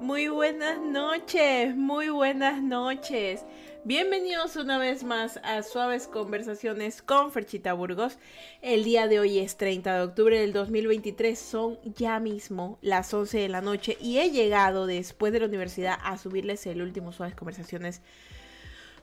Muy 0.00 0.28
buenas 0.28 0.78
noches, 0.78 1.74
muy 1.76 2.08
buenas 2.08 2.62
noches. 2.62 3.44
Bienvenidos 3.82 4.54
una 4.54 4.78
vez 4.78 5.02
más 5.02 5.40
a 5.42 5.64
Suaves 5.64 6.06
Conversaciones 6.06 7.02
con 7.02 7.32
Ferchita 7.32 7.72
Burgos. 7.72 8.16
El 8.62 8.84
día 8.84 9.08
de 9.08 9.18
hoy 9.18 9.40
es 9.40 9.56
30 9.56 9.96
de 9.96 10.02
octubre 10.02 10.38
del 10.38 10.52
2023, 10.52 11.36
son 11.36 11.80
ya 11.82 12.20
mismo 12.20 12.78
las 12.80 13.12
11 13.12 13.38
de 13.38 13.48
la 13.48 13.60
noche 13.60 13.98
y 14.00 14.18
he 14.18 14.30
llegado 14.30 14.86
después 14.86 15.32
de 15.32 15.40
la 15.40 15.46
universidad 15.46 15.98
a 16.04 16.16
subirles 16.16 16.64
el 16.66 16.80
último 16.80 17.10
Suaves 17.10 17.34
Conversaciones 17.34 18.00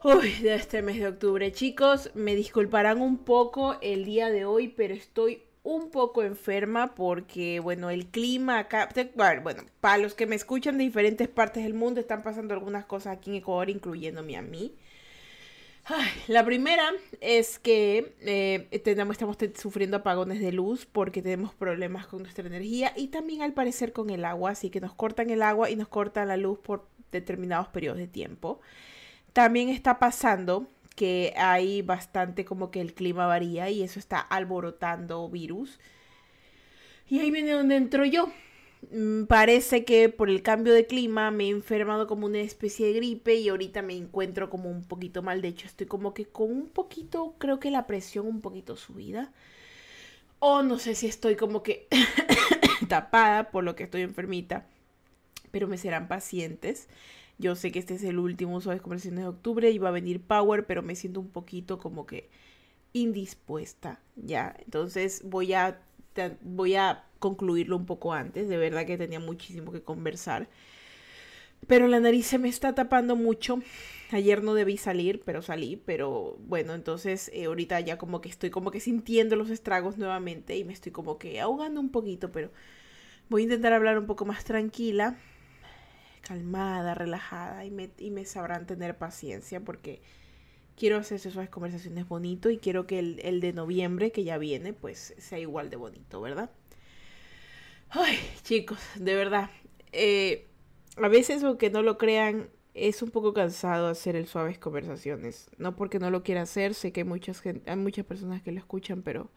Uy, 0.07 0.33
de 0.33 0.53
este 0.53 0.83
mes 0.83 0.99
de 0.99 1.07
octubre. 1.07 1.51
Chicos, 1.51 2.11
me 2.13 2.35
disculparán 2.35 3.01
un 3.01 3.17
poco 3.17 3.75
el 3.81 4.05
día 4.05 4.29
de 4.29 4.45
hoy, 4.45 4.67
pero 4.67 4.93
estoy 4.93 5.41
un 5.65 5.89
poco 5.89 6.21
enferma 6.23 6.93
porque, 6.93 7.59
bueno, 7.59 7.89
el 7.89 8.05
clima 8.05 8.59
acá, 8.59 8.87
bueno, 9.15 9.63
para 9.81 9.97
los 9.97 10.13
que 10.13 10.27
me 10.27 10.35
escuchan 10.35 10.77
de 10.77 10.83
diferentes 10.83 11.27
partes 11.27 11.63
del 11.63 11.73
mundo, 11.73 11.99
están 11.99 12.21
pasando 12.21 12.53
algunas 12.53 12.85
cosas 12.85 13.17
aquí 13.17 13.31
en 13.31 13.37
Ecuador, 13.37 13.71
incluyéndome 13.71 14.37
a 14.37 14.43
mí. 14.43 14.75
la 16.27 16.45
primera 16.45 16.91
es 17.19 17.57
que 17.57 18.15
eh, 18.21 18.79
tenemos, 18.83 19.15
estamos 19.15 19.37
sufriendo 19.55 19.97
apagones 19.97 20.39
de 20.39 20.51
luz 20.51 20.85
porque 20.85 21.23
tenemos 21.23 21.55
problemas 21.55 22.05
con 22.05 22.21
nuestra 22.21 22.45
energía 22.45 22.93
y 22.95 23.07
también 23.07 23.41
al 23.41 23.53
parecer 23.53 23.91
con 23.91 24.11
el 24.11 24.23
agua, 24.23 24.51
así 24.51 24.69
que 24.69 24.79
nos 24.79 24.93
cortan 24.93 25.31
el 25.31 25.41
agua 25.41 25.71
y 25.71 25.75
nos 25.75 25.87
cortan 25.87 26.27
la 26.27 26.37
luz 26.37 26.59
por 26.59 26.87
determinados 27.11 27.69
periodos 27.69 27.97
de 27.97 28.07
tiempo. 28.07 28.61
También 29.33 29.69
está 29.69 29.97
pasando 29.97 30.67
que 30.95 31.33
hay 31.37 31.81
bastante 31.81 32.45
como 32.45 32.71
que 32.71 32.81
el 32.81 32.93
clima 32.93 33.27
varía 33.27 33.69
y 33.69 33.83
eso 33.83 33.99
está 33.99 34.19
alborotando 34.19 35.29
virus. 35.29 35.79
Y 37.07 37.19
ahí 37.19 37.31
viene 37.31 37.51
donde 37.51 37.75
entro 37.75 38.05
yo. 38.05 38.31
Mm, 38.91 39.25
parece 39.25 39.85
que 39.85 40.09
por 40.09 40.29
el 40.29 40.41
cambio 40.41 40.73
de 40.73 40.85
clima 40.85 41.31
me 41.31 41.45
he 41.45 41.49
enfermado 41.49 42.07
como 42.07 42.25
una 42.25 42.39
especie 42.39 42.87
de 42.87 42.93
gripe 42.93 43.35
y 43.35 43.49
ahorita 43.49 43.81
me 43.81 43.95
encuentro 43.95 44.49
como 44.49 44.69
un 44.69 44.83
poquito 44.83 45.21
mal. 45.21 45.41
De 45.41 45.49
hecho, 45.49 45.67
estoy 45.67 45.87
como 45.87 46.13
que 46.13 46.25
con 46.25 46.51
un 46.51 46.69
poquito, 46.69 47.35
creo 47.37 47.59
que 47.59 47.71
la 47.71 47.87
presión 47.87 48.27
un 48.27 48.41
poquito 48.41 48.75
subida. 48.75 49.31
O 50.39 50.63
no 50.63 50.79
sé 50.79 50.95
si 50.95 51.07
estoy 51.07 51.35
como 51.35 51.63
que 51.63 51.87
tapada 52.89 53.51
por 53.51 53.63
lo 53.63 53.75
que 53.75 53.83
estoy 53.83 54.01
enfermita. 54.01 54.65
Pero 55.51 55.67
me 55.67 55.77
serán 55.77 56.07
pacientes. 56.07 56.87
Yo 57.37 57.55
sé 57.55 57.71
que 57.71 57.79
este 57.79 57.95
es 57.95 58.03
el 58.03 58.17
último 58.19 58.61
Suaves 58.61 58.81
Conversaciones 58.81 59.23
de 59.23 59.29
octubre 59.29 59.69
y 59.69 59.77
va 59.77 59.89
a 59.89 59.91
venir 59.91 60.21
Power, 60.21 60.65
pero 60.65 60.81
me 60.81 60.95
siento 60.95 61.19
un 61.19 61.29
poquito 61.29 61.77
como 61.77 62.05
que 62.05 62.29
indispuesta, 62.93 63.99
¿ya? 64.15 64.55
Entonces 64.63 65.21
voy 65.25 65.53
a, 65.53 65.81
voy 66.41 66.75
a 66.75 67.03
concluirlo 67.19 67.75
un 67.75 67.85
poco 67.85 68.13
antes, 68.13 68.47
de 68.47 68.57
verdad 68.57 68.85
que 68.85 68.97
tenía 68.97 69.19
muchísimo 69.19 69.71
que 69.73 69.81
conversar. 69.81 70.47
Pero 71.67 71.87
la 71.87 71.99
nariz 71.99 72.27
se 72.27 72.37
me 72.37 72.47
está 72.47 72.75
tapando 72.75 73.15
mucho. 73.15 73.59
Ayer 74.11 74.43
no 74.43 74.53
debí 74.53 74.77
salir, 74.77 75.21
pero 75.25 75.41
salí. 75.41 75.81
Pero 75.83 76.37
bueno, 76.47 76.75
entonces 76.75 77.31
eh, 77.33 77.45
ahorita 77.45 77.79
ya 77.79 77.97
como 77.97 78.21
que 78.21 78.29
estoy 78.29 78.51
como 78.51 78.71
que 78.71 78.79
sintiendo 78.79 79.35
los 79.35 79.49
estragos 79.49 79.97
nuevamente 79.97 80.55
y 80.57 80.63
me 80.63 80.73
estoy 80.73 80.91
como 80.91 81.17
que 81.17 81.41
ahogando 81.41 81.79
un 81.79 81.89
poquito, 81.89 82.31
pero 82.31 82.51
voy 83.29 83.41
a 83.41 83.43
intentar 83.45 83.73
hablar 83.73 83.97
un 83.97 84.05
poco 84.05 84.25
más 84.25 84.43
tranquila 84.45 85.17
calmada, 86.25 86.95
relajada 86.95 87.65
y 87.65 87.71
me, 87.71 87.91
y 87.97 88.11
me 88.11 88.25
sabrán 88.25 88.65
tener 88.65 88.97
paciencia 88.97 89.59
porque 89.61 90.01
quiero 90.75 90.97
hacer 90.97 91.17
esas 91.17 91.49
conversaciones 91.49 92.07
bonito 92.07 92.49
y 92.49 92.57
quiero 92.57 92.87
que 92.87 92.99
el, 92.99 93.39
de 93.39 93.53
noviembre 93.53 94.11
que 94.11 94.23
ya 94.23 94.37
viene 94.37 94.73
pues 94.73 95.13
sea 95.17 95.39
igual 95.39 95.69
de 95.69 95.77
bonito, 95.77 96.21
¿verdad? 96.21 96.49
Ay, 97.89 98.17
chicos, 98.43 98.79
de 98.95 99.15
verdad. 99.15 99.49
Eh, 99.91 100.47
a 100.97 101.07
veces, 101.07 101.43
aunque 101.43 101.69
no 101.69 101.81
lo 101.81 101.97
crean, 101.97 102.49
es 102.73 103.01
un 103.01 103.11
poco 103.11 103.33
cansado 103.33 103.87
hacer 103.87 104.15
el 104.15 104.27
suaves 104.27 104.57
conversaciones. 104.57 105.49
No 105.57 105.75
porque 105.75 105.99
no 105.99 106.09
lo 106.09 106.23
quiera 106.23 106.41
hacer, 106.41 106.73
sé 106.73 106.91
que 106.91 107.01
hay 107.01 107.05
muchas, 107.05 107.41
hay 107.45 107.75
muchas 107.77 108.05
personas 108.05 108.41
que 108.41 108.51
lo 108.51 108.59
escuchan, 108.59 109.01
pero, 109.01 109.29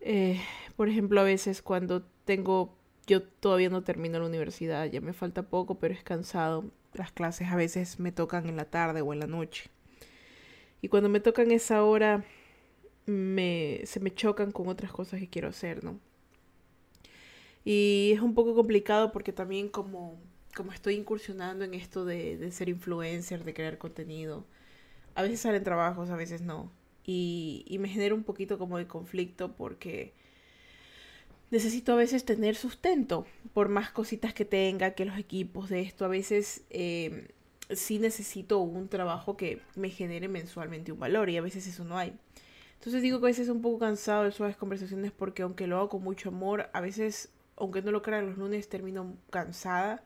eh, 0.00 0.40
por 0.76 0.88
ejemplo, 0.88 1.20
a 1.20 1.24
veces 1.24 1.62
cuando 1.62 2.02
tengo 2.24 2.76
yo 3.06 3.22
todavía 3.22 3.70
no 3.70 3.82
termino 3.82 4.18
la 4.18 4.26
universidad, 4.26 4.86
ya 4.86 5.00
me 5.00 5.12
falta 5.12 5.42
poco, 5.42 5.78
pero 5.78 5.94
es 5.94 6.02
cansado. 6.02 6.64
Las 6.94 7.12
clases 7.12 7.48
a 7.48 7.56
veces 7.56 7.98
me 8.00 8.12
tocan 8.12 8.48
en 8.48 8.56
la 8.56 8.66
tarde 8.66 9.00
o 9.02 9.12
en 9.12 9.20
la 9.20 9.26
noche. 9.26 9.70
Y 10.82 10.88
cuando 10.88 11.08
me 11.08 11.20
tocan 11.20 11.50
esa 11.50 11.82
hora, 11.84 12.24
me, 13.06 13.80
se 13.84 14.00
me 14.00 14.14
chocan 14.14 14.52
con 14.52 14.68
otras 14.68 14.92
cosas 14.92 15.20
que 15.20 15.28
quiero 15.28 15.48
hacer, 15.48 15.84
¿no? 15.84 15.98
Y 17.64 18.12
es 18.14 18.20
un 18.20 18.34
poco 18.34 18.54
complicado 18.54 19.10
porque 19.12 19.32
también 19.32 19.68
como, 19.68 20.18
como 20.54 20.72
estoy 20.72 20.94
incursionando 20.96 21.64
en 21.64 21.74
esto 21.74 22.04
de, 22.04 22.36
de 22.36 22.52
ser 22.52 22.68
influencer, 22.68 23.44
de 23.44 23.54
crear 23.54 23.78
contenido, 23.78 24.44
a 25.14 25.22
veces 25.22 25.40
salen 25.40 25.64
trabajos, 25.64 26.10
a 26.10 26.16
veces 26.16 26.42
no. 26.42 26.70
Y, 27.04 27.64
y 27.68 27.78
me 27.78 27.88
genera 27.88 28.14
un 28.14 28.24
poquito 28.24 28.58
como 28.58 28.78
de 28.78 28.86
conflicto 28.86 29.52
porque 29.56 30.14
necesito 31.54 31.92
a 31.92 31.94
veces 31.94 32.24
tener 32.24 32.56
sustento, 32.56 33.26
por 33.52 33.68
más 33.68 33.92
cositas 33.92 34.34
que 34.34 34.44
tenga, 34.44 34.90
que 34.90 35.04
los 35.04 35.16
equipos 35.16 35.68
de 35.68 35.82
esto, 35.82 36.04
a 36.04 36.08
veces 36.08 36.64
eh, 36.70 37.28
sí 37.70 38.00
necesito 38.00 38.58
un 38.58 38.88
trabajo 38.88 39.36
que 39.36 39.62
me 39.76 39.88
genere 39.88 40.26
mensualmente 40.26 40.90
un 40.90 40.98
valor 40.98 41.30
y 41.30 41.36
a 41.36 41.42
veces 41.42 41.68
eso 41.68 41.84
no 41.84 41.96
hay. 41.96 42.12
Entonces 42.74 43.02
digo 43.02 43.20
que 43.20 43.26
a 43.26 43.28
veces 43.28 43.44
es 43.44 43.50
un 43.50 43.62
poco 43.62 43.78
cansado 43.78 44.24
de 44.24 44.32
suaves 44.32 44.56
conversaciones 44.56 45.12
porque 45.12 45.42
aunque 45.42 45.68
lo 45.68 45.76
hago 45.78 45.90
con 45.90 46.02
mucho 46.02 46.30
amor, 46.30 46.70
a 46.72 46.80
veces, 46.80 47.32
aunque 47.54 47.82
no 47.82 47.92
lo 47.92 48.02
crean 48.02 48.26
los 48.26 48.36
lunes, 48.36 48.68
termino 48.68 49.16
cansada 49.30 50.02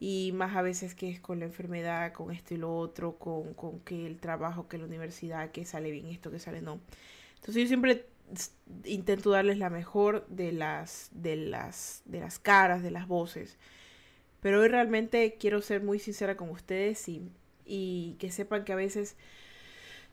y 0.00 0.32
más 0.34 0.56
a 0.56 0.62
veces 0.62 0.96
que 0.96 1.08
es 1.08 1.20
con 1.20 1.38
la 1.38 1.44
enfermedad, 1.44 2.12
con 2.12 2.32
esto 2.32 2.54
y 2.54 2.56
lo 2.56 2.76
otro, 2.76 3.16
con, 3.16 3.54
con 3.54 3.78
que 3.80 4.08
el 4.08 4.18
trabajo, 4.18 4.66
que 4.66 4.76
la 4.76 4.86
universidad, 4.86 5.52
que 5.52 5.64
sale 5.64 5.92
bien 5.92 6.06
esto, 6.06 6.32
que 6.32 6.40
sale 6.40 6.60
no. 6.62 6.80
Entonces 7.36 7.62
yo 7.62 7.68
siempre 7.68 8.06
intento 8.84 9.30
darles 9.30 9.58
la 9.58 9.70
mejor 9.70 10.26
de 10.28 10.52
las, 10.52 11.08
de 11.12 11.36
las, 11.36 12.02
de 12.04 12.20
las 12.20 12.38
caras, 12.38 12.82
de 12.82 12.90
las 12.90 13.06
voces. 13.06 13.58
Pero 14.40 14.60
hoy 14.60 14.68
realmente 14.68 15.36
quiero 15.38 15.60
ser 15.62 15.82
muy 15.82 15.98
sincera 15.98 16.36
con 16.36 16.50
ustedes 16.50 17.08
y, 17.08 17.30
y 17.64 18.16
que 18.18 18.30
sepan 18.30 18.64
que 18.64 18.72
a 18.72 18.76
veces 18.76 19.16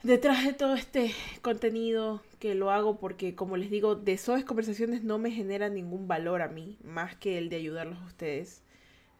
detrás 0.04 0.46
de 0.46 0.54
todo 0.54 0.76
este 0.76 1.12
contenido 1.42 2.22
que 2.40 2.56
lo 2.56 2.72
hago 2.72 3.00
porque 3.00 3.36
como 3.36 3.58
les 3.58 3.72
digo, 3.72 3.96
de 3.96 4.14
esas 4.14 4.44
conversaciones 4.44 5.04
no 5.04 5.18
me 5.18 5.32
genera 5.32 5.70
ningún 5.70 6.08
valor 6.08 6.42
a 6.42 6.50
mí, 6.50 6.78
más 6.84 7.16
que 7.16 7.38
el 7.38 7.50
de 7.50 7.58
ayudarlos 7.58 8.00
a 8.00 8.06
ustedes. 8.06 8.64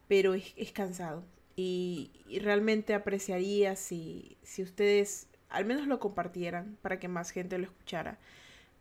Pero 0.08 0.34
es, 0.34 0.72
cansado. 0.72 1.24
Y, 1.56 2.10
y, 2.28 2.38
realmente 2.38 2.94
apreciaría 2.94 3.76
si, 3.76 4.38
si 4.42 4.62
ustedes 4.62 5.28
al 5.50 5.64
menos 5.64 5.86
lo 5.86 5.98
compartieran 5.98 6.78
para 6.82 6.98
que 6.98 7.08
más 7.08 7.30
gente 7.30 7.58
lo 7.58 7.64
escuchara. 7.64 8.18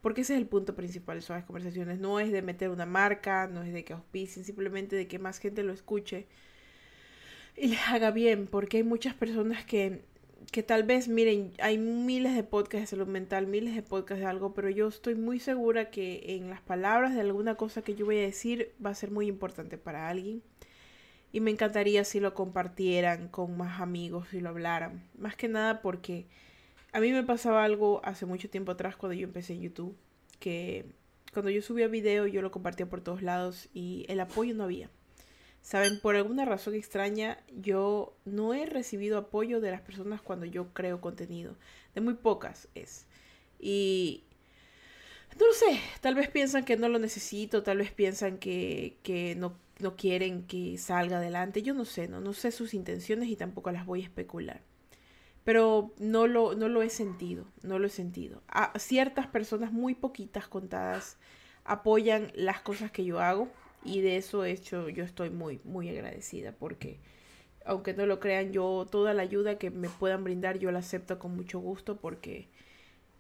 Porque 0.02 0.22
ese 0.22 0.34
es 0.34 0.40
el 0.40 0.47
punto 0.47 0.75
principal 0.75 1.18
de 1.18 1.19
esas 1.19 1.44
conversaciones. 1.44 2.00
No 2.00 2.19
es 2.19 2.31
de 2.31 2.41
meter 2.41 2.69
una 2.69 2.85
marca, 2.85 3.47
no 3.47 3.63
es 3.63 3.74
de 3.74 3.84
que 3.84 3.94
auspicien, 3.94 4.46
simplemente 4.46 4.96
de 4.96 5.08
que 5.08 5.19
más 5.19 5.40
gente 5.40 5.63
lo 5.63 5.74
escuche 5.74 6.28
y 7.56 7.68
les 7.68 7.80
haga 7.88 8.12
bien. 8.12 8.47
Porque 8.47 8.78
hay 8.78 8.84
muchas 8.84 9.16
personas 9.16 9.66
que, 9.66 10.03
que 10.52 10.63
tal 10.63 10.84
vez, 10.84 11.07
miren, 11.07 11.52
hay 11.59 11.78
miles 11.78 12.36
de 12.36 12.44
podcasts 12.44 12.91
de 12.91 12.97
salud 12.97 13.07
mental, 13.07 13.47
miles 13.47 13.75
de 13.75 13.81
podcasts 13.81 14.22
de 14.22 14.28
algo, 14.28 14.53
pero 14.53 14.69
yo 14.69 14.88
estoy 14.88 15.16
muy 15.16 15.40
segura 15.40 15.90
que 15.90 16.36
en 16.36 16.50
las 16.50 16.62
palabras 16.62 17.16
de 17.16 17.22
alguna 17.22 17.56
cosa 17.56 17.81
que 17.81 17.96
yo 17.96 18.06
voy 18.06 18.18
a 18.19 18.22
decir 18.22 18.74
va 18.84 18.91
a 18.91 18.96
ser 18.96 19.12
muy 19.12 19.28
importante 19.28 19.78
para 19.78 20.09
alguien. 20.09 20.44
Y 21.31 21.41
me 21.41 21.52
encantaría 21.52 22.03
si 22.03 22.19
lo 22.19 22.34
compartieran 22.34 23.28
con 23.28 23.57
más 23.57 23.81
amigos, 23.81 24.30
si 24.30 24.40
lo 24.40 24.50
hablaran. 24.50 25.03
Más 25.18 25.36
que 25.36 25.47
nada 25.50 25.81
porque 25.81 26.25
a 26.97 27.00
mí 27.00 27.12
me 27.12 27.22
pasaba 27.22 27.63
algo 27.63 28.02
hace 28.03 28.25
mucho 28.25 28.50
tiempo 28.50 28.72
atrás 28.72 28.96
cuando 28.96 29.13
yo 29.13 29.24
empecé 29.24 29.53
en 29.53 29.62
YouTube, 29.62 29.96
que 30.40 30.88
cuando 31.31 31.52
yo 31.52 31.62
subía 31.62 31.88
video 31.88 32.25
yo 32.25 32.41
lo 32.41 32.50
compartía 32.50 32.90
por 32.90 33.02
todos 33.02 33.22
lados 33.22 33.69
y 33.72 34.07
el 34.10 34.19
apoyo 34.19 34.56
no 34.56 34.63
había. 34.63 34.89
Saben, 35.62 36.00
por 36.00 36.16
alguna 36.16 36.44
razón 36.44 36.74
extraña, 36.74 37.38
yo 37.56 38.18
no 38.25 38.56
he 38.56 38.66
recibido 38.66 39.19
apoyo 39.19 39.62
de 39.62 39.69
las 39.69 39.81
personas 39.81 40.24
cuando 40.24 40.48
yo 40.48 40.74
creo 40.74 41.00
contenido. 41.00 41.56
De 41.94 42.01
muy 42.01 42.16
pocas 42.16 42.68
es. 42.74 43.06
Y 43.60 44.24
no 45.39 45.45
lo 45.45 45.54
sé, 45.54 45.80
tal 46.01 46.16
vez 46.16 46.30
piensan 46.30 46.66
que 46.66 46.77
no 46.77 46.89
lo 46.89 46.98
necesito, 46.98 47.62
tal 47.62 47.77
vez 47.77 47.92
piensan 47.92 48.39
que, 48.39 48.98
que 49.04 49.36
no, 49.36 49.56
no 49.77 49.95
quieren 49.98 50.48
que 50.48 50.80
salga 50.80 51.18
adelante. 51.18 51.62
Yo 51.62 51.75
no 51.75 51.86
sé, 51.86 52.07
no, 52.07 52.22
no 52.22 52.33
sé 52.33 52.51
sus 52.51 52.74
intenciones 52.74 53.30
y 53.30 53.36
tampoco 53.36 53.72
las 53.72 53.86
voy 53.86 54.01
a 54.01 54.06
especular 54.06 54.62
pero 55.48 55.94
no 55.98 56.28
lo, 56.28 56.56
no 56.56 56.68
lo 56.68 56.82
he 56.82 56.90
sentido, 56.90 57.46
no 57.64 57.80
lo 57.80 57.88
he 57.88 57.90
sentido. 57.90 58.44
A 58.50 58.78
ciertas 58.80 59.28
personas, 59.28 59.72
muy 59.72 59.96
poquitas 59.96 60.50
contadas, 60.50 61.18
apoyan 61.64 62.34
las 62.36 62.60
cosas 62.60 62.92
que 62.92 63.06
yo 63.06 63.22
hago 63.22 63.48
y 63.82 64.02
de 64.02 64.18
eso 64.18 64.44
hecho 64.44 64.90
yo 64.90 65.06
estoy 65.06 65.30
muy, 65.30 65.62
muy 65.64 65.88
agradecida 65.88 66.52
porque 66.52 67.00
aunque 67.64 67.94
no 67.94 68.06
lo 68.06 68.20
crean, 68.20 68.52
yo 68.52 68.88
toda 68.92 69.14
la 69.14 69.22
ayuda 69.22 69.58
que 69.58 69.72
me 69.72 69.88
puedan 69.88 70.26
brindar 70.26 70.60
yo 70.60 70.70
la 70.70 70.80
acepto 70.80 71.18
con 71.18 71.34
mucho 71.34 71.60
gusto 71.60 71.96
porque 71.96 72.50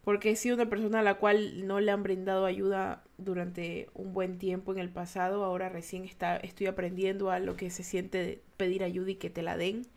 porque 0.03 0.31
he 0.31 0.35
sido 0.35 0.55
una 0.55 0.69
persona 0.69 0.99
a 0.99 1.03
la 1.03 1.19
cual 1.19 1.65
no 1.65 1.79
le 1.79 1.91
han 1.91 2.03
brindado 2.03 2.45
ayuda 2.45 3.05
durante 3.17 3.89
un 3.93 4.11
buen 4.11 4.37
tiempo 4.37 4.73
en 4.73 4.79
el 4.79 4.89
pasado. 4.89 5.45
Ahora 5.45 5.69
recién 5.69 6.03
está, 6.03 6.35
estoy 6.35 6.67
aprendiendo 6.67 7.31
a 7.31 7.39
lo 7.39 7.55
que 7.55 7.69
se 7.69 7.83
siente 7.83 8.41
pedir 8.57 8.83
ayuda 8.83 9.11
y 9.11 9.15
que 9.15 9.29
te 9.29 9.43
la 9.43 9.55
den. 9.55 9.87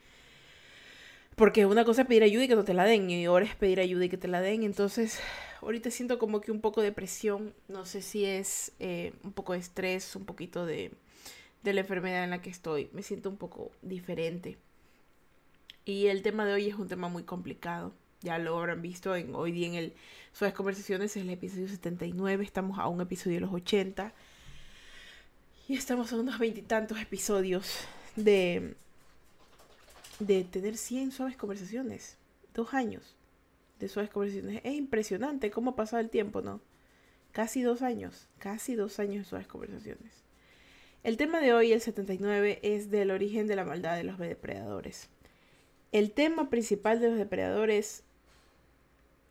Porque 1.40 1.64
una 1.64 1.86
cosa 1.86 2.02
es 2.02 2.06
pedir 2.06 2.22
ayuda 2.22 2.44
y 2.44 2.48
que 2.48 2.54
no 2.54 2.64
te 2.64 2.74
la 2.74 2.84
den, 2.84 3.08
y 3.08 3.24
ahora 3.24 3.46
es 3.46 3.54
pedir 3.54 3.80
ayuda 3.80 4.04
y 4.04 4.08
que 4.10 4.18
te 4.18 4.28
la 4.28 4.42
den. 4.42 4.62
Entonces, 4.62 5.20
ahorita 5.62 5.90
siento 5.90 6.18
como 6.18 6.42
que 6.42 6.52
un 6.52 6.60
poco 6.60 6.82
de 6.82 6.92
presión. 6.92 7.54
No 7.66 7.86
sé 7.86 8.02
si 8.02 8.26
es 8.26 8.72
eh, 8.78 9.14
un 9.24 9.32
poco 9.32 9.54
de 9.54 9.60
estrés, 9.60 10.14
un 10.16 10.26
poquito 10.26 10.66
de, 10.66 10.92
de 11.62 11.72
la 11.72 11.80
enfermedad 11.80 12.24
en 12.24 12.28
la 12.28 12.42
que 12.42 12.50
estoy. 12.50 12.90
Me 12.92 13.02
siento 13.02 13.30
un 13.30 13.38
poco 13.38 13.70
diferente. 13.80 14.58
Y 15.86 16.08
el 16.08 16.20
tema 16.20 16.44
de 16.44 16.52
hoy 16.52 16.68
es 16.68 16.74
un 16.74 16.88
tema 16.88 17.08
muy 17.08 17.22
complicado. 17.22 17.94
Ya 18.20 18.36
lo 18.36 18.58
habrán 18.58 18.82
visto 18.82 19.12
hoy 19.12 19.50
día 19.50 19.66
en 19.66 19.74
el 19.76 19.94
Suaves 20.34 20.54
Conversaciones, 20.54 21.16
es 21.16 21.22
el 21.22 21.30
episodio 21.30 21.68
79. 21.68 22.44
Estamos 22.44 22.78
a 22.78 22.86
un 22.86 23.00
episodio 23.00 23.36
de 23.36 23.40
los 23.40 23.54
80. 23.54 24.12
Y 25.68 25.74
estamos 25.74 26.12
a 26.12 26.16
unos 26.16 26.38
veintitantos 26.38 27.00
episodios 27.00 27.78
de, 28.14 28.74
de 30.20 30.44
tener 30.44 30.76
100 30.76 31.12
suaves 31.12 31.36
conversaciones. 31.36 32.16
Dos 32.54 32.74
años 32.74 33.16
de 33.78 33.88
suaves 33.88 34.10
conversaciones. 34.10 34.60
Es 34.64 34.74
impresionante 34.74 35.50
cómo 35.50 35.72
ha 35.72 35.76
pasado 35.76 36.00
el 36.00 36.10
tiempo, 36.10 36.42
¿no? 36.42 36.60
Casi 37.32 37.62
dos 37.62 37.82
años. 37.82 38.28
Casi 38.38 38.74
dos 38.74 38.98
años 38.98 39.24
de 39.24 39.24
suaves 39.24 39.48
conversaciones. 39.48 40.22
El 41.02 41.16
tema 41.16 41.40
de 41.40 41.54
hoy, 41.54 41.72
el 41.72 41.80
79, 41.80 42.60
es 42.62 42.90
del 42.90 43.10
origen 43.10 43.46
de 43.46 43.56
la 43.56 43.64
maldad 43.64 43.96
de 43.96 44.04
los 44.04 44.18
depredadores. 44.18 45.08
El 45.92 46.12
tema 46.12 46.50
principal 46.50 47.00
de 47.00 47.08
los 47.08 47.18
depredadores 47.18 48.04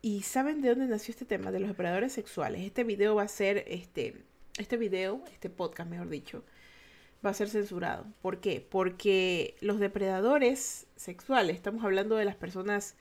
¿Y 0.02 0.22
saben 0.22 0.62
de 0.62 0.70
dónde 0.70 0.86
nació 0.86 1.12
este 1.12 1.26
tema? 1.26 1.52
De 1.52 1.60
los 1.60 1.68
depredadores 1.68 2.12
sexuales. 2.12 2.62
Este 2.62 2.84
video 2.84 3.14
va 3.16 3.24
a 3.24 3.28
ser, 3.28 3.64
este, 3.68 4.16
este 4.56 4.78
video, 4.78 5.22
este 5.30 5.50
podcast 5.50 5.90
mejor 5.90 6.08
dicho, 6.08 6.42
va 7.24 7.30
a 7.30 7.34
ser 7.34 7.48
censurado. 7.48 8.06
¿Por 8.22 8.40
qué? 8.40 8.66
Porque 8.68 9.56
los 9.60 9.78
depredadores 9.78 10.86
sexuales, 10.96 11.56
estamos 11.56 11.84
hablando 11.84 12.16
de 12.16 12.24
las 12.24 12.36
personas 12.36 12.94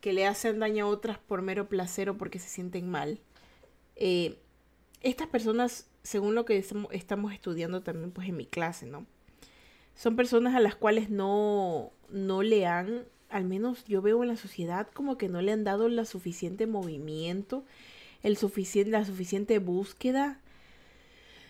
que 0.00 0.12
le 0.12 0.26
hacen 0.26 0.58
daño 0.58 0.86
a 0.86 0.88
otras 0.88 1.18
por 1.18 1.42
mero 1.42 1.68
placer 1.68 2.10
o 2.10 2.18
porque 2.18 2.38
se 2.38 2.48
sienten 2.48 2.90
mal. 2.90 3.20
Eh, 3.96 4.38
estas 5.00 5.28
personas, 5.28 5.86
según 6.02 6.34
lo 6.34 6.44
que 6.44 6.62
estamos 6.90 7.32
estudiando 7.32 7.82
también 7.82 8.10
pues 8.10 8.28
en 8.28 8.36
mi 8.36 8.46
clase, 8.46 8.86
¿no? 8.86 9.06
Son 9.94 10.16
personas 10.16 10.54
a 10.54 10.60
las 10.60 10.74
cuales 10.74 11.08
no, 11.08 11.92
no 12.10 12.42
le 12.42 12.66
han 12.66 13.06
al 13.34 13.44
menos 13.44 13.84
yo 13.86 14.00
veo 14.00 14.22
en 14.22 14.28
la 14.28 14.36
sociedad 14.36 14.86
como 14.94 15.18
que 15.18 15.28
no 15.28 15.42
le 15.42 15.50
han 15.50 15.64
dado 15.64 15.88
la 15.88 16.04
suficiente 16.04 16.68
movimiento, 16.68 17.64
el 18.22 18.36
suficiente, 18.36 18.92
la 18.92 19.04
suficiente 19.04 19.58
búsqueda. 19.58 20.38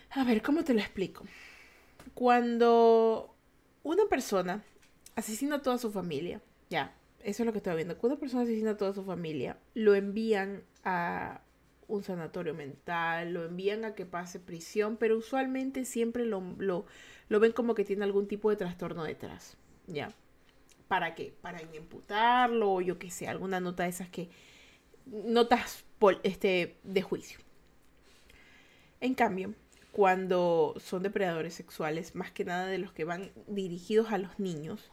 A 0.09 0.23
ver, 0.23 0.41
¿cómo 0.41 0.63
te 0.63 0.73
lo 0.73 0.79
explico? 0.79 1.25
Cuando 2.13 3.35
una 3.83 4.05
persona 4.05 4.63
asesina 5.15 5.57
a 5.57 5.61
toda 5.61 5.77
su 5.77 5.91
familia, 5.91 6.41
ya, 6.69 6.93
eso 7.23 7.43
es 7.43 7.45
lo 7.45 7.51
que 7.51 7.57
estoy 7.59 7.75
viendo. 7.75 7.97
Cuando 7.97 8.15
una 8.15 8.19
persona 8.19 8.43
asesina 8.43 8.71
a 8.71 8.77
toda 8.77 8.93
su 8.93 9.03
familia, 9.03 9.57
lo 9.73 9.95
envían 9.95 10.63
a 10.83 11.41
un 11.87 12.03
sanatorio 12.03 12.53
mental, 12.53 13.33
lo 13.33 13.45
envían 13.45 13.85
a 13.85 13.95
que 13.95 14.05
pase 14.05 14.39
prisión, 14.39 14.97
pero 14.97 15.17
usualmente 15.17 15.85
siempre 15.85 16.25
lo, 16.25 16.41
lo, 16.57 16.85
lo 17.29 17.39
ven 17.39 17.51
como 17.51 17.75
que 17.75 17.83
tiene 17.83 18.03
algún 18.03 18.27
tipo 18.27 18.49
de 18.49 18.55
trastorno 18.55 19.03
detrás, 19.03 19.57
ya. 19.87 20.11
¿Para 20.87 21.15
qué? 21.15 21.33
Para 21.41 21.61
imputarlo 21.61 22.73
o 22.73 22.81
yo 22.81 22.99
qué 22.99 23.09
sé, 23.09 23.27
alguna 23.27 23.59
nota 23.59 23.83
de 23.83 23.89
esas 23.89 24.09
que... 24.09 24.29
Notas 25.07 25.83
este, 26.23 26.77
de 26.83 27.01
juicio. 27.01 27.39
En 28.99 29.13
cambio, 29.13 29.53
cuando 29.95 30.75
son 30.77 31.03
depredadores 31.03 31.53
sexuales, 31.53 32.15
más 32.15 32.29
que 32.29 32.43
nada 32.43 32.65
de 32.65 32.79
los 32.79 32.91
que 32.91 33.05
van 33.05 33.31
dirigidos 33.47 34.11
a 34.11 34.17
los 34.17 34.37
niños, 34.39 34.91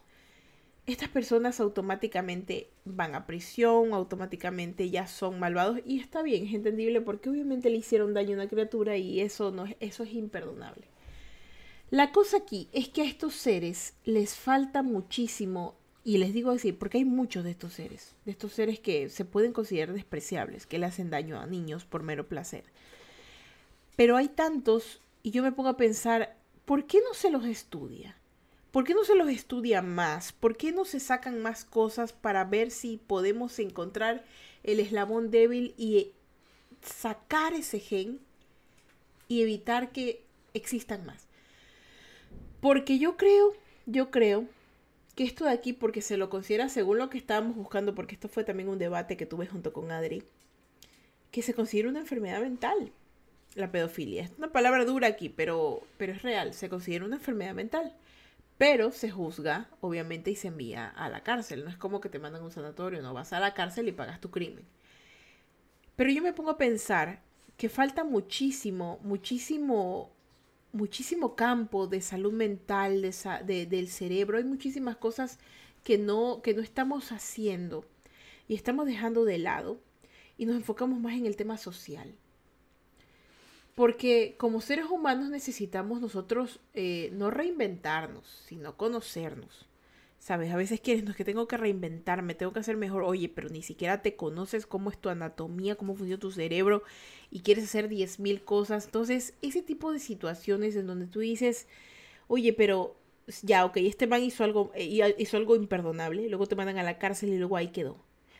estas 0.85 1.09
personas 1.09 1.59
automáticamente 1.59 2.69
van 2.85 3.13
a 3.13 3.25
prisión, 3.25 3.91
automáticamente 3.91 4.89
ya 4.89 5.05
son 5.07 5.41
malvados 5.41 5.81
y 5.85 5.99
está 5.99 6.23
bien, 6.23 6.47
es 6.47 6.53
entendible 6.53 7.01
porque 7.01 7.29
obviamente 7.29 7.69
le 7.69 7.75
hicieron 7.75 8.13
daño 8.13 8.31
a 8.31 8.35
una 8.35 8.47
criatura 8.47 8.95
y 8.95 9.19
eso 9.19 9.51
no 9.51 9.65
eso 9.81 10.03
es 10.03 10.13
imperdonable. 10.13 10.87
La 11.89 12.13
cosa 12.13 12.37
aquí 12.37 12.69
es 12.71 12.87
que 12.87 13.01
a 13.01 13.05
estos 13.05 13.35
seres 13.35 13.95
les 14.05 14.35
falta 14.35 14.83
muchísimo 14.83 15.75
y 16.05 16.17
les 16.17 16.33
digo 16.33 16.51
así, 16.51 16.71
porque 16.71 16.99
hay 16.99 17.05
muchos 17.05 17.43
de 17.43 17.51
estos 17.51 17.73
seres, 17.73 18.15
de 18.23 18.31
estos 18.31 18.53
seres 18.53 18.79
que 18.79 19.09
se 19.09 19.25
pueden 19.25 19.51
considerar 19.51 19.93
despreciables, 19.93 20.65
que 20.65 20.79
le 20.79 20.85
hacen 20.85 21.09
daño 21.09 21.41
a 21.41 21.45
niños 21.45 21.83
por 21.83 22.03
mero 22.03 22.29
placer. 22.29 22.63
Pero 23.95 24.17
hay 24.17 24.27
tantos, 24.29 25.01
y 25.21 25.31
yo 25.31 25.43
me 25.43 25.51
pongo 25.51 25.69
a 25.69 25.77
pensar, 25.77 26.35
¿por 26.65 26.85
qué 26.85 26.99
no 27.01 27.13
se 27.13 27.29
los 27.29 27.45
estudia? 27.45 28.17
¿Por 28.71 28.85
qué 28.85 28.95
no 28.95 29.03
se 29.03 29.15
los 29.15 29.29
estudia 29.29 29.83
más? 29.83 30.31
¿Por 30.31 30.57
qué 30.57 30.71
no 30.71 30.83
se 30.83 30.99
sacan 30.99 31.39
más 31.41 31.63
cosas 31.63 32.11
para 32.11 32.43
ver 32.43 32.71
si 32.71 32.97
podemos 32.97 33.59
encontrar 33.59 34.23
el 34.63 34.79
eslabón 34.79 35.29
débil 35.29 35.75
y 35.77 36.11
sacar 36.81 37.53
ese 37.53 37.79
gen 37.79 38.19
y 39.27 39.43
evitar 39.43 39.91
que 39.91 40.23
existan 40.55 41.05
más? 41.05 41.27
Porque 42.61 42.97
yo 42.97 43.15
creo, 43.15 43.53
yo 43.85 44.09
creo 44.09 44.47
que 45.15 45.23
esto 45.23 45.45
de 45.45 45.51
aquí, 45.51 45.73
porque 45.73 46.01
se 46.01 46.17
lo 46.17 46.31
considera 46.31 46.67
según 46.67 46.97
lo 46.97 47.11
que 47.11 47.19
estábamos 47.19 47.55
buscando, 47.55 47.93
porque 47.93 48.15
esto 48.15 48.27
fue 48.27 48.43
también 48.43 48.69
un 48.69 48.79
debate 48.79 49.17
que 49.17 49.27
tuve 49.27 49.45
junto 49.45 49.71
con 49.71 49.91
Adri, 49.91 50.23
que 51.29 51.43
se 51.43 51.53
considera 51.53 51.89
una 51.89 51.99
enfermedad 51.99 52.41
mental, 52.41 52.91
la 53.55 53.71
pedofilia. 53.71 54.23
Es 54.23 54.31
una 54.37 54.51
palabra 54.51 54.85
dura 54.85 55.07
aquí, 55.07 55.29
pero, 55.29 55.81
pero 55.97 56.13
es 56.13 56.21
real, 56.21 56.53
se 56.53 56.69
considera 56.69 57.05
una 57.05 57.17
enfermedad 57.17 57.53
mental. 57.53 57.93
Pero 58.57 58.91
se 58.91 59.09
juzga, 59.09 59.67
obviamente, 59.81 60.31
y 60.31 60.35
se 60.35 60.49
envía 60.49 60.87
a 60.87 61.09
la 61.09 61.23
cárcel. 61.23 61.63
No 61.63 61.69
es 61.69 61.77
como 61.77 62.01
que 62.01 62.09
te 62.09 62.19
mandan 62.19 62.41
a 62.41 62.45
un 62.45 62.51
sanatorio, 62.51 63.01
no 63.01 63.13
vas 63.13 63.33
a 63.33 63.39
la 63.39 63.53
cárcel 63.53 63.87
y 63.87 63.91
pagas 63.91 64.21
tu 64.21 64.29
crimen. 64.29 64.65
Pero 65.95 66.11
yo 66.11 66.21
me 66.21 66.33
pongo 66.33 66.51
a 66.51 66.57
pensar 66.57 67.21
que 67.57 67.69
falta 67.69 68.03
muchísimo, 68.03 68.99
muchísimo 69.03 70.11
muchísimo 70.73 71.35
campo 71.35 71.87
de 71.87 72.01
salud 72.01 72.33
mental, 72.33 73.01
de, 73.01 73.65
del 73.67 73.87
cerebro, 73.87 74.37
hay 74.37 74.43
muchísimas 74.43 74.97
cosas 74.97 75.39
que 75.83 75.97
no, 75.97 76.41
que 76.41 76.53
no 76.53 76.61
estamos 76.61 77.11
haciendo 77.11 77.85
y 78.47 78.55
estamos 78.55 78.87
dejando 78.87 79.23
de 79.23 79.37
lado 79.37 79.79
y 80.37 80.45
nos 80.45 80.55
enfocamos 80.55 80.99
más 80.99 81.13
en 81.13 81.27
el 81.27 81.35
tema 81.35 81.57
social. 81.57 82.13
Porque 83.75 84.35
como 84.37 84.61
seres 84.61 84.85
humanos 84.85 85.29
necesitamos 85.29 85.99
nosotros 85.99 86.59
eh, 86.73 87.09
no 87.13 87.31
reinventarnos, 87.31 88.43
sino 88.47 88.77
conocernos. 88.77 89.67
¿Sabes? 90.19 90.53
A 90.53 90.55
veces 90.55 90.79
quieres, 90.79 91.03
no 91.03 91.11
es 91.11 91.17
que 91.17 91.25
tengo 91.25 91.49
que 91.49 91.57
reinventarme, 91.57 92.33
tengo 92.33 92.53
que 92.53 92.59
hacer 92.59 92.77
mejor. 92.77 93.03
Oye, 93.03 93.27
pero 93.27 93.49
ni 93.49 93.61
siquiera 93.61 94.01
te 94.01 94.15
conoces 94.15 94.65
cómo 94.65 94.89
es 94.89 94.97
tu 94.97 95.09
anatomía, 95.09 95.75
cómo 95.75 95.95
funciona 95.95 96.19
tu 96.19 96.31
cerebro 96.31 96.83
y 97.29 97.41
quieres 97.41 97.65
hacer 97.65 97.89
10.000 97.89 98.43
cosas. 98.45 98.85
Entonces, 98.85 99.33
ese 99.41 99.61
tipo 99.61 99.91
de 99.91 99.99
situaciones 99.99 100.77
en 100.77 100.87
donde 100.87 101.07
tú 101.07 101.19
dices, 101.19 101.67
oye, 102.27 102.53
pero 102.53 102.95
ya, 103.41 103.65
ok, 103.65 103.77
este 103.77 104.07
man 104.07 104.23
hizo 104.23 104.43
algo, 104.43 104.71
eh, 104.75 105.13
hizo 105.17 105.37
algo 105.37 105.55
imperdonable, 105.55 106.29
luego 106.29 106.47
te 106.47 106.55
mandan 106.55 106.77
a 106.77 106.83
la 106.83 106.97
cárcel 106.99 107.33
y 107.33 107.37
luego 107.37 107.57
ahí 107.57 107.69
quedó. 107.69 107.97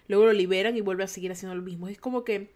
Luego 0.07 0.25
lo 0.25 0.33
liberan 0.33 0.77
y 0.77 0.81
vuelve 0.81 1.03
a 1.03 1.07
seguir 1.07 1.31
haciendo 1.31 1.55
lo 1.55 1.61
mismo. 1.63 1.87
Es 1.87 1.99
como 1.99 2.23
que 2.23 2.51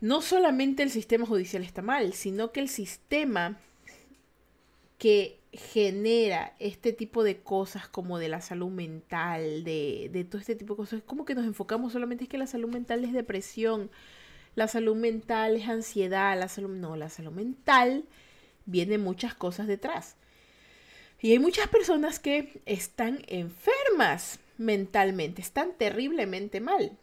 no 0.00 0.22
solamente 0.22 0.82
el 0.82 0.90
sistema 0.90 1.26
judicial 1.26 1.62
está 1.62 1.82
mal, 1.82 2.12
sino 2.12 2.52
que 2.52 2.60
el 2.60 2.68
sistema 2.68 3.58
que 4.98 5.38
genera 5.52 6.54
este 6.58 6.92
tipo 6.92 7.24
de 7.24 7.38
cosas 7.38 7.88
como 7.88 8.18
de 8.18 8.28
la 8.28 8.40
salud 8.40 8.70
mental, 8.70 9.64
de, 9.64 10.26
todo 10.28 10.40
este 10.40 10.56
tipo 10.56 10.74
de 10.74 10.78
cosas, 10.78 10.98
es 11.00 11.04
como 11.04 11.24
que 11.24 11.34
nos 11.34 11.46
enfocamos 11.46 11.92
solamente 11.92 12.24
es 12.24 12.30
que 12.30 12.38
la 12.38 12.46
salud 12.46 12.68
mental 12.68 13.04
es 13.04 13.12
depresión, 13.12 13.90
la 14.54 14.68
salud 14.68 14.96
mental 14.96 15.56
es 15.56 15.68
ansiedad, 15.68 16.38
la 16.38 16.48
salud 16.48 16.76
no, 16.76 16.96
la 16.96 17.08
salud 17.08 17.32
mental 17.32 18.04
viene 18.66 18.98
muchas 18.98 19.34
cosas 19.34 19.66
detrás. 19.66 20.16
Y 21.20 21.32
hay 21.32 21.38
muchas 21.38 21.68
personas 21.68 22.20
que 22.20 22.60
están 22.66 23.22
enfermas 23.26 24.38
mentalmente, 24.58 25.42
están 25.42 25.72
terriblemente 25.76 26.60
mal. 26.60 26.96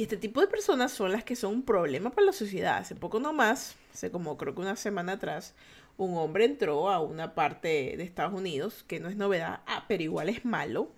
Y 0.00 0.04
este 0.04 0.16
tipo 0.16 0.40
de 0.40 0.46
personas 0.46 0.92
son 0.92 1.12
las 1.12 1.24
que 1.24 1.36
son 1.36 1.56
un 1.56 1.62
problema 1.62 2.08
para 2.08 2.28
la 2.28 2.32
sociedad. 2.32 2.78
Hace 2.78 2.94
poco 2.94 3.20
nomás, 3.20 3.76
hace 3.92 4.10
como 4.10 4.38
creo 4.38 4.54
que 4.54 4.62
una 4.62 4.74
semana 4.74 5.12
atrás, 5.12 5.54
un 5.98 6.16
hombre 6.16 6.46
entró 6.46 6.88
a 6.88 7.00
una 7.00 7.34
parte 7.34 7.98
de 7.98 8.02
Estados 8.02 8.32
Unidos, 8.32 8.82
que 8.88 8.98
no 8.98 9.10
es 9.10 9.16
novedad, 9.16 9.60
ah, 9.66 9.84
pero 9.88 10.02
igual 10.02 10.30
es 10.30 10.46
malo, 10.46 10.90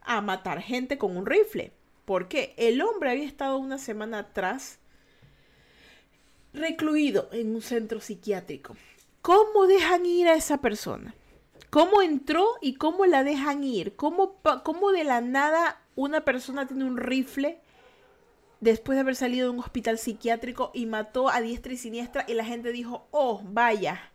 a 0.00 0.20
matar 0.20 0.62
gente 0.62 0.96
con 0.96 1.16
un 1.16 1.26
rifle. 1.26 1.72
Porque 2.04 2.54
el 2.56 2.80
hombre 2.82 3.10
había 3.10 3.24
estado 3.24 3.58
una 3.58 3.78
semana 3.78 4.20
atrás 4.20 4.78
recluido 6.54 7.28
en 7.32 7.52
un 7.52 7.62
centro 7.62 8.00
psiquiátrico. 8.00 8.76
¿Cómo 9.22 9.66
dejan 9.66 10.06
ir 10.06 10.28
a 10.28 10.34
esa 10.34 10.58
persona? 10.58 11.16
¿Cómo 11.70 12.00
entró 12.00 12.46
y 12.60 12.74
cómo 12.74 13.06
la 13.06 13.24
dejan 13.24 13.64
ir? 13.64 13.96
¿Cómo, 13.96 14.40
cómo 14.62 14.92
de 14.92 15.02
la 15.02 15.20
nada 15.20 15.82
una 15.96 16.20
persona 16.20 16.68
tiene 16.68 16.84
un 16.84 16.96
rifle 16.96 17.60
después 18.60 18.96
de 18.96 19.00
haber 19.00 19.16
salido 19.16 19.48
de 19.48 19.54
un 19.54 19.60
hospital 19.60 19.98
psiquiátrico 19.98 20.70
y 20.74 20.86
mató 20.86 21.28
a 21.28 21.40
diestra 21.40 21.72
y 21.72 21.76
siniestra 21.76 22.24
y 22.28 22.34
la 22.34 22.44
gente 22.44 22.72
dijo, 22.72 23.08
oh, 23.10 23.42
vaya, 23.44 24.12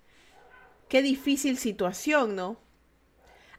qué 0.89 1.01
difícil 1.01 1.57
situación, 1.57 2.35
¿no? 2.35 2.57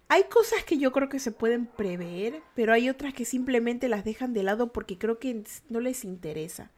Hay 0.09 0.25
cosas 0.25 0.63
que 0.65 0.77
yo 0.77 0.93
creo 0.93 1.09
que 1.09 1.19
se 1.19 1.33
pueden 1.33 1.65
prever, 1.65 2.43
pero 2.55 2.75
hay 2.75 2.91
otras 2.91 3.15
que 3.15 3.25
simplemente 3.25 3.89
las 3.89 4.05
dejan 4.05 4.35
de 4.35 4.43
lado 4.43 4.73
porque 4.73 4.99
creo 4.99 5.19
que 5.19 5.43
no 5.71 5.81
les 5.81 6.05
interesa. 6.05 6.71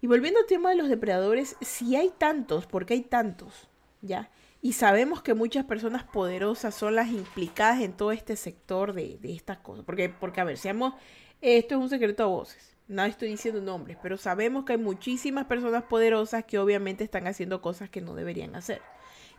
Y 0.00 0.06
volviendo 0.06 0.40
al 0.40 0.46
tema 0.46 0.70
de 0.70 0.76
los 0.76 0.88
depredadores, 0.88 1.56
si 1.60 1.96
hay 1.96 2.10
tantos, 2.16 2.66
porque 2.66 2.94
hay 2.94 3.02
tantos, 3.02 3.68
¿ya? 4.00 4.30
Y 4.62 4.72
sabemos 4.72 5.22
que 5.22 5.34
muchas 5.34 5.66
personas 5.66 6.04
poderosas 6.04 6.74
son 6.74 6.94
las 6.94 7.08
implicadas 7.08 7.82
en 7.82 7.92
todo 7.92 8.12
este 8.12 8.36
sector 8.36 8.94
de, 8.94 9.18
estas 9.22 9.58
cosas. 9.58 9.84
Porque, 9.84 10.08
porque, 10.08 10.40
a 10.40 10.44
ver, 10.44 10.56
seamos, 10.56 10.94
esto 11.42 11.74
es 11.74 11.80
un 11.82 11.90
secreto 11.90 12.22
a 12.22 12.26
voces. 12.26 12.73
No 12.86 13.02
estoy 13.04 13.28
diciendo 13.28 13.62
nombres, 13.62 13.96
pero 14.02 14.18
sabemos 14.18 14.64
que 14.64 14.74
hay 14.74 14.78
muchísimas 14.78 15.46
personas 15.46 15.84
poderosas 15.84 16.44
que 16.44 16.58
obviamente 16.58 17.02
están 17.02 17.26
haciendo 17.26 17.62
cosas 17.62 17.88
que 17.88 18.02
no 18.02 18.14
deberían 18.14 18.54
hacer. 18.54 18.82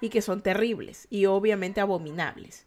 Y 0.01 0.09
que 0.09 0.21
son 0.21 0.41
terribles 0.41 1.07
y 1.09 1.27
obviamente 1.27 1.79
abominables. 1.79 2.65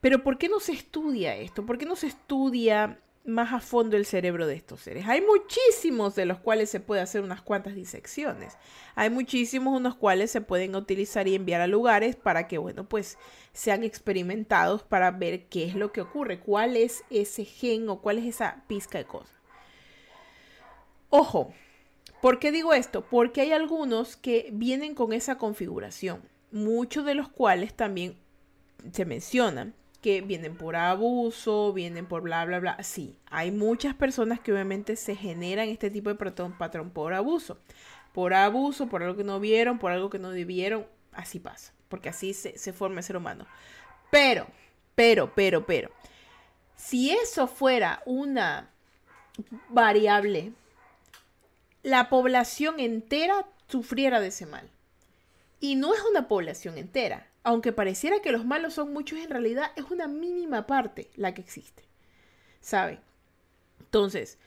Pero 0.00 0.22
¿por 0.22 0.38
qué 0.38 0.48
no 0.48 0.58
se 0.58 0.72
estudia 0.72 1.36
esto? 1.36 1.64
¿Por 1.64 1.78
qué 1.78 1.86
no 1.86 1.96
se 1.96 2.06
estudia 2.08 3.00
más 3.24 3.52
a 3.54 3.60
fondo 3.60 3.96
el 3.96 4.04
cerebro 4.04 4.46
de 4.46 4.54
estos 4.54 4.80
seres? 4.80 5.06
Hay 5.06 5.20
muchísimos 5.20 6.14
de 6.14 6.26
los 6.26 6.38
cuales 6.38 6.70
se 6.70 6.80
puede 6.80 7.02
hacer 7.02 7.22
unas 7.22 7.42
cuantas 7.42 7.74
disecciones. 7.74 8.56
Hay 8.96 9.10
muchísimos 9.10 9.78
unos 9.78 9.94
cuales 9.94 10.30
se 10.30 10.40
pueden 10.40 10.74
utilizar 10.76 11.28
y 11.28 11.34
enviar 11.34 11.60
a 11.60 11.66
lugares 11.66 12.16
para 12.16 12.48
que, 12.48 12.58
bueno, 12.58 12.88
pues 12.88 13.16
sean 13.52 13.84
experimentados 13.84 14.82
para 14.82 15.10
ver 15.10 15.46
qué 15.46 15.64
es 15.64 15.74
lo 15.74 15.92
que 15.92 16.00
ocurre, 16.00 16.40
cuál 16.40 16.76
es 16.76 17.04
ese 17.10 17.44
gen 17.44 17.88
o 17.88 18.00
cuál 18.00 18.18
es 18.18 18.24
esa 18.24 18.64
pizca 18.66 18.98
de 18.98 19.04
cosas. 19.04 19.33
Ojo, 21.16 21.54
¿por 22.20 22.40
qué 22.40 22.50
digo 22.50 22.74
esto? 22.74 23.04
Porque 23.08 23.42
hay 23.42 23.52
algunos 23.52 24.16
que 24.16 24.48
vienen 24.52 24.96
con 24.96 25.12
esa 25.12 25.38
configuración, 25.38 26.20
muchos 26.50 27.04
de 27.04 27.14
los 27.14 27.28
cuales 27.28 27.72
también 27.72 28.16
se 28.90 29.04
mencionan 29.04 29.74
que 30.02 30.22
vienen 30.22 30.56
por 30.56 30.74
abuso, 30.74 31.72
vienen 31.72 32.06
por 32.06 32.22
bla, 32.22 32.44
bla, 32.44 32.58
bla. 32.58 32.82
Sí, 32.82 33.16
hay 33.26 33.52
muchas 33.52 33.94
personas 33.94 34.40
que 34.40 34.52
obviamente 34.52 34.96
se 34.96 35.14
generan 35.14 35.68
este 35.68 35.88
tipo 35.88 36.08
de 36.12 36.16
patrón, 36.16 36.90
por 36.90 37.14
abuso. 37.14 37.60
Por 38.12 38.34
abuso, 38.34 38.88
por 38.88 39.04
algo 39.04 39.16
que 39.16 39.22
no 39.22 39.38
vieron, 39.38 39.78
por 39.78 39.92
algo 39.92 40.10
que 40.10 40.18
no 40.18 40.30
debieron, 40.30 40.84
así 41.12 41.38
pasa, 41.38 41.72
porque 41.88 42.08
así 42.08 42.34
se, 42.34 42.58
se 42.58 42.72
forma 42.72 42.98
el 42.98 43.04
ser 43.04 43.16
humano. 43.16 43.46
Pero, 44.10 44.48
pero, 44.96 45.32
pero, 45.32 45.64
pero, 45.64 45.92
si 46.74 47.12
eso 47.12 47.46
fuera 47.46 48.02
una 48.04 48.68
variable, 49.68 50.52
la 51.84 52.08
población 52.08 52.80
entera 52.80 53.46
sufriera 53.68 54.18
de 54.18 54.28
ese 54.28 54.46
mal. 54.46 54.68
Y 55.60 55.76
no 55.76 55.94
es 55.94 56.00
una 56.10 56.26
población 56.26 56.78
entera, 56.78 57.28
aunque 57.44 57.72
pareciera 57.72 58.20
que 58.20 58.32
los 58.32 58.44
malos 58.44 58.74
son 58.74 58.92
muchos, 58.92 59.18
en 59.20 59.30
realidad 59.30 59.70
es 59.76 59.84
una 59.90 60.08
mínima 60.08 60.66
parte 60.66 61.10
la 61.14 61.34
que 61.34 61.42
existe. 61.42 61.84
¿Sabe? 62.60 62.98
Entonces, 63.80 64.38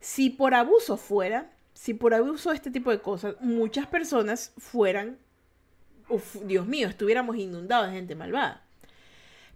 si 0.00 0.30
por 0.30 0.54
abuso 0.54 0.96
fuera, 0.96 1.50
si 1.72 1.94
por 1.94 2.12
abuso 2.14 2.50
de 2.50 2.56
este 2.56 2.70
tipo 2.70 2.90
de 2.90 3.00
cosas, 3.00 3.36
muchas 3.40 3.86
personas 3.86 4.52
fueran, 4.58 5.18
Dios 6.44 6.66
mío, 6.66 6.88
estuviéramos 6.88 7.36
inundados 7.36 7.88
de 7.88 7.94
gente 7.94 8.14
malvada. 8.14 8.61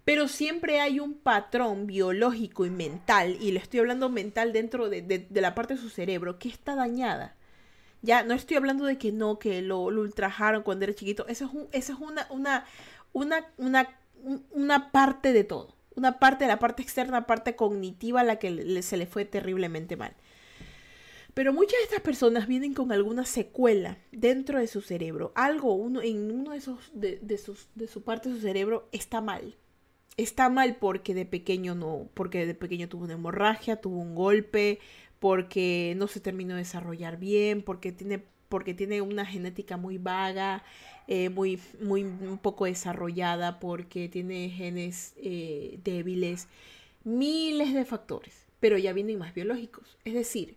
Pero 0.07 0.29
siempre 0.29 0.79
hay 0.79 1.01
un 1.01 1.15
patrón 1.15 1.89
biológico 1.89 2.65
y 2.65 2.71
mental, 2.71 3.37
y 3.41 3.51
le 3.51 3.59
estoy 3.59 3.81
hablando 3.81 4.09
mental 4.09 4.53
dentro 4.53 4.89
de 4.89 5.27
la 5.33 5.57
parte 5.57 5.75
de 5.75 5.81
su 5.81 5.91
cerebro, 5.91 6.39
que 6.39 6.49
está 6.49 6.77
dañada. 6.77 7.35
Ya, 8.03 8.23
no 8.23 8.35
estoy 8.35 8.57
hablando 8.57 8.85
de 8.85 8.99
que 8.99 9.11
no, 9.11 9.41
que 9.41 9.63
lo, 9.63 9.81
ultrajaron 9.81 10.63
cuando 10.63 10.85
era 10.85 10.95
chiquito. 10.95 11.27
Eso 11.27 11.51
es, 11.73 11.91
una, 11.91 12.29
una, 12.31 12.65
una, 13.13 13.47
una, 13.57 13.99
una 14.53 14.93
parte 14.93 15.33
de 15.33 15.43
todo. 15.43 15.75
Una 15.97 16.21
parte 16.21 16.45
de 16.45 16.49
la 16.51 16.61
parte 16.61 16.85
externa, 16.85 17.27
parte 17.27 17.57
cognitiva 17.57 18.23
la 18.23 18.39
que 18.39 18.81
se 18.85 18.97
le 18.97 19.07
fue 19.09 19.25
terriblemente 19.25 19.97
mal. 19.97 20.15
Pero 21.35 21.53
muchas 21.53 21.81
de 21.81 21.85
estas 21.85 22.01
personas 22.01 22.47
vienen 22.47 22.75
con 22.75 22.93
alguna 22.93 23.25
secuela 23.25 23.99
dentro 24.13 24.61
de 24.61 24.69
su 24.69 24.83
cerebro. 24.83 25.33
Algo 25.35 25.75
uno, 25.75 26.01
en 26.01 26.31
uno 26.31 26.53
de, 26.53 26.59
esos, 26.59 26.79
de, 26.95 27.19
de, 27.21 27.39
sus, 27.39 27.71
de 27.75 27.89
su 27.89 28.05
parte 28.05 28.29
de 28.29 28.37
su 28.37 28.43
cerebro 28.43 28.89
está 28.93 29.21
mal. 29.21 29.57
Está 30.17 30.49
mal 30.49 30.77
porque 30.77 31.15
de 31.15 31.27
pequeño 31.27 31.75
no, 31.75 32.09
porque 32.15 32.47
de 32.47 32.55
pequeño 32.55 32.89
tuvo 32.89 33.05
una 33.05 33.15
hemorragia, 33.15 33.81
tuvo 33.81 33.99
un 34.01 34.15
golpe, 34.15 34.79
porque 35.19 35.95
no 35.97 36.07
se 36.09 36.21
terminó 36.21 36.55
de 36.55 36.61
desarrollar 36.61 37.19
bien, 37.19 37.63
porque 37.63 37.93
tiene, 37.93 38.23
porque 38.49 38.75
tiene 38.75 39.01
una 39.03 39.27
genética 39.27 39.77
muy 39.77 39.99
vaga, 39.99 40.63
eh, 41.09 41.29
muy, 41.29 41.61
muy 41.81 42.03
un 42.03 42.39
poco 42.39 42.65
desarrollada, 42.65 43.61
porque 43.61 44.09
tiene 44.09 44.51
genes 44.51 45.15
eh, 45.17 45.79
débiles, 45.85 46.49
miles 47.05 47.75
de 47.75 47.85
factores, 47.85 48.47
pero 48.61 48.79
ya 48.79 48.93
vienen 48.93 49.19
más 49.19 49.35
biológicos. 49.35 49.99
Es 50.05 50.15
decir, 50.15 50.57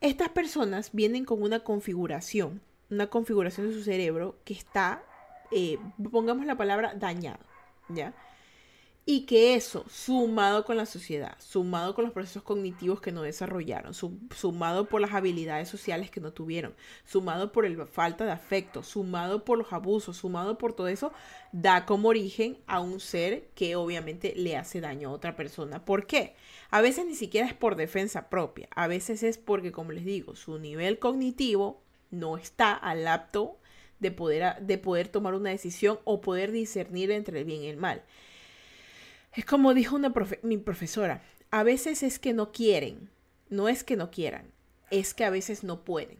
estas 0.00 0.28
personas 0.28 0.90
vienen 0.92 1.24
con 1.24 1.42
una 1.42 1.60
configuración, 1.60 2.60
una 2.90 3.08
configuración 3.08 3.68
de 3.68 3.74
su 3.74 3.82
cerebro 3.82 4.36
que 4.44 4.54
está, 4.54 5.02
eh, 5.50 5.78
pongamos 6.10 6.46
la 6.46 6.56
palabra 6.56 6.94
dañado, 6.94 7.44
¿ya? 7.88 8.14
Y 9.10 9.22
que 9.22 9.54
eso, 9.54 9.86
sumado 9.88 10.66
con 10.66 10.76
la 10.76 10.84
sociedad, 10.84 11.34
sumado 11.38 11.94
con 11.94 12.04
los 12.04 12.12
procesos 12.12 12.42
cognitivos 12.42 13.00
que 13.00 13.10
no 13.10 13.22
desarrollaron, 13.22 13.94
sumado 13.94 14.86
por 14.86 15.00
las 15.00 15.14
habilidades 15.14 15.70
sociales 15.70 16.10
que 16.10 16.20
no 16.20 16.34
tuvieron, 16.34 16.74
sumado 17.06 17.50
por 17.50 17.66
la 17.66 17.86
falta 17.86 18.26
de 18.26 18.32
afecto, 18.32 18.82
sumado 18.82 19.46
por 19.46 19.56
los 19.56 19.72
abusos, 19.72 20.18
sumado 20.18 20.58
por 20.58 20.74
todo 20.74 20.88
eso, 20.88 21.10
da 21.52 21.86
como 21.86 22.10
origen 22.10 22.58
a 22.66 22.80
un 22.80 23.00
ser 23.00 23.48
que 23.54 23.76
obviamente 23.76 24.34
le 24.36 24.58
hace 24.58 24.82
daño 24.82 25.08
a 25.08 25.12
otra 25.12 25.36
persona. 25.36 25.86
¿Por 25.86 26.06
qué? 26.06 26.34
A 26.68 26.82
veces 26.82 27.06
ni 27.06 27.14
siquiera 27.14 27.46
es 27.46 27.54
por 27.54 27.76
defensa 27.76 28.28
propia, 28.28 28.68
a 28.76 28.88
veces 28.88 29.22
es 29.22 29.38
porque, 29.38 29.72
como 29.72 29.92
les 29.92 30.04
digo, 30.04 30.36
su 30.36 30.58
nivel 30.58 30.98
cognitivo 30.98 31.80
no 32.10 32.36
está 32.36 32.74
al 32.74 33.08
apto 33.08 33.56
de 34.00 34.10
poder, 34.10 34.60
de 34.60 34.76
poder 34.76 35.08
tomar 35.08 35.32
una 35.32 35.48
decisión 35.48 35.98
o 36.04 36.20
poder 36.20 36.52
discernir 36.52 37.10
entre 37.10 37.38
el 37.38 37.46
bien 37.46 37.62
y 37.62 37.68
el 37.68 37.78
mal. 37.78 38.02
Es 39.34 39.44
como 39.44 39.74
dijo 39.74 39.96
una 39.96 40.12
mi 40.42 40.58
profesora, 40.58 41.22
a 41.50 41.62
veces 41.62 42.02
es 42.02 42.18
que 42.18 42.32
no 42.32 42.52
quieren, 42.52 43.10
no 43.50 43.68
es 43.68 43.84
que 43.84 43.96
no 43.96 44.10
quieran, 44.10 44.50
es 44.90 45.14
que 45.14 45.24
a 45.24 45.30
veces 45.30 45.64
no 45.64 45.84
pueden. 45.84 46.18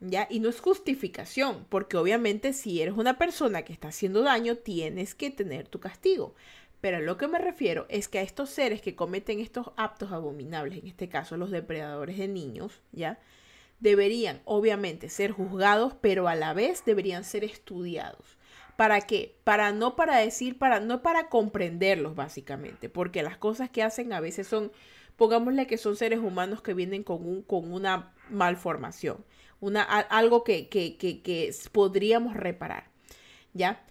¿Ya? 0.00 0.28
Y 0.30 0.38
no 0.38 0.48
es 0.48 0.60
justificación, 0.60 1.66
porque 1.68 1.96
obviamente 1.96 2.52
si 2.52 2.80
eres 2.80 2.94
una 2.94 3.18
persona 3.18 3.62
que 3.62 3.72
está 3.72 3.88
haciendo 3.88 4.22
daño, 4.22 4.54
tienes 4.54 5.16
que 5.16 5.32
tener 5.32 5.66
tu 5.66 5.80
castigo. 5.80 6.36
Pero 6.80 6.98
a 6.98 7.00
lo 7.00 7.16
que 7.16 7.26
me 7.26 7.38
refiero 7.38 7.86
es 7.88 8.06
que 8.06 8.20
a 8.20 8.22
estos 8.22 8.50
seres 8.50 8.80
que 8.80 8.94
cometen 8.94 9.40
estos 9.40 9.72
actos 9.76 10.12
abominables, 10.12 10.78
en 10.78 10.86
este 10.86 11.08
caso 11.08 11.36
los 11.36 11.50
depredadores 11.50 12.18
de 12.18 12.28
niños, 12.28 12.80
¿ya? 12.92 13.18
Deberían 13.80 14.40
obviamente 14.44 15.08
ser 15.08 15.32
juzgados, 15.32 15.94
pero 16.00 16.28
a 16.28 16.36
la 16.36 16.52
vez 16.52 16.84
deberían 16.84 17.24
ser 17.24 17.42
estudiados. 17.42 18.37
¿Para 18.78 19.00
qué? 19.00 19.34
Para 19.42 19.72
no 19.72 19.96
para 19.96 20.18
decir, 20.18 20.56
para 20.56 20.78
no 20.78 21.02
para 21.02 21.28
comprenderlos 21.28 22.14
básicamente, 22.14 22.88
porque 22.88 23.24
las 23.24 23.36
cosas 23.36 23.68
que 23.68 23.82
hacen 23.82 24.12
a 24.12 24.20
veces 24.20 24.46
son, 24.46 24.70
pongámosle 25.16 25.66
que 25.66 25.78
son 25.78 25.96
seres 25.96 26.20
humanos 26.20 26.62
que 26.62 26.74
vienen 26.74 27.02
con, 27.02 27.26
un, 27.26 27.42
con 27.42 27.72
una 27.72 28.14
malformación, 28.30 29.24
una, 29.58 29.82
algo 29.82 30.44
que, 30.44 30.68
que, 30.68 30.96
que, 30.96 31.22
que 31.22 31.52
podríamos 31.72 32.34
reparar, 32.34 32.84
¿ya? 33.52 33.84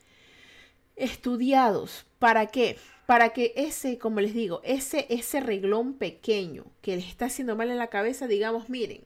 Estudiados, 0.95 2.05
¿para 2.17 2.45
qué? 2.45 2.77
Para 3.05 3.33
que 3.33 3.51
ese, 3.57 3.97
como 3.97 4.21
les 4.21 4.33
digo, 4.33 4.61
ese, 4.63 5.05
ese 5.09 5.41
reglón 5.41 5.95
pequeño 5.95 6.63
que 6.81 6.95
les 6.95 7.07
está 7.07 7.25
haciendo 7.25 7.57
mal 7.57 7.69
en 7.71 7.77
la 7.77 7.87
cabeza, 7.87 8.25
digamos, 8.25 8.69
miren, 8.69 9.03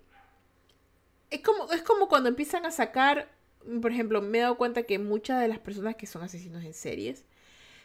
es 1.31 1.41
como, 1.41 1.71
es 1.71 1.81
como 1.81 2.07
cuando 2.07 2.29
empiezan 2.29 2.67
a 2.67 2.71
sacar 2.71 3.40
por 3.81 3.91
ejemplo, 3.91 4.21
me 4.21 4.39
he 4.39 4.41
dado 4.41 4.57
cuenta 4.57 4.83
que 4.83 4.99
muchas 4.99 5.41
de 5.41 5.47
las 5.47 5.59
personas 5.59 5.95
que 5.95 6.07
son 6.07 6.23
asesinos 6.23 6.63
en 6.63 6.73
series 6.73 7.25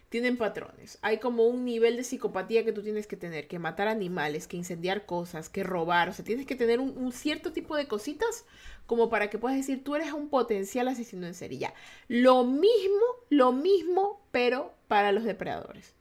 tienen 0.08 0.36
patrones. 0.36 0.98
Hay 1.02 1.18
como 1.18 1.46
un 1.46 1.64
nivel 1.64 1.96
de 1.96 2.04
psicopatía 2.04 2.64
que 2.64 2.72
tú 2.72 2.82
tienes 2.82 3.06
que 3.06 3.16
tener, 3.16 3.48
que 3.48 3.58
matar 3.58 3.88
animales, 3.88 4.46
que 4.46 4.56
incendiar 4.56 5.04
cosas, 5.04 5.48
que 5.48 5.64
robar. 5.64 6.08
O 6.08 6.12
sea, 6.12 6.24
tienes 6.24 6.46
que 6.46 6.54
tener 6.54 6.78
un, 6.80 7.12
cierto 7.12 7.52
tipo 7.52 7.76
de 7.76 7.88
cositas 7.88 8.44
como 8.86 9.08
para 9.08 9.30
que 9.30 9.38
puedas 9.38 9.56
decir, 9.56 9.82
tú 9.82 9.96
eres 9.96 10.12
un 10.12 10.28
potencial 10.28 10.86
asesino 10.88 11.26
en 11.26 11.34
serie. 11.34 11.58
Ya. 11.58 11.74
Lo 12.06 12.44
mismo, 12.44 13.04
lo 13.30 13.52
mismo, 13.52 14.24
pero 14.30 14.74
para 14.86 15.10
los 15.10 15.24
depredadores. 15.24 15.94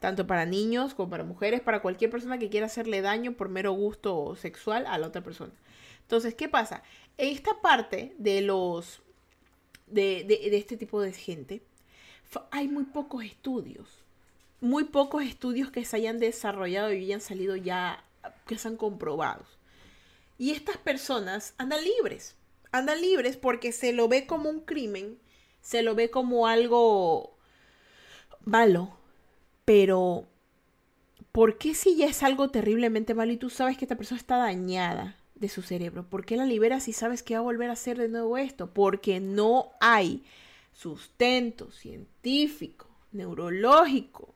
Tanto 0.00 0.26
para 0.26 0.46
niños 0.46 0.94
como 0.94 1.10
para 1.10 1.24
mujeres, 1.24 1.60
para 1.60 1.82
cualquier 1.82 2.10
persona 2.10 2.38
que 2.38 2.48
quiera 2.48 2.66
hacerle 2.66 3.02
daño 3.02 3.34
por 3.34 3.50
mero 3.50 3.72
gusto 3.72 4.34
sexual 4.34 4.86
a 4.86 4.98
la 4.98 5.06
otra 5.06 5.22
persona. 5.22 5.52
Entonces, 6.00 6.34
¿qué 6.34 6.48
pasa? 6.48 6.82
Esta 7.18 7.60
parte 7.60 8.14
de 8.18 8.40
los 8.40 9.02
de, 9.92 10.26
este 10.52 10.76
tipo 10.76 11.00
de 11.00 11.12
gente, 11.12 11.62
hay 12.50 12.68
muy 12.68 12.84
pocos 12.84 13.24
estudios, 13.24 13.88
muy 14.60 14.84
pocos 14.84 15.22
estudios 15.22 15.70
que 15.70 15.84
se 15.84 15.96
hayan 15.96 16.18
desarrollado 16.18 16.92
y 16.92 17.04
hayan 17.04 17.20
salido 17.20 17.56
ya, 17.56 18.04
que 18.46 18.58
sean 18.58 18.76
comprobados. 18.76 19.46
Y 20.38 20.50
estas 20.50 20.76
personas 20.76 21.54
andan 21.58 21.84
libres. 21.84 22.36
Andan 22.72 23.00
libres 23.00 23.36
porque 23.36 23.70
se 23.72 23.92
lo 23.92 24.08
ve 24.08 24.26
como 24.26 24.48
un 24.48 24.60
crimen, 24.60 25.18
se 25.60 25.82
lo 25.82 25.94
ve 25.94 26.10
como 26.10 26.46
algo 26.46 27.36
malo. 28.44 28.96
Pero, 29.64 30.26
¿por 31.32 31.58
qué 31.58 31.74
si 31.74 31.96
ya 31.96 32.06
es 32.06 32.22
algo 32.22 32.50
terriblemente 32.50 33.14
malo 33.14 33.32
y 33.32 33.36
tú 33.36 33.50
sabes 33.50 33.76
que 33.76 33.84
esta 33.84 33.96
persona 33.96 34.18
está 34.18 34.36
dañada 34.36 35.21
de 35.42 35.50
su 35.50 35.60
cerebro? 35.60 36.08
¿Por 36.08 36.24
qué 36.24 36.36
la 36.38 36.46
liberas 36.46 36.84
si 36.84 36.94
sabes 36.94 37.22
que 37.22 37.34
va 37.34 37.40
a 37.40 37.42
volver 37.42 37.68
a 37.68 37.74
hacer 37.74 37.98
de 37.98 38.08
nuevo 38.08 38.38
esto? 38.38 38.72
Porque 38.72 39.20
no 39.20 39.72
hay 39.80 40.24
sustento 40.72 41.70
científico, 41.70 42.88
neurológico, 43.10 44.34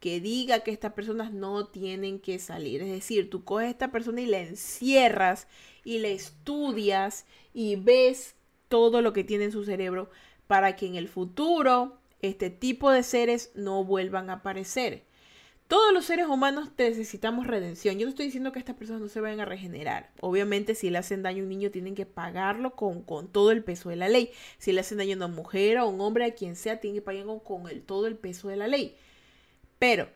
que 0.00 0.20
diga 0.20 0.60
que 0.60 0.70
estas 0.70 0.92
personas 0.92 1.32
no 1.32 1.68
tienen 1.68 2.20
que 2.20 2.38
salir. 2.38 2.82
Es 2.82 2.90
decir, 2.90 3.30
tú 3.30 3.44
coges 3.44 3.68
a 3.68 3.70
esta 3.70 3.90
persona 3.90 4.20
y 4.20 4.26
la 4.26 4.40
encierras 4.40 5.48
y 5.84 5.98
la 5.98 6.08
estudias 6.08 7.24
y 7.54 7.76
ves 7.76 8.34
todo 8.68 9.00
lo 9.00 9.12
que 9.12 9.24
tiene 9.24 9.44
en 9.44 9.52
su 9.52 9.64
cerebro 9.64 10.10
para 10.46 10.76
que 10.76 10.86
en 10.86 10.96
el 10.96 11.08
futuro 11.08 11.98
este 12.20 12.50
tipo 12.50 12.90
de 12.90 13.02
seres 13.02 13.52
no 13.54 13.84
vuelvan 13.84 14.28
a 14.28 14.34
aparecer. 14.34 15.04
Todos 15.68 15.92
los 15.92 16.06
seres 16.06 16.26
humanos 16.26 16.70
necesitamos 16.78 17.46
redención. 17.46 17.98
Yo 17.98 18.06
no 18.06 18.10
estoy 18.10 18.24
diciendo 18.24 18.52
que 18.52 18.58
estas 18.58 18.74
personas 18.74 19.02
no 19.02 19.08
se 19.08 19.20
vayan 19.20 19.40
a 19.40 19.44
regenerar. 19.44 20.10
Obviamente, 20.20 20.74
si 20.74 20.88
le 20.88 20.96
hacen 20.96 21.22
daño 21.22 21.40
a 21.40 21.42
un 21.42 21.50
niño, 21.50 21.70
tienen 21.70 21.94
que 21.94 22.06
pagarlo 22.06 22.74
con, 22.74 23.02
con 23.02 23.28
todo 23.28 23.50
el 23.50 23.62
peso 23.62 23.90
de 23.90 23.96
la 23.96 24.08
ley. 24.08 24.30
Si 24.56 24.72
le 24.72 24.80
hacen 24.80 24.96
daño 24.96 25.12
a 25.12 25.16
una 25.16 25.28
mujer 25.28 25.76
o 25.76 25.82
a 25.82 25.84
un 25.84 26.00
hombre, 26.00 26.24
a 26.24 26.34
quien 26.34 26.56
sea, 26.56 26.80
tienen 26.80 26.98
que 27.00 27.04
pagarlo 27.04 27.40
con 27.40 27.68
el, 27.68 27.82
todo 27.82 28.06
el 28.06 28.16
peso 28.16 28.48
de 28.48 28.56
la 28.56 28.66
ley. 28.66 28.96
Pero 29.78 30.08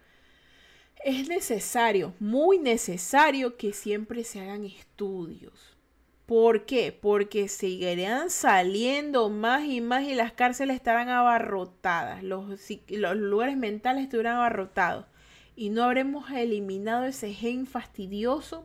es 1.04 1.28
necesario, 1.28 2.14
muy 2.18 2.59
necesario 2.59 3.59
que 3.59 3.75
siempre 3.75 4.25
se 4.25 4.40
hagan 4.40 4.64
estudios. 4.64 5.76
¿Por 6.25 6.64
qué? 6.64 6.99
Porque 6.99 7.49
seguirán 7.49 8.30
saliendo 8.30 9.28
más 9.28 9.66
y 9.66 9.82
más 9.82 10.04
y 10.04 10.14
las 10.14 10.32
cárceles 10.32 10.76
estarán 10.76 11.11
abarrotadas, 11.11 12.23
los, 12.23 12.59
los 12.88 13.16
lugares 13.16 13.59
mentales 13.59 14.04
estarán 14.04 14.37
abarrotados 14.37 15.12
y 15.54 15.71
no 15.71 15.85
habremos 15.85 16.30
eliminado 16.30 17.04
ese 17.04 17.32
gen 17.32 17.66
fastidioso 17.66 18.64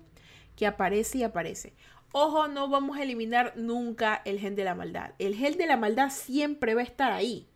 que 0.55 0.67
aparece 0.67 1.19
y 1.19 1.23
aparece. 1.23 1.73
Ojo, 2.11 2.47
no 2.47 2.69
vamos 2.69 2.97
a 2.97 3.03
eliminar 3.03 3.53
nunca 3.57 4.21
el 4.25 4.39
gen 4.39 4.55
de 4.55 4.63
la 4.63 4.75
maldad. 4.75 5.11
El 5.19 5.35
gen 5.35 5.57
de 5.57 5.67
la 5.67 5.77
maldad 5.77 6.09
siempre 6.09 6.73
va 6.73 6.81
a 6.81 6.85
estar 6.85 7.11
ahí. 7.11 7.47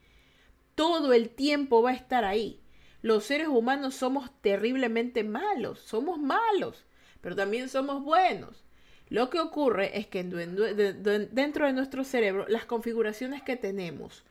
Todo 0.75 1.13
el 1.13 1.29
tiempo 1.29 1.81
va 1.81 1.91
a 1.91 1.95
estar 1.95 2.25
ahí. 2.25 2.61
Los 3.01 3.23
seres 3.23 3.47
humanos 3.47 3.95
somos 3.95 4.29
terriblemente 4.41 5.23
malos, 5.23 5.79
somos 5.79 6.19
malos, 6.19 6.85
pero 7.21 7.35
también 7.35 7.69
somos 7.69 8.03
buenos. 8.03 8.63
Lo 9.09 9.29
que 9.29 9.39
ocurre 9.39 9.97
es 9.97 10.07
que 10.07 10.23
dentro 10.23 11.65
de 11.65 11.73
nuestro 11.73 12.03
cerebro, 12.03 12.45
las 12.47 12.65
configuraciones 12.65 13.41
que 13.41 13.57
tenemos, 13.57 14.23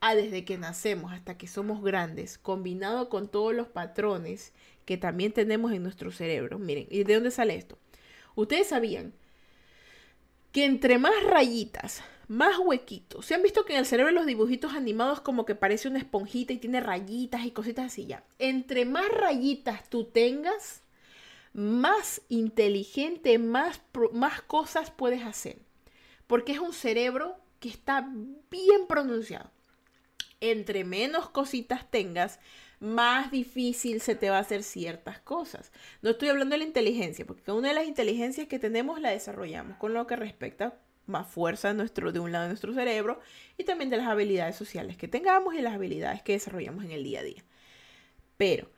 ah, 0.00 0.14
desde 0.14 0.44
que 0.44 0.58
nacemos 0.58 1.12
hasta 1.12 1.36
que 1.36 1.46
somos 1.46 1.82
grandes, 1.82 2.38
combinado 2.38 3.08
con 3.08 3.28
todos 3.28 3.54
los 3.54 3.68
patrones 3.68 4.52
que 4.84 4.96
también 4.96 5.32
tenemos 5.32 5.72
en 5.72 5.82
nuestro 5.82 6.12
cerebro. 6.12 6.58
Miren, 6.58 6.86
¿y 6.90 7.04
de 7.04 7.14
dónde 7.14 7.30
sale 7.30 7.56
esto? 7.56 7.78
Ustedes 8.34 8.68
sabían 8.68 9.12
que 10.52 10.64
entre 10.64 10.98
más 10.98 11.22
rayitas, 11.24 12.02
más 12.28 12.58
huequitos. 12.58 13.26
¿Se 13.26 13.34
han 13.34 13.42
visto 13.42 13.64
que 13.64 13.74
en 13.74 13.80
el 13.80 13.86
cerebro 13.86 14.12
los 14.12 14.26
dibujitos 14.26 14.74
animados 14.74 15.20
como 15.20 15.44
que 15.44 15.54
parece 15.54 15.88
una 15.88 15.98
esponjita 15.98 16.52
y 16.52 16.58
tiene 16.58 16.80
rayitas 16.80 17.44
y 17.44 17.50
cositas 17.50 17.86
así 17.86 18.06
ya? 18.06 18.24
Entre 18.38 18.84
más 18.84 19.08
rayitas 19.08 19.88
tú 19.88 20.04
tengas, 20.04 20.82
más 21.52 22.22
inteligente, 22.28 23.38
más, 23.38 23.80
más 24.12 24.42
cosas 24.42 24.90
puedes 24.90 25.24
hacer. 25.24 25.58
Porque 26.26 26.52
es 26.52 26.58
un 26.58 26.72
cerebro 26.72 27.36
que 27.60 27.68
está 27.68 28.08
bien 28.50 28.86
pronunciado. 28.88 29.50
Entre 30.50 30.84
menos 30.84 31.28
cositas 31.30 31.90
tengas, 31.90 32.38
más 32.78 33.30
difícil 33.30 34.00
se 34.00 34.14
te 34.14 34.30
va 34.30 34.36
a 34.36 34.40
hacer 34.40 34.62
ciertas 34.62 35.18
cosas. 35.20 35.72
No 36.02 36.10
estoy 36.10 36.28
hablando 36.28 36.54
de 36.54 36.58
la 36.58 36.64
inteligencia, 36.64 37.26
porque 37.26 37.50
una 37.50 37.68
de 37.68 37.74
las 37.74 37.86
inteligencias 37.86 38.46
que 38.46 38.58
tenemos 38.58 39.00
la 39.00 39.10
desarrollamos 39.10 39.76
con 39.78 39.92
lo 39.92 40.06
que 40.06 40.14
respecta 40.14 40.78
más 41.06 41.26
fuerza 41.26 41.68
de, 41.68 41.74
nuestro, 41.74 42.12
de 42.12 42.20
un 42.20 42.32
lado 42.32 42.44
de 42.44 42.50
nuestro 42.50 42.74
cerebro 42.74 43.20
y 43.56 43.64
también 43.64 43.90
de 43.90 43.96
las 43.96 44.08
habilidades 44.08 44.56
sociales 44.56 44.96
que 44.96 45.08
tengamos 45.08 45.54
y 45.54 45.62
las 45.62 45.74
habilidades 45.74 46.22
que 46.22 46.32
desarrollamos 46.32 46.84
en 46.84 46.92
el 46.92 47.04
día 47.04 47.20
a 47.20 47.24
día. 47.24 47.44
Pero 48.36 48.70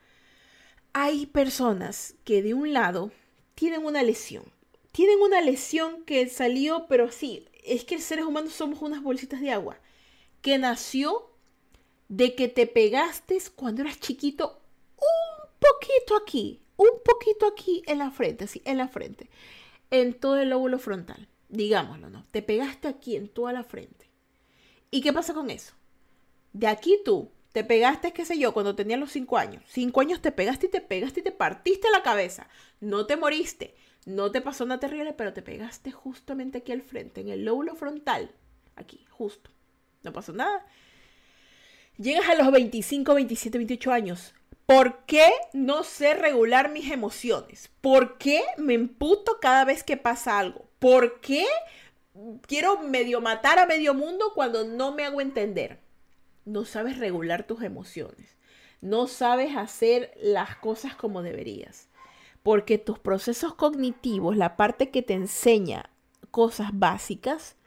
hay 0.93 1.25
personas 1.25 2.15
que 2.23 2.41
de 2.41 2.53
un 2.53 2.73
lado 2.73 3.11
tienen 3.55 3.85
una 3.85 4.03
lesión. 4.03 4.43
Tienen 4.91 5.19
una 5.21 5.41
lesión 5.41 6.03
que 6.03 6.27
salió, 6.29 6.87
pero 6.87 7.11
sí, 7.11 7.47
es 7.63 7.83
que 7.83 7.95
el 7.95 8.01
seres 8.01 8.25
humanos 8.25 8.53
somos 8.53 8.81
unas 8.81 9.03
bolsitas 9.03 9.41
de 9.41 9.51
agua, 9.51 9.77
que 10.41 10.57
nació 10.57 11.28
de 12.09 12.35
que 12.35 12.49
te 12.49 12.67
pegaste 12.67 13.37
cuando 13.55 13.81
eras 13.81 13.99
chiquito 13.99 14.61
un 14.97 15.49
poquito 15.59 16.17
aquí, 16.17 16.61
un 16.75 16.89
poquito 17.05 17.47
aquí 17.47 17.81
en 17.87 17.99
la 17.99 18.11
frente, 18.11 18.47
sí, 18.47 18.61
en 18.65 18.77
la 18.77 18.89
frente, 18.89 19.29
en 19.89 20.13
todo 20.13 20.37
el 20.37 20.49
lóbulo 20.49 20.77
frontal 20.79 21.29
digámoslo, 21.49 22.09
¿no? 22.09 22.25
Te 22.31 22.41
pegaste 22.41 22.87
aquí 22.87 23.15
en 23.15 23.27
toda 23.27 23.51
la 23.51 23.63
frente. 23.63 24.09
¿Y 24.91 25.01
qué 25.01 25.11
pasa 25.11 25.33
con 25.33 25.49
eso? 25.49 25.73
De 26.53 26.67
aquí 26.67 26.99
tú 27.03 27.31
te 27.51 27.63
pegaste, 27.63 28.13
qué 28.13 28.25
sé 28.25 28.37
yo, 28.37 28.53
cuando 28.53 28.75
tenías 28.75 28.99
los 28.99 29.11
cinco 29.11 29.37
años. 29.37 29.63
Cinco 29.67 30.01
años 30.01 30.21
te 30.21 30.31
pegaste 30.31 30.67
y 30.67 30.69
te 30.69 30.81
pegaste 30.81 31.19
y 31.19 31.23
te 31.23 31.31
partiste 31.31 31.89
la 31.91 32.03
cabeza. 32.03 32.47
No 32.79 33.05
te 33.05 33.17
moriste. 33.17 33.75
No 34.05 34.31
te 34.31 34.41
pasó 34.41 34.65
nada 34.65 34.79
terrible, 34.79 35.13
pero 35.13 35.33
te 35.33 35.41
pegaste 35.41 35.91
justamente 35.91 36.59
aquí 36.59 36.71
al 36.71 36.81
frente, 36.81 37.21
en 37.21 37.29
el 37.29 37.43
lóbulo 37.43 37.75
frontal. 37.75 38.31
Aquí, 38.75 39.05
justo. 39.09 39.49
No 40.03 40.13
pasó 40.13 40.31
nada. 40.31 40.65
Llegas 41.99 42.29
a 42.29 42.35
los 42.35 42.49
25, 42.49 43.13
27, 43.13 43.57
28 43.57 43.91
años. 43.91 44.33
¿Por 44.65 44.99
qué 44.99 45.29
no 45.51 45.83
sé 45.83 46.13
regular 46.13 46.71
mis 46.71 46.91
emociones? 46.91 47.69
¿Por 47.81 48.17
qué 48.17 48.41
me 48.57 48.73
imputo 48.73 49.39
cada 49.41 49.65
vez 49.65 49.83
que 49.83 49.97
pasa 49.97 50.39
algo? 50.39 50.65
¿Por 50.79 51.19
qué 51.19 51.45
quiero 52.47 52.79
medio 52.79 53.19
matar 53.19 53.59
a 53.59 53.65
medio 53.65 53.93
mundo 53.93 54.31
cuando 54.33 54.63
no 54.63 54.93
me 54.93 55.03
hago 55.03 55.19
entender? 55.19 55.81
No 56.45 56.63
sabes 56.63 56.99
regular 56.99 57.45
tus 57.45 57.63
emociones. 57.63 58.37
No 58.79 59.07
sabes 59.07 59.57
hacer 59.57 60.13
las 60.21 60.55
cosas 60.55 60.95
como 60.95 61.21
deberías. 61.21 61.89
Porque 62.43 62.77
tus 62.77 62.97
procesos 62.97 63.55
cognitivos, 63.55 64.37
la 64.37 64.55
parte 64.55 64.89
que 64.89 65.01
te 65.01 65.15
enseña 65.15 65.89
cosas 66.31 66.69
básicas, 66.71 67.57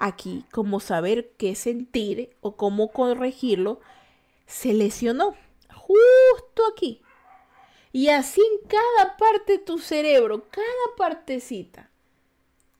aquí, 0.00 0.44
como 0.50 0.80
saber 0.80 1.30
qué 1.36 1.54
sentir 1.54 2.36
o 2.40 2.56
cómo 2.56 2.90
corregirlo, 2.90 3.80
se 4.46 4.74
lesionó. 4.74 5.36
Justo 5.72 6.62
aquí. 6.72 7.02
Y 7.92 8.08
así 8.08 8.40
en 8.40 8.68
cada 8.68 9.16
parte 9.16 9.52
de 9.52 9.58
tu 9.58 9.78
cerebro, 9.78 10.48
cada 10.50 10.96
partecita 10.96 11.90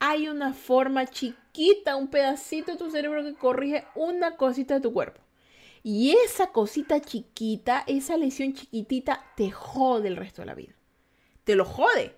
hay 0.01 0.29
una 0.29 0.55
forma 0.55 1.07
chiquita, 1.07 1.95
un 1.95 2.09
pedacito 2.09 2.73
de 2.73 2.79
tu 2.79 2.91
cerebro 2.91 3.23
que 3.23 3.35
corrige 3.35 3.85
una 3.95 4.37
cosita 4.37 4.75
de 4.75 4.81
tu 4.81 4.93
cuerpo. 4.93 5.21
Y 5.83 6.13
esa 6.25 6.49
cosita 6.49 7.01
chiquita, 7.01 7.85
esa 7.87 8.17
lesión 8.17 8.55
chiquitita, 8.55 9.25
te 9.37 9.51
jode 9.51 10.09
el 10.09 10.17
resto 10.17 10.43
de 10.43 10.47
la 10.47 10.55
vida. 10.55 10.75
Te 11.45 11.55
lo 11.55 11.65
jode. 11.65 12.17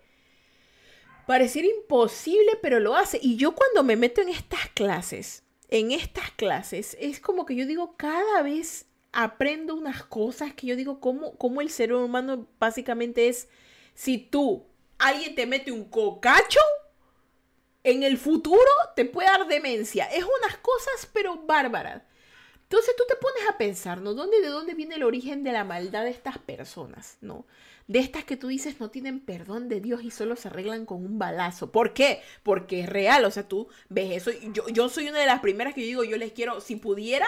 Pareciera 1.27 1.69
imposible, 1.69 2.59
pero 2.61 2.81
lo 2.81 2.97
hace. 2.97 3.19
Y 3.23 3.37
yo 3.37 3.55
cuando 3.55 3.83
me 3.83 3.97
meto 3.97 4.21
en 4.21 4.29
estas 4.29 4.69
clases, 4.75 5.45
en 5.69 5.93
estas 5.93 6.31
clases, 6.33 6.97
es 7.01 7.21
como 7.21 7.47
que 7.47 7.55
yo 7.55 7.67
digo, 7.67 7.97
cada 7.97 8.43
vez 8.43 8.87
aprendo 9.13 9.75
unas 9.75 10.03
cosas 10.05 10.55
que 10.55 10.67
yo 10.67 10.77
digo, 10.77 11.01
como, 11.01 11.37
como 11.37 11.61
el 11.61 11.71
ser 11.71 11.93
humano 11.93 12.49
básicamente 12.59 13.29
es, 13.29 13.49
si 13.95 14.19
tú, 14.19 14.67
alguien 14.99 15.35
te 15.35 15.47
mete 15.47 15.71
un 15.71 15.85
cocacho, 15.85 16.61
en 17.85 18.03
el 18.03 18.17
futuro 18.19 18.71
te 18.97 19.05
puede 19.05 19.29
dar 19.29 19.47
demencia. 19.47 20.07
Es 20.07 20.25
unas 20.25 20.57
cosas, 20.59 21.09
pero 21.13 21.37
bárbaras. 21.37 22.03
Entonces 22.63 22.95
tú 22.97 23.05
te 23.07 23.17
pones 23.17 23.43
a 23.51 23.59
pensar, 23.59 24.01
¿no? 24.01 24.15
¿Dónde, 24.15 24.41
¿De 24.41 24.49
dónde 24.49 24.75
viene 24.75 24.95
el 24.95 25.03
origen 25.03 25.45
de 25.45 25.53
la 25.53 25.65
maldad 25.65 26.05
de 26.05 26.11
estas 26.11 26.39
personas, 26.39 27.19
¿no? 27.21 27.47
De 27.89 27.99
estas 27.99 28.25
que 28.25 28.37
tú 28.37 28.49
dices 28.49 28.81
no 28.81 28.91
tienen 28.91 29.21
perdón 29.21 29.69
de 29.69 29.81
Dios 29.81 30.03
y 30.03 30.11
solo 30.11 30.37
se 30.37 30.49
arreglan 30.49 30.87
con 30.87 31.05
un 31.05 31.19
balazo. 31.19 31.73
¿Por 31.73 31.93
qué? 31.93 32.23
Porque 32.43 32.81
es 32.81 32.89
real, 32.89 33.25
o 33.25 33.31
sea, 33.31 33.49
tú 33.49 33.69
ves 33.89 34.13
eso. 34.13 34.31
Yo, 34.53 34.69
yo 34.69 34.89
soy 34.89 35.09
una 35.09 35.19
de 35.19 35.27
las 35.27 35.41
primeras 35.41 35.75
que 35.75 35.83
yo 35.83 35.87
digo, 35.87 36.05
yo 36.05 36.17
les 36.17 36.33
quiero, 36.33 36.61
si 36.61 36.77
pudiera, 36.77 37.27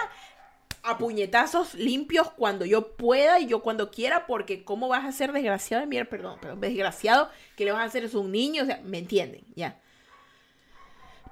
a 0.85 0.99
puñetazos 0.99 1.73
limpios 1.73 2.29
cuando 2.31 2.63
yo 2.63 2.95
pueda 2.95 3.39
y 3.39 3.47
yo 3.47 3.61
cuando 3.61 3.89
quiera, 3.89 4.27
porque 4.27 4.63
¿cómo 4.63 4.87
vas 4.87 5.03
a 5.03 5.11
ser 5.11 5.33
desgraciado 5.33 5.85
de? 5.85 6.05
Perdón, 6.05 6.37
pero 6.39 6.55
desgraciado 6.55 7.29
que 7.57 7.65
le 7.65 7.71
vas 7.71 7.81
a 7.81 7.85
hacer 7.85 8.03
es 8.03 8.13
un 8.13 8.31
niño, 8.31 8.63
o 8.63 8.65
sea, 8.65 8.81
¿me 8.85 8.99
entienden? 8.99 9.43
Ya. 9.55 9.81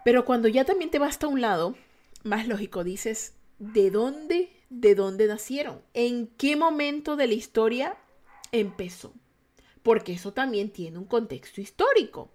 Pero 0.03 0.25
cuando 0.25 0.47
ya 0.47 0.65
también 0.65 0.89
te 0.89 0.99
vas 0.99 1.21
a 1.21 1.27
un 1.27 1.39
lado, 1.39 1.75
más 2.23 2.47
lógico, 2.47 2.83
dices, 2.83 3.35
¿de 3.59 3.91
dónde, 3.91 4.51
de 4.69 4.95
dónde 4.95 5.27
nacieron? 5.27 5.81
¿En 5.93 6.27
qué 6.27 6.55
momento 6.55 7.15
de 7.15 7.27
la 7.27 7.33
historia 7.35 7.95
empezó? 8.53 9.13
Porque 9.81 10.13
eso 10.13 10.31
también 10.31 10.71
tiene 10.71 10.97
un 10.97 11.05
contexto 11.05 11.59
histórico. 11.59 12.31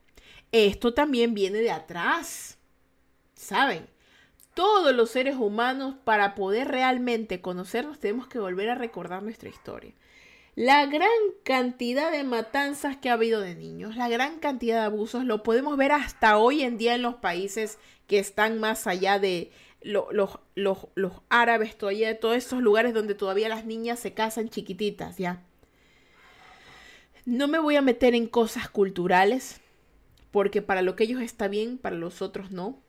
Esto 0.52 0.92
también 0.92 1.32
viene 1.32 1.58
de 1.58 1.70
atrás. 1.70 2.58
¿Saben? 3.34 3.88
Todos 4.52 4.94
los 4.94 5.10
seres 5.10 5.36
humanos, 5.36 5.94
para 6.04 6.34
poder 6.34 6.68
realmente 6.68 7.40
conocernos, 7.40 7.98
tenemos 8.00 8.26
que 8.26 8.38
volver 8.38 8.68
a 8.68 8.74
recordar 8.74 9.22
nuestra 9.22 9.48
historia. 9.48 9.94
La 10.56 10.84
gran 10.86 11.08
cantidad 11.44 12.10
de 12.10 12.24
matanzas 12.24 12.96
que 12.96 13.08
ha 13.08 13.12
habido 13.12 13.40
de 13.40 13.54
niños, 13.54 13.94
la 13.94 14.08
gran 14.08 14.40
cantidad 14.40 14.80
de 14.80 14.86
abusos, 14.86 15.24
lo 15.24 15.44
podemos 15.44 15.76
ver 15.76 15.92
hasta 15.92 16.36
hoy 16.36 16.62
en 16.62 16.76
día 16.76 16.96
en 16.96 17.02
los 17.02 17.14
países 17.14 17.78
que 18.08 18.18
están 18.18 18.58
más 18.58 18.88
allá 18.88 19.20
de 19.20 19.52
los, 19.82 20.06
los, 20.56 21.12
árabes, 21.28 21.78
todavía 21.78 22.08
de 22.08 22.16
todos 22.16 22.36
estos 22.36 22.60
lugares 22.60 22.92
donde 22.92 23.14
todavía 23.14 23.48
las 23.48 23.64
niñas 23.64 24.00
se 24.00 24.14
casan 24.14 24.48
chiquititas, 24.48 25.16
¿ya? 25.16 25.44
No 27.28 27.46
me 27.46 27.58
voy 27.58 27.76
a 27.76 27.82
meter 27.82 28.14
en 28.14 28.26
cosas 28.26 28.70
culturales, 28.70 29.60
porque 30.30 30.62
para 30.62 30.80
lo 30.80 30.96
que 30.96 31.04
ellos 31.04 31.20
está 31.20 31.46
bien, 31.46 31.76
para 31.76 31.94
los 31.94 32.22
otros 32.22 32.52
no. 32.52 32.80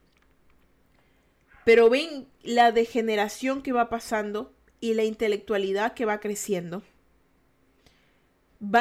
Pero 1.65 1.89
ven 1.89 2.25
la 2.41 2.71
degeneración 2.71 3.61
que 3.61 3.73
va 3.73 3.89
pasando 3.89 4.53
y 4.79 4.93
la 4.93 5.03
intelectualidad 5.03 5.93
que 5.93 6.05
va 6.05 6.21
creciendo 6.21 6.83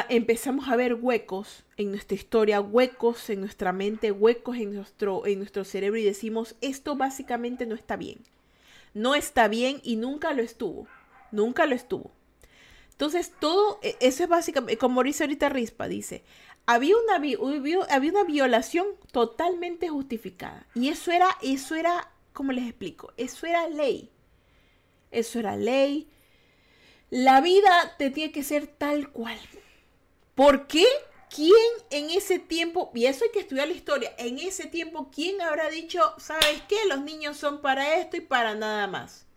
empezamos 0.07 0.69
a 0.69 0.77
ver 0.77 0.93
huecos 0.93 1.65
en 1.75 1.91
nuestra 1.91 2.15
historia, 2.15 2.61
huecos 2.61 3.29
en 3.29 3.41
nuestra 3.41 3.73
mente, 3.73 4.13
huecos 4.13 4.55
en 4.55 4.73
nuestro, 4.73 5.27
en 5.27 5.39
nuestro 5.39 5.65
cerebro 5.65 5.99
y 5.99 6.05
decimos, 6.05 6.55
esto 6.61 6.95
básicamente 6.95 7.65
no 7.65 7.75
está 7.75 7.97
bien. 7.97 8.19
No 8.93 9.13
está 9.13 9.49
bien 9.49 9.81
y 9.83 9.97
nunca 9.97 10.31
lo 10.31 10.41
estuvo. 10.41 10.87
Nunca 11.33 11.65
lo 11.65 11.75
estuvo. 11.75 12.11
Entonces, 12.99 13.31
todo, 13.39 13.79
e, 13.81 13.95
eso 14.01 14.23
es 14.23 14.29
básicamente, 14.29 14.77
como 14.77 15.01
dice 15.03 15.23
ahorita 15.23 15.47
Rispa, 15.47 15.87
dice, 15.87 16.21
había 16.65 16.95
una, 16.97 17.15
había 17.15 18.11
una 18.11 18.23
violación 18.25 18.87
totalmente 19.13 19.87
justificada. 19.87 20.67
Y 20.75 20.89
eso 20.89 21.13
era, 21.13 21.29
eso 21.41 21.75
era, 21.75 22.11
¿cómo 22.33 22.51
les 22.51 22.67
explico? 22.67 23.13
Eso 23.15 23.47
era 23.47 23.69
ley. 23.69 24.11
Eso 25.11 25.39
era 25.39 25.55
ley. 25.55 26.09
La 27.09 27.39
vida 27.39 27.95
te 27.97 28.09
tiene 28.09 28.33
que 28.33 28.43
ser 28.43 28.67
tal 28.67 29.09
cual. 29.11 29.39
¿Por 30.35 30.67
qué? 30.67 30.83
¿Quién 31.33 31.55
en 31.91 32.09
ese 32.09 32.37
tiempo, 32.37 32.91
y 32.93 33.05
eso 33.05 33.23
hay 33.23 33.31
que 33.31 33.39
estudiar 33.39 33.69
la 33.69 33.75
historia, 33.75 34.13
en 34.17 34.39
ese 34.39 34.65
tiempo, 34.65 35.09
quién 35.09 35.41
habrá 35.41 35.69
dicho, 35.69 36.01
sabes 36.17 36.63
qué, 36.67 36.75
los 36.89 36.99
niños 36.99 37.37
son 37.37 37.61
para 37.61 37.95
esto 37.95 38.17
y 38.17 38.21
para 38.21 38.55
nada 38.55 38.87
más? 38.87 39.28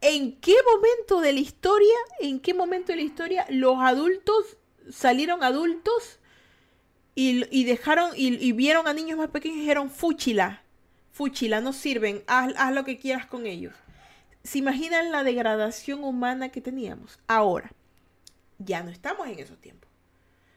¿En 0.00 0.36
qué 0.40 0.54
momento 0.74 1.20
de 1.20 1.32
la 1.32 1.40
historia, 1.40 1.94
en 2.20 2.40
qué 2.40 2.54
momento 2.54 2.92
de 2.92 2.96
la 2.96 3.02
historia 3.02 3.46
los 3.50 3.78
adultos 3.80 4.56
salieron 4.90 5.42
adultos 5.42 6.18
y, 7.14 7.64
dejaron 7.64 8.12
y, 8.16 8.52
vieron 8.52 8.88
a 8.88 8.94
niños 8.94 9.18
más 9.18 9.28
pequeños 9.28 9.58
y 9.58 9.60
dijeron, 9.60 9.90
fúchila, 9.90 10.62
fúchila, 11.12 11.60
no 11.60 11.74
sirven, 11.74 12.24
haz, 12.26 12.54
haz 12.56 12.72
lo 12.72 12.84
que 12.84 12.98
quieras 12.98 13.26
con 13.26 13.46
ellos? 13.46 13.74
¿Se 14.42 14.56
imaginan 14.58 15.12
la 15.12 15.22
degradación 15.22 16.02
humana 16.02 16.48
que 16.48 16.62
teníamos? 16.62 17.18
Ahora, 17.26 17.72
ya 18.58 18.82
no 18.82 18.90
estamos 18.90 19.28
en 19.28 19.38
esos 19.38 19.58
tiempos. 19.60 19.90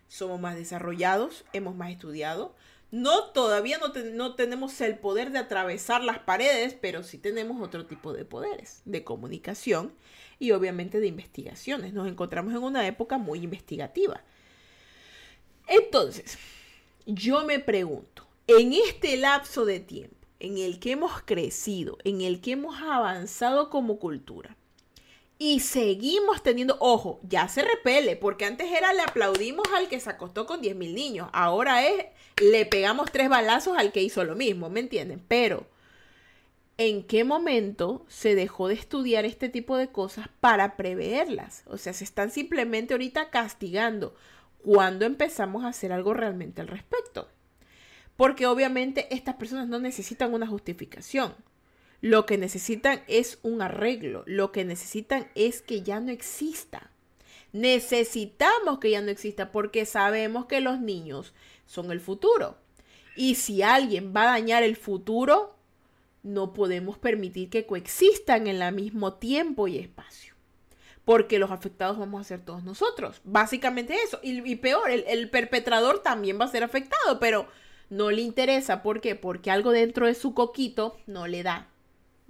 Somos 0.08 0.40
más 0.40 0.56
desarrollados, 0.56 1.44
hemos 1.52 1.76
más 1.76 1.92
estudiado. 1.92 2.56
No, 2.94 3.24
todavía 3.32 3.80
no, 3.80 4.36
tenemos 4.36 4.80
el 4.80 5.00
poder 5.00 5.32
de 5.32 5.40
atravesar 5.40 6.04
las 6.04 6.20
paredes, 6.20 6.78
pero 6.80 7.02
sí 7.02 7.18
tenemos 7.18 7.60
otro 7.60 7.88
tipo 7.88 8.14
de 8.14 8.24
poderes, 8.24 8.84
de 8.86 9.04
comunicación 9.04 9.92
y 10.38 10.52
obviamente 10.52 11.00
de 11.00 11.08
investigaciones. 11.08 11.92
Nos 11.94 12.08
encontramos 12.08 12.54
en 12.54 12.62
una 12.62 12.86
época 12.86 13.18
muy 13.18 13.40
investigativa. 13.40 14.22
Entonces, 15.66 16.38
yo 17.08 17.44
me 17.46 17.58
pregunto, 17.58 18.28
en 18.46 18.74
este 18.74 19.18
lapso 19.18 19.66
de 19.66 19.80
tiempo 19.80 20.28
en 20.40 20.60
el 20.60 20.80
que 20.80 20.92
hemos 20.92 21.20
crecido, 21.24 21.98
en 22.04 22.22
el 22.22 22.42
que 22.42 22.52
hemos 22.52 22.80
avanzado 22.80 23.72
como 23.72 23.98
cultura, 23.98 24.56
y 25.46 25.60
seguimos 25.60 26.42
teniendo, 26.42 26.78
ojo, 26.80 27.20
ya 27.24 27.50
se 27.50 27.64
repele, 27.64 28.16
porque 28.16 28.46
antes 28.46 28.72
era 28.72 28.94
le 28.94 29.02
aplaudimos 29.02 29.68
al 29.76 29.90
que 29.90 30.00
se 30.00 30.10
acostó 30.10 30.46
con 30.46 30.62
10 30.62 30.78
mil 30.78 30.96
niños, 30.96 31.28
ahora 31.34 31.86
es 31.86 32.06
le 32.42 32.66
pegamos 32.66 33.12
tres 33.12 33.28
balazos 33.28 33.78
al 33.78 33.92
que 33.92 34.02
hizo 34.02 34.24
lo 34.24 34.38
mismo, 34.38 34.70
¿me 34.70 34.80
entienden? 34.80 35.22
Pero, 35.28 35.68
¿en 36.78 37.04
qué 37.04 37.26
momento 37.26 38.06
se 38.08 38.36
dejó 38.36 38.70
de 38.70 38.76
estudiar 38.76 39.26
este 39.26 39.50
tipo 39.50 39.76
de 39.76 39.90
cosas 39.90 40.30
para 40.40 40.78
preverlas? 40.78 41.64
O 41.68 41.76
sea, 41.76 41.92
se 41.92 42.06
están 42.06 42.32
simplemente 42.32 42.94
ahorita 42.94 43.30
castigando 43.30 44.16
cuando 44.64 45.04
empezamos 45.04 45.66
a 45.66 45.68
hacer 45.68 45.92
algo 45.92 46.14
realmente 46.14 46.62
al 46.62 46.70
respecto. 46.70 47.28
Porque 48.16 48.48
obviamente 48.48 49.14
estas 49.14 49.36
personas 49.36 49.68
no 49.68 49.78
necesitan 49.78 50.34
una 50.34 50.48
justificación. 50.48 51.36
Lo 52.04 52.26
que 52.26 52.38
necesitan 52.38 53.02
es 53.08 53.40
un 53.44 53.62
arreglo. 53.62 54.24
Lo 54.26 54.52
que 54.52 54.66
necesitan 54.66 55.32
es 55.36 55.62
que 55.62 55.84
ya 55.84 56.02
no 56.02 56.12
exista. 56.12 56.92
Necesitamos 57.54 58.80
que 58.80 58.92
ya 58.92 59.00
no 59.00 59.10
exista 59.10 59.54
porque 59.54 59.86
sabemos 59.86 60.46
que 60.48 60.60
los 60.60 60.82
niños 60.82 61.34
son 61.66 61.92
el 61.92 62.02
futuro. 62.02 62.58
Y 63.16 63.36
si 63.36 63.62
alguien 63.62 64.12
va 64.14 64.24
a 64.24 64.38
dañar 64.38 64.64
el 64.64 64.76
futuro, 64.76 65.56
no 66.24 66.52
podemos 66.52 66.98
permitir 66.98 67.50
que 67.50 67.66
coexistan 67.66 68.48
en 68.48 68.62
el 68.62 68.76
mismo 68.76 69.14
tiempo 69.14 69.70
y 69.70 69.78
espacio. 69.78 70.34
Porque 71.06 71.40
los 71.40 71.52
afectados 71.52 71.98
vamos 71.98 72.20
a 72.20 72.26
ser 72.26 72.42
todos 72.42 72.66
nosotros. 72.66 73.22
Básicamente 73.24 73.96
eso. 74.04 74.20
Y, 74.22 74.58
peor, 74.58 74.92
el, 74.92 75.06
el, 75.08 75.30
perpetrador 75.30 76.04
también 76.04 76.38
va 76.38 76.44
a 76.44 76.52
ser 76.52 76.66
afectado, 76.66 77.22
pero 77.22 77.48
no 77.90 78.12
le 78.12 78.24
interesa. 78.24 78.84
¿Por 78.84 79.00
qué? 79.00 79.16
Porque 79.16 79.52
algo 79.52 79.72
dentro 79.72 80.06
de 80.06 80.16
su 80.16 80.34
coquito 80.34 80.98
no 81.08 81.28
le 81.28 81.44
da 81.44 81.70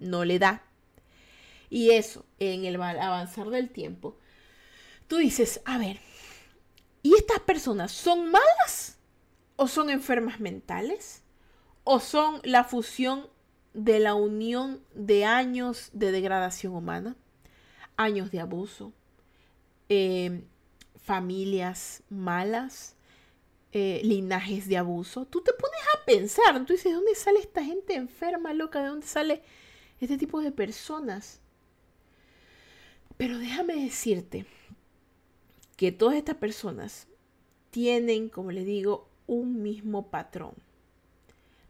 no 0.03 0.25
le 0.25 0.39
da. 0.39 0.63
Y 1.69 1.91
eso, 1.91 2.25
en 2.37 2.65
el 2.65 2.79
avanzar 2.81 3.49
del 3.49 3.69
tiempo, 3.69 4.17
tú 5.07 5.17
dices, 5.17 5.61
a 5.65 5.77
ver, 5.77 5.99
¿y 7.01 7.15
estas 7.15 7.39
personas 7.39 7.91
son 7.91 8.29
malas 8.29 8.99
o 9.55 9.67
son 9.67 9.89
enfermas 9.89 10.39
mentales? 10.39 11.23
¿O 11.83 11.99
son 11.99 12.39
la 12.43 12.63
fusión 12.63 13.27
de 13.73 13.99
la 13.99 14.13
unión 14.13 14.81
de 14.93 15.25
años 15.25 15.89
de 15.93 16.11
degradación 16.11 16.75
humana? 16.75 17.15
Años 17.97 18.31
de 18.31 18.39
abuso, 18.39 18.93
eh, 19.89 20.43
familias 20.95 22.03
malas, 22.09 22.95
eh, 23.71 24.01
linajes 24.03 24.67
de 24.67 24.77
abuso. 24.77 25.25
Tú 25.25 25.41
te 25.41 25.53
pones 25.53 25.81
a 25.95 26.05
pensar, 26.05 26.65
tú 26.65 26.73
dices, 26.73 26.85
¿de 26.85 26.93
dónde 26.93 27.15
sale 27.15 27.39
esta 27.39 27.63
gente 27.63 27.95
enferma, 27.95 28.53
loca? 28.53 28.81
¿De 28.81 28.89
dónde 28.89 29.07
sale 29.07 29.43
este 30.03 30.17
tipo 30.17 30.41
de 30.41 30.51
personas. 30.51 31.41
Pero 33.17 33.37
déjame 33.37 33.75
decirte 33.75 34.45
que 35.75 35.91
todas 35.91 36.15
estas 36.15 36.35
personas 36.35 37.07
tienen, 37.71 38.29
como 38.29 38.51
les 38.51 38.65
digo, 38.65 39.09
un 39.27 39.61
mismo 39.61 40.09
patrón. 40.09 40.53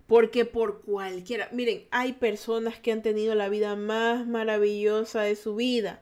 Porque 0.08 0.46
por 0.46 0.82
cualquiera, 0.82 1.50
miren, 1.52 1.86
hay 1.92 2.14
personas 2.14 2.80
que 2.80 2.92
han 2.92 3.02
tenido 3.02 3.36
la 3.36 3.50
vida 3.50 3.76
más 3.76 4.28
maravillosa 4.28 5.22
de 5.22 5.36
su 5.36 5.56
vida. 5.56 6.02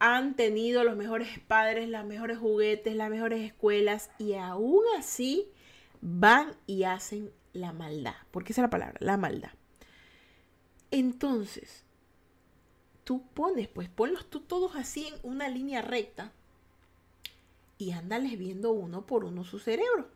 Han 0.00 0.34
tenido 0.34 0.82
los 0.84 0.96
mejores 0.96 1.28
padres, 1.46 1.88
los 1.88 2.04
mejores 2.04 2.38
juguetes, 2.38 2.96
las 2.96 3.10
mejores 3.10 3.40
escuelas 3.40 4.10
y 4.18 4.34
aún 4.34 4.82
así 4.98 5.48
van 6.00 6.54
y 6.66 6.82
hacen 6.82 7.30
la 7.52 7.72
maldad. 7.72 8.14
Porque 8.30 8.52
esa 8.52 8.62
es 8.62 8.64
la 8.64 8.70
palabra, 8.70 8.96
la 9.00 9.16
maldad. 9.16 9.50
Entonces, 10.94 11.82
tú 13.02 13.26
pones, 13.34 13.66
pues 13.66 13.88
ponlos 13.88 14.30
tú 14.30 14.38
todos 14.38 14.76
así 14.76 15.08
en 15.08 15.14
una 15.24 15.48
línea 15.48 15.82
recta 15.82 16.30
y 17.78 17.90
ándales 17.90 18.38
viendo 18.38 18.70
uno 18.70 19.04
por 19.04 19.24
uno 19.24 19.42
su 19.42 19.58
cerebro. 19.58 20.08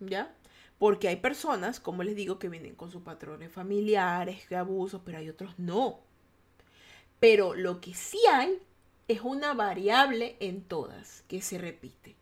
¿Ya? 0.00 0.34
Porque 0.78 1.08
hay 1.08 1.16
personas, 1.16 1.80
como 1.80 2.02
les 2.02 2.16
digo, 2.16 2.38
que 2.38 2.48
vienen 2.48 2.76
con 2.76 2.90
sus 2.90 3.02
patrones 3.02 3.52
familiares, 3.52 4.48
de 4.48 4.56
abusos, 4.56 5.02
pero 5.04 5.18
hay 5.18 5.28
otros 5.28 5.52
no. 5.58 6.00
Pero 7.20 7.52
lo 7.52 7.82
que 7.82 7.92
sí 7.92 8.20
hay 8.32 8.62
es 9.06 9.20
una 9.20 9.52
variable 9.52 10.38
en 10.40 10.62
todas 10.62 11.24
que 11.28 11.42
se 11.42 11.58
repite, 11.58 12.16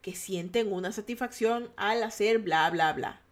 que 0.00 0.14
sienten 0.14 0.72
una 0.72 0.92
satisfacción 0.92 1.70
al 1.76 2.02
hacer 2.02 2.38
bla, 2.38 2.70
bla, 2.70 2.94
bla 2.94 3.25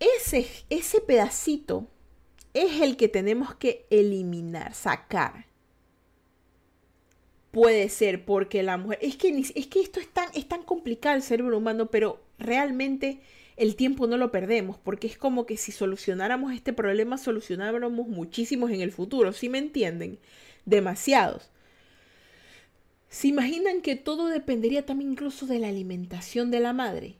ese, 0.00 0.46
ese 0.70 1.00
pedacito 1.00 1.88
es 2.54 2.80
el 2.80 2.96
que 2.96 3.08
tenemos 3.08 3.54
que 3.54 3.86
eliminar, 3.90 4.74
sacar. 4.74 5.46
Puede 7.50 7.88
ser 7.88 8.24
porque 8.24 8.62
la 8.62 8.76
mujer... 8.76 8.98
Es 9.02 9.16
que, 9.16 9.28
es 9.54 9.66
que 9.66 9.80
esto 9.80 10.00
es 10.00 10.08
tan, 10.08 10.28
es 10.34 10.46
tan 10.46 10.62
complicado 10.62 11.16
el 11.16 11.22
cerebro 11.22 11.58
humano, 11.58 11.86
pero 11.86 12.20
realmente 12.38 13.20
el 13.56 13.74
tiempo 13.74 14.06
no 14.06 14.16
lo 14.16 14.30
perdemos, 14.30 14.78
porque 14.78 15.08
es 15.08 15.18
como 15.18 15.44
que 15.44 15.56
si 15.56 15.72
solucionáramos 15.72 16.52
este 16.52 16.72
problema, 16.72 17.18
solucionáramos 17.18 18.06
muchísimos 18.06 18.70
en 18.70 18.80
el 18.80 18.92
futuro, 18.92 19.32
¿sí 19.32 19.48
me 19.48 19.58
entienden? 19.58 20.18
Demasiados. 20.64 21.50
¿Se 23.08 23.26
imaginan 23.26 23.80
que 23.80 23.96
todo 23.96 24.28
dependería 24.28 24.86
también 24.86 25.12
incluso 25.12 25.46
de 25.46 25.58
la 25.58 25.68
alimentación 25.68 26.50
de 26.50 26.60
la 26.60 26.72
madre? 26.72 27.16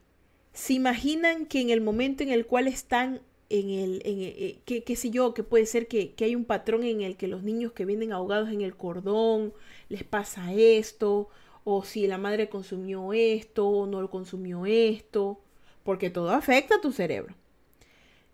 ¿Se 0.59 0.73
imaginan 0.73 1.45
que 1.45 1.61
en 1.61 1.69
el 1.69 1.79
momento 1.79 2.21
en 2.21 2.31
el 2.31 2.45
cual 2.45 2.67
están 2.67 3.21
en 3.47 3.69
el, 3.69 4.01
en 4.03 4.17
eh, 4.19 4.59
qué, 4.65 4.95
sé 4.97 5.09
yo, 5.09 5.33
que 5.33 5.41
puede 5.41 5.65
ser 5.65 5.87
que, 5.87 6.11
que 6.11 6.25
hay 6.25 6.35
un 6.35 6.43
patrón 6.43 6.83
en 6.83 6.99
el 6.99 7.15
que 7.15 7.29
los 7.29 7.43
niños 7.43 7.71
que 7.71 7.85
vienen 7.85 8.11
ahogados 8.11 8.49
en 8.49 8.59
el 8.59 8.75
cordón 8.75 9.53
les 9.87 10.03
pasa 10.03 10.51
esto, 10.51 11.29
o 11.63 11.85
si 11.85 12.07
la 12.07 12.17
madre 12.17 12.49
consumió 12.49 13.13
esto 13.13 13.69
o 13.69 13.87
no 13.87 14.01
lo 14.01 14.09
consumió 14.09 14.65
esto, 14.65 15.39
porque 15.83 16.09
todo 16.09 16.31
afecta 16.31 16.75
a 16.75 16.81
tu 16.81 16.91
cerebro. 16.91 17.35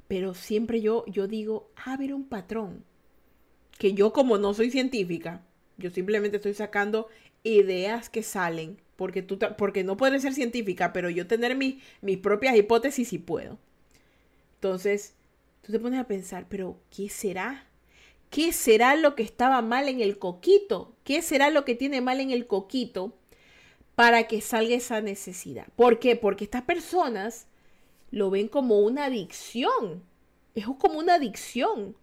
Pero 0.08 0.34
siempre 0.34 0.82
yo, 0.82 1.06
yo 1.06 1.28
digo, 1.28 1.70
ah, 1.76 1.94
haber 1.94 2.12
un 2.12 2.28
patrón, 2.28 2.84
que 3.78 3.94
yo 3.94 4.14
como 4.14 4.40
no 4.40 4.56
soy 4.56 4.72
científica, 4.72 5.46
yo 5.78 5.92
simplemente 5.92 6.38
estoy 6.38 6.56
sacando 6.56 7.08
ideas 7.44 8.10
que 8.10 8.24
salen, 8.24 8.80
porque, 8.96 9.22
tú, 9.22 9.40
porque 9.58 9.84
no 9.84 9.98
puedes 9.98 10.22
ser 10.22 10.34
científica, 10.34 10.94
pero 10.94 11.10
yo 11.10 11.28
tener 11.28 11.56
mis 11.56 12.18
propias 12.22 12.56
hipótesis 12.56 13.10
sí 13.10 13.18
puedo. 13.18 13.58
Entonces, 14.56 15.14
tú 15.62 15.72
te 15.72 15.80
pones 15.80 16.00
a 16.00 16.08
pensar, 16.08 16.48
pero 16.50 16.78
¿qué 16.96 17.10
será? 17.10 17.68
¿Qué 18.30 18.52
será 18.52 18.96
lo 18.96 19.16
que 19.16 19.24
estaba 19.24 19.62
mal 19.62 19.88
en 19.88 20.02
el 20.02 20.18
coquito? 20.18 20.96
¿Qué 21.04 21.22
será 21.22 21.50
lo 21.50 21.66
que 21.66 21.76
tiene 21.76 22.02
mal 22.02 22.20
en 22.20 22.32
el 22.32 22.48
coquito 22.48 23.14
para 23.96 24.28
que 24.28 24.42
salga 24.42 24.76
esa 24.76 25.02
necesidad? 25.02 25.68
¿Por 25.76 26.00
qué? 26.00 26.16
Porque 26.16 26.44
estas 26.44 26.64
personas 26.64 27.48
lo 28.12 28.30
ven 28.30 28.48
como 28.48 28.80
una 28.80 29.06
adicción. 29.06 30.04
Es 30.56 30.66
como 30.80 31.00
una 31.00 31.16
adicción. 31.16 31.96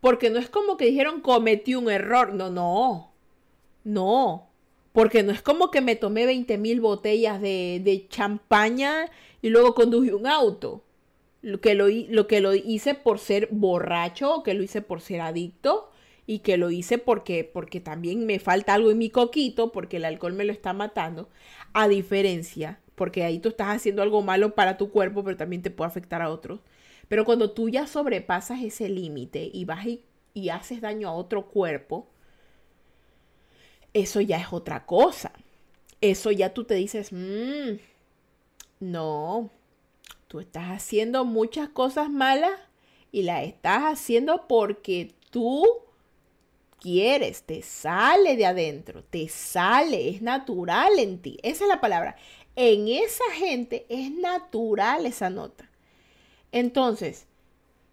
Porque 0.00 0.30
no 0.30 0.38
es 0.38 0.48
como 0.48 0.76
que 0.76 0.86
dijeron 0.86 1.20
cometí 1.20 1.74
un 1.74 1.90
error. 1.90 2.32
No, 2.32 2.50
no. 2.50 3.12
No. 3.84 4.45
Porque 4.96 5.22
no 5.22 5.30
es 5.30 5.42
como 5.42 5.70
que 5.70 5.82
me 5.82 5.94
tomé 5.94 6.24
20 6.24 6.56
mil 6.56 6.80
botellas 6.80 7.38
de, 7.42 7.82
de 7.84 8.08
champaña 8.08 9.10
y 9.42 9.50
luego 9.50 9.74
conduje 9.74 10.14
un 10.14 10.26
auto. 10.26 10.84
Lo 11.42 11.60
que 11.60 11.74
lo, 11.74 11.90
hice 12.54 12.94
por 12.94 13.18
ser 13.18 13.48
borracho 13.50 14.36
o 14.36 14.42
que 14.42 14.54
lo 14.54 14.62
hice 14.62 14.80
por 14.80 15.02
ser 15.02 15.20
adicto 15.20 15.90
y 16.26 16.38
que 16.38 16.56
lo 16.56 16.70
hice 16.70 16.96
porque, 16.96 17.44
porque 17.44 17.78
también 17.78 18.24
me 18.24 18.38
falta 18.38 18.72
algo 18.72 18.90
en 18.90 18.96
mi 18.96 19.10
coquito, 19.10 19.70
porque 19.70 19.98
el 19.98 20.06
alcohol 20.06 20.32
me 20.32 20.46
lo 20.46 20.52
está 20.52 20.72
matando. 20.72 21.28
A 21.74 21.88
diferencia, 21.88 22.80
porque 22.94 23.22
ahí 23.22 23.38
tú 23.38 23.50
estás 23.50 23.76
haciendo 23.76 24.00
algo 24.00 24.22
malo 24.22 24.54
para 24.54 24.78
tu 24.78 24.90
cuerpo, 24.90 25.22
pero 25.22 25.36
también 25.36 25.60
te 25.60 25.70
puede 25.70 25.88
afectar 25.88 26.22
a 26.22 26.30
otros. 26.30 26.60
Pero 27.08 27.26
cuando 27.26 27.50
tú 27.50 27.68
ya 27.68 27.86
sobrepasas 27.86 28.62
ese 28.62 28.88
límite 28.88 29.50
y 29.52 29.66
vas 29.66 29.86
y 30.32 30.48
haces 30.48 30.80
daño 30.80 31.10
a 31.10 31.12
otro 31.12 31.48
cuerpo, 31.48 32.08
eso 33.96 34.20
ya 34.20 34.36
es 34.36 34.52
otra 34.52 34.84
cosa. 34.84 35.32
Eso 36.02 36.30
ya 36.30 36.52
tú 36.52 36.64
te 36.64 36.74
dices, 36.74 37.12
mmm, 37.12 37.78
no, 38.78 39.48
tú 40.28 40.40
estás 40.40 40.66
haciendo 40.66 41.24
muchas 41.24 41.70
cosas 41.70 42.10
malas 42.10 42.52
y 43.10 43.22
las 43.22 43.44
estás 43.44 43.84
haciendo 43.84 44.46
porque 44.46 45.14
tú 45.30 45.64
quieres, 46.78 47.44
te 47.44 47.62
sale 47.62 48.36
de 48.36 48.44
adentro, 48.44 49.02
te 49.02 49.28
sale, 49.30 50.10
es 50.10 50.20
natural 50.20 50.98
en 50.98 51.22
ti. 51.22 51.38
Esa 51.42 51.64
es 51.64 51.68
la 51.68 51.80
palabra. 51.80 52.16
En 52.54 52.88
esa 52.88 53.24
gente 53.34 53.86
es 53.88 54.10
natural 54.10 55.06
esa 55.06 55.30
nota. 55.30 55.70
Entonces, 56.52 57.26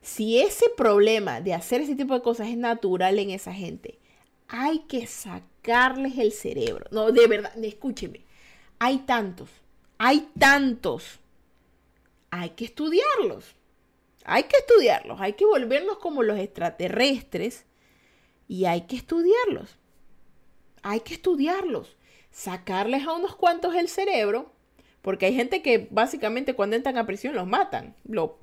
si 0.02 0.42
ese 0.42 0.66
problema 0.76 1.40
de 1.40 1.54
hacer 1.54 1.80
ese 1.80 1.96
tipo 1.96 2.14
de 2.14 2.22
cosas 2.22 2.50
es 2.50 2.58
natural 2.58 3.20
en 3.20 3.30
esa 3.30 3.54
gente, 3.54 4.00
hay 4.56 4.80
que 4.82 5.08
sacarles 5.08 6.20
el 6.20 6.32
cerebro. 6.32 6.86
No, 6.92 7.12
de 7.12 7.26
verdad, 7.26 7.52
escúcheme. 7.64 8.24
Hay 8.78 9.00
tantos, 9.00 9.50
hay 9.98 10.30
tantos. 10.38 11.20
Hay 12.30 12.52
que 12.52 12.66
estudiarlos. 12.66 13.56
Hay 14.26 14.44
que 14.44 14.58
estudiarlos. 14.58 15.20
Hay 15.20 15.34
que 15.34 15.46
volverlos 15.46 15.98
como 15.98 16.22
los 16.22 16.38
extraterrestres 16.38 17.66
y 18.48 18.66
hay 18.66 18.82
que 18.82 18.96
estudiarlos. 18.96 19.76
Hay 20.84 21.00
que 21.00 21.16
estudiarlos. 21.16 21.98
Sacarles 22.30 23.08
a 23.08 23.14
unos 23.14 23.36
cuantos 23.36 23.74
el 23.74 23.90
cerebro, 23.90 24.52
porque 25.02 25.26
hay 25.26 25.36
gente 25.36 25.64
que 25.64 25.88
básicamente 25.90 26.54
cuando 26.54 26.76
entran 26.76 27.00
a 27.00 27.08
prisión 27.08 27.34
los 27.34 27.48
matan. 27.48 27.96
Lo, 28.04 28.38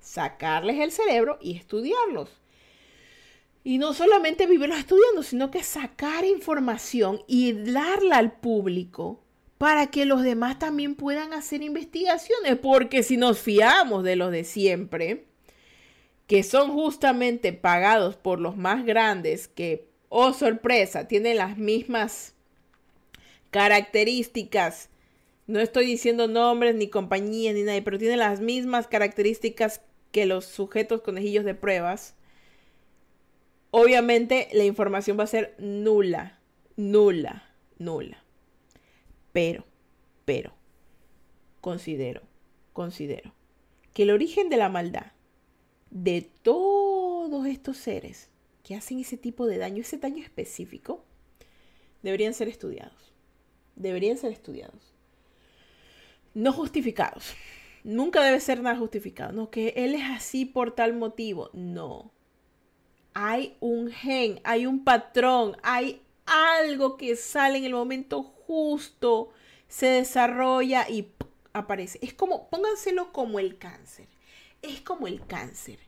sacarles 0.00 0.80
el 0.80 0.92
cerebro 0.92 1.38
y 1.40 1.56
estudiarlos. 1.56 2.28
Y 3.66 3.78
no 3.78 3.94
solamente 3.94 4.46
vivirlos 4.46 4.78
estudiando, 4.78 5.24
sino 5.24 5.50
que 5.50 5.64
sacar 5.64 6.24
información 6.24 7.24
y 7.26 7.52
darla 7.52 8.18
al 8.18 8.30
público 8.30 9.18
para 9.58 9.88
que 9.88 10.04
los 10.04 10.22
demás 10.22 10.60
también 10.60 10.94
puedan 10.94 11.32
hacer 11.32 11.62
investigaciones. 11.62 12.58
Porque 12.62 13.02
si 13.02 13.16
nos 13.16 13.40
fiamos 13.40 14.04
de 14.04 14.14
los 14.14 14.30
de 14.30 14.44
siempre, 14.44 15.24
que 16.28 16.44
son 16.44 16.74
justamente 16.74 17.52
pagados 17.52 18.14
por 18.14 18.38
los 18.38 18.56
más 18.56 18.86
grandes, 18.86 19.48
que, 19.48 19.88
oh 20.10 20.32
sorpresa, 20.32 21.08
tienen 21.08 21.36
las 21.36 21.58
mismas 21.58 22.34
características. 23.50 24.90
No 25.48 25.58
estoy 25.58 25.86
diciendo 25.86 26.28
nombres 26.28 26.76
ni 26.76 26.86
compañías 26.86 27.56
ni 27.56 27.64
nadie, 27.64 27.82
pero 27.82 27.98
tienen 27.98 28.20
las 28.20 28.38
mismas 28.38 28.86
características 28.86 29.80
que 30.12 30.24
los 30.24 30.44
sujetos 30.44 31.00
conejillos 31.00 31.44
de 31.44 31.56
pruebas. 31.56 32.15
Obviamente 33.70 34.48
la 34.52 34.64
información 34.64 35.18
va 35.18 35.24
a 35.24 35.28
ser 35.28 35.54
nula, 35.58 36.38
nula, 36.76 37.50
nula. 37.78 38.22
Pero, 39.32 39.64
pero, 40.24 40.52
considero, 41.60 42.22
considero 42.72 43.32
que 43.92 44.04
el 44.04 44.10
origen 44.10 44.48
de 44.48 44.56
la 44.56 44.68
maldad 44.68 45.12
de 45.90 46.22
todos 46.42 47.46
estos 47.46 47.76
seres 47.76 48.30
que 48.62 48.74
hacen 48.74 48.98
ese 48.98 49.16
tipo 49.16 49.46
de 49.46 49.58
daño, 49.58 49.82
ese 49.82 49.98
daño 49.98 50.22
específico, 50.22 51.04
deberían 52.02 52.34
ser 52.34 52.48
estudiados. 52.48 53.14
Deberían 53.76 54.16
ser 54.16 54.32
estudiados. 54.32 54.94
No 56.34 56.52
justificados. 56.52 57.34
Nunca 57.84 58.22
debe 58.24 58.40
ser 58.40 58.62
nada 58.62 58.76
justificado. 58.76 59.32
No, 59.32 59.50
que 59.50 59.72
él 59.76 59.94
es 59.94 60.02
así 60.10 60.44
por 60.44 60.74
tal 60.74 60.94
motivo. 60.94 61.50
No. 61.52 62.10
Hay 63.18 63.56
un 63.60 63.90
gen, 63.90 64.40
hay 64.44 64.66
un 64.66 64.84
patrón, 64.84 65.56
hay 65.62 66.02
algo 66.26 66.96
que 66.96 67.16
sale 67.16 67.58
en 67.58 67.64
el 67.64 67.72
momento 67.72 68.22
justo, 68.22 69.30
se 69.68 69.86
desarrolla 69.86 70.88
y 70.88 71.08
aparece. 71.54 71.98
Es 72.02 72.12
como, 72.12 72.50
pónganselo 72.50 73.12
como 73.12 73.38
el 73.38 73.56
cáncer 73.56 74.06
es 74.62 74.80
como 74.80 75.06
el 75.06 75.24
cáncer. 75.26 75.78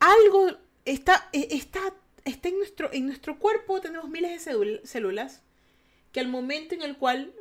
Algo 0.00 0.50
está, 0.84 1.28
e, 1.32 1.48
está, 1.50 1.80
está 2.24 2.48
en, 2.48 2.58
nuestro, 2.58 2.92
en 2.92 3.06
nuestro 3.06 3.38
cuerpo, 3.38 3.80
tenemos 3.80 4.08
miles 4.08 4.44
de 4.44 4.80
células, 4.84 5.42
que 6.12 6.20
al 6.20 6.28
momento 6.28 6.74
en 6.74 6.82
el 6.82 6.96
cual 6.96 7.32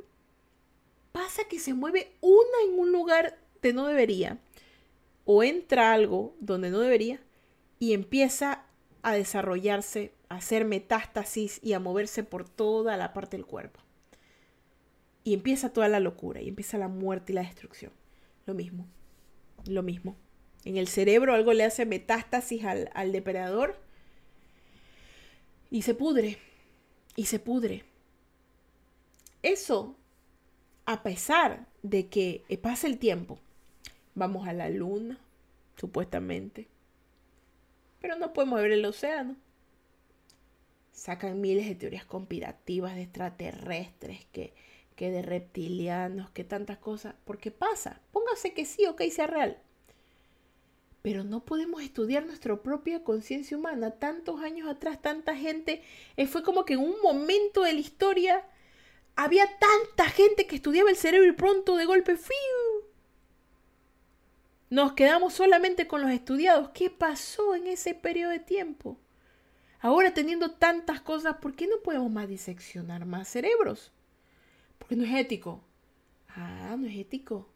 pasa 1.12 1.44
que 1.50 1.60
se 1.60 1.74
mueve 1.74 2.12
una 2.22 2.58
en 2.66 2.80
un 2.80 2.92
lugar 2.92 3.40
de 3.62 3.74
no 3.74 3.88
debería, 3.88 4.40
o 5.26 5.44
entra 5.44 5.94
algo 5.94 6.36
donde 6.40 6.70
no 6.70 6.80
debería, 6.80 7.22
y 7.80 7.94
empieza 7.94 8.64
a 9.02 9.14
desarrollarse, 9.14 10.14
a 10.30 10.36
hacer 10.36 10.66
metástasis 10.66 11.60
y 11.64 11.74
a 11.74 11.80
moverse 11.80 12.24
por 12.24 12.48
toda 12.48 12.98
la 12.98 13.14
parte 13.14 13.38
del 13.38 13.46
cuerpo. 13.46 13.80
Y 15.24 15.34
empieza 15.34 15.74
toda 15.74 15.90
la 15.90 16.00
locura, 16.00 16.42
y 16.42 16.48
empieza 16.48 16.78
la 16.78 16.88
muerte 16.88 17.32
y 17.32 17.36
la 17.36 17.42
destrucción. 17.42 17.92
Lo 18.46 18.54
mismo 18.54 18.88
lo 19.70 19.84
mismo. 19.84 20.16
En 20.66 20.78
el 20.78 20.88
cerebro 20.88 21.34
algo 21.34 21.54
le 21.54 21.64
hace 21.64 21.86
metástasis 21.86 22.64
al, 22.66 23.12
depredador 23.12 23.78
y 25.70 25.84
se 25.84 25.94
pudre, 25.94 26.38
y 27.16 27.26
se 27.26 27.40
pudre. 27.40 27.84
Eso, 29.44 29.96
a 30.86 31.04
pesar 31.04 31.68
de 31.84 32.08
que 32.08 32.44
pase 32.62 32.88
el 32.88 32.98
tiempo, 32.98 33.40
vamos 34.16 34.48
a 34.48 34.54
la 34.54 34.70
luna, 34.70 35.20
supuestamente, 35.78 36.68
pero 38.00 38.16
no 38.16 38.34
podemos 38.34 38.62
ver 38.62 38.72
el 38.72 38.86
océano. 38.86 39.36
Sacan 40.92 41.40
miles 41.42 41.68
de 41.68 41.76
teorías 41.76 42.06
conspirativas 42.06 42.96
de 42.96 43.04
extraterrestres 43.04 44.26
que 44.32 44.54
que 44.98 45.12
de 45.12 45.22
reptilianos, 45.22 46.32
que 46.32 46.44
tantas 46.44 46.80
cosas, 46.80 47.14
porque 47.24 47.52
pasa, 47.52 48.02
póngase 48.12 48.54
que 48.54 48.66
sí, 48.66 48.88
ok, 48.88 49.04
sea 49.12 49.28
real. 49.28 49.62
Pero 51.04 51.24
no 51.24 51.46
podemos 51.46 51.84
estudiar 51.84 52.26
nuestra 52.26 52.62
propia 52.64 53.04
conciencia 53.04 53.56
humana. 53.56 53.92
Tantos 53.92 54.42
años 54.42 54.68
atrás, 54.68 55.00
tanta 55.00 55.36
gente, 55.36 55.84
eh, 56.18 56.26
fue 56.26 56.42
como 56.44 56.66
que 56.66 56.74
en 56.74 56.80
un 56.80 57.00
momento 57.02 57.62
de 57.62 57.74
la 57.74 57.80
historia 57.80 58.44
había 59.16 59.46
tanta 59.60 60.10
gente 60.10 60.48
que 60.48 60.56
estudiaba 60.56 60.90
el 60.90 60.98
cerebro 60.98 61.30
y 61.30 61.34
pronto 61.34 61.78
de 61.78 61.86
golpe, 61.86 62.18
¡fiu! 62.18 62.34
Nos 64.70 64.94
quedamos 64.94 65.34
solamente 65.34 65.88
con 65.88 66.02
los 66.02 66.12
estudiados. 66.12 66.70
¿Qué 66.70 66.90
pasó 66.90 67.56
en 67.56 67.68
ese 67.68 67.94
periodo 67.94 68.32
de 68.32 68.40
tiempo? 68.40 68.98
Ahora 69.80 70.14
teniendo 70.14 70.52
tantas 70.52 71.02
cosas, 71.02 71.38
¿por 71.38 71.56
qué 71.56 71.68
no 71.68 71.78
podemos 71.84 72.12
más 72.12 72.28
diseccionar 72.28 73.06
más 73.06 73.30
cerebros? 73.30 73.92
Porque 74.78 74.96
no 74.96 75.06
es 75.06 75.14
ético. 75.14 75.62
Ah, 76.30 76.76
no 76.78 76.88
es 76.88 76.98
ético. 76.98 77.48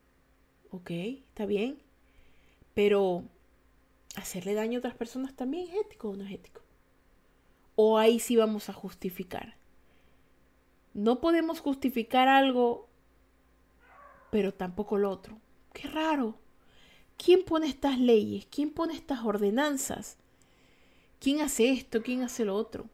Ok, 0.70 0.92
está 0.92 1.46
bien. 1.46 1.82
Pero 2.74 3.24
hacerle 4.16 4.54
daño 4.54 4.78
a 4.78 4.80
otras 4.80 4.96
personas 4.96 5.36
también 5.36 5.68
es 5.70 5.76
ético 5.86 6.10
o 6.10 6.16
no 6.16 6.24
es 6.24 6.32
ético. 6.32 6.62
O 7.76 7.98
ahí 7.98 8.20
sí 8.20 8.38
vamos 8.38 8.70
a 8.70 8.74
justificar. 8.74 9.56
No 10.94 11.20
podemos 11.20 11.60
justificar 11.60 12.28
algo, 12.28 12.88
pero 14.30 14.54
tampoco 14.54 14.98
lo 14.98 15.10
otro. 15.10 15.40
Qué 15.74 15.88
raro. 15.88 16.38
¿Quién 17.24 17.44
pone 17.44 17.68
estas 17.68 18.00
leyes? 18.00 18.48
¿Quién 18.50 18.72
pone 18.72 18.96
estas 18.96 19.24
ordenanzas? 19.24 20.18
¿Quién 21.20 21.42
hace 21.42 21.72
esto? 21.72 22.02
¿Quién 22.02 22.24
hace 22.24 22.46
lo 22.46 22.56
otro? 22.56 22.88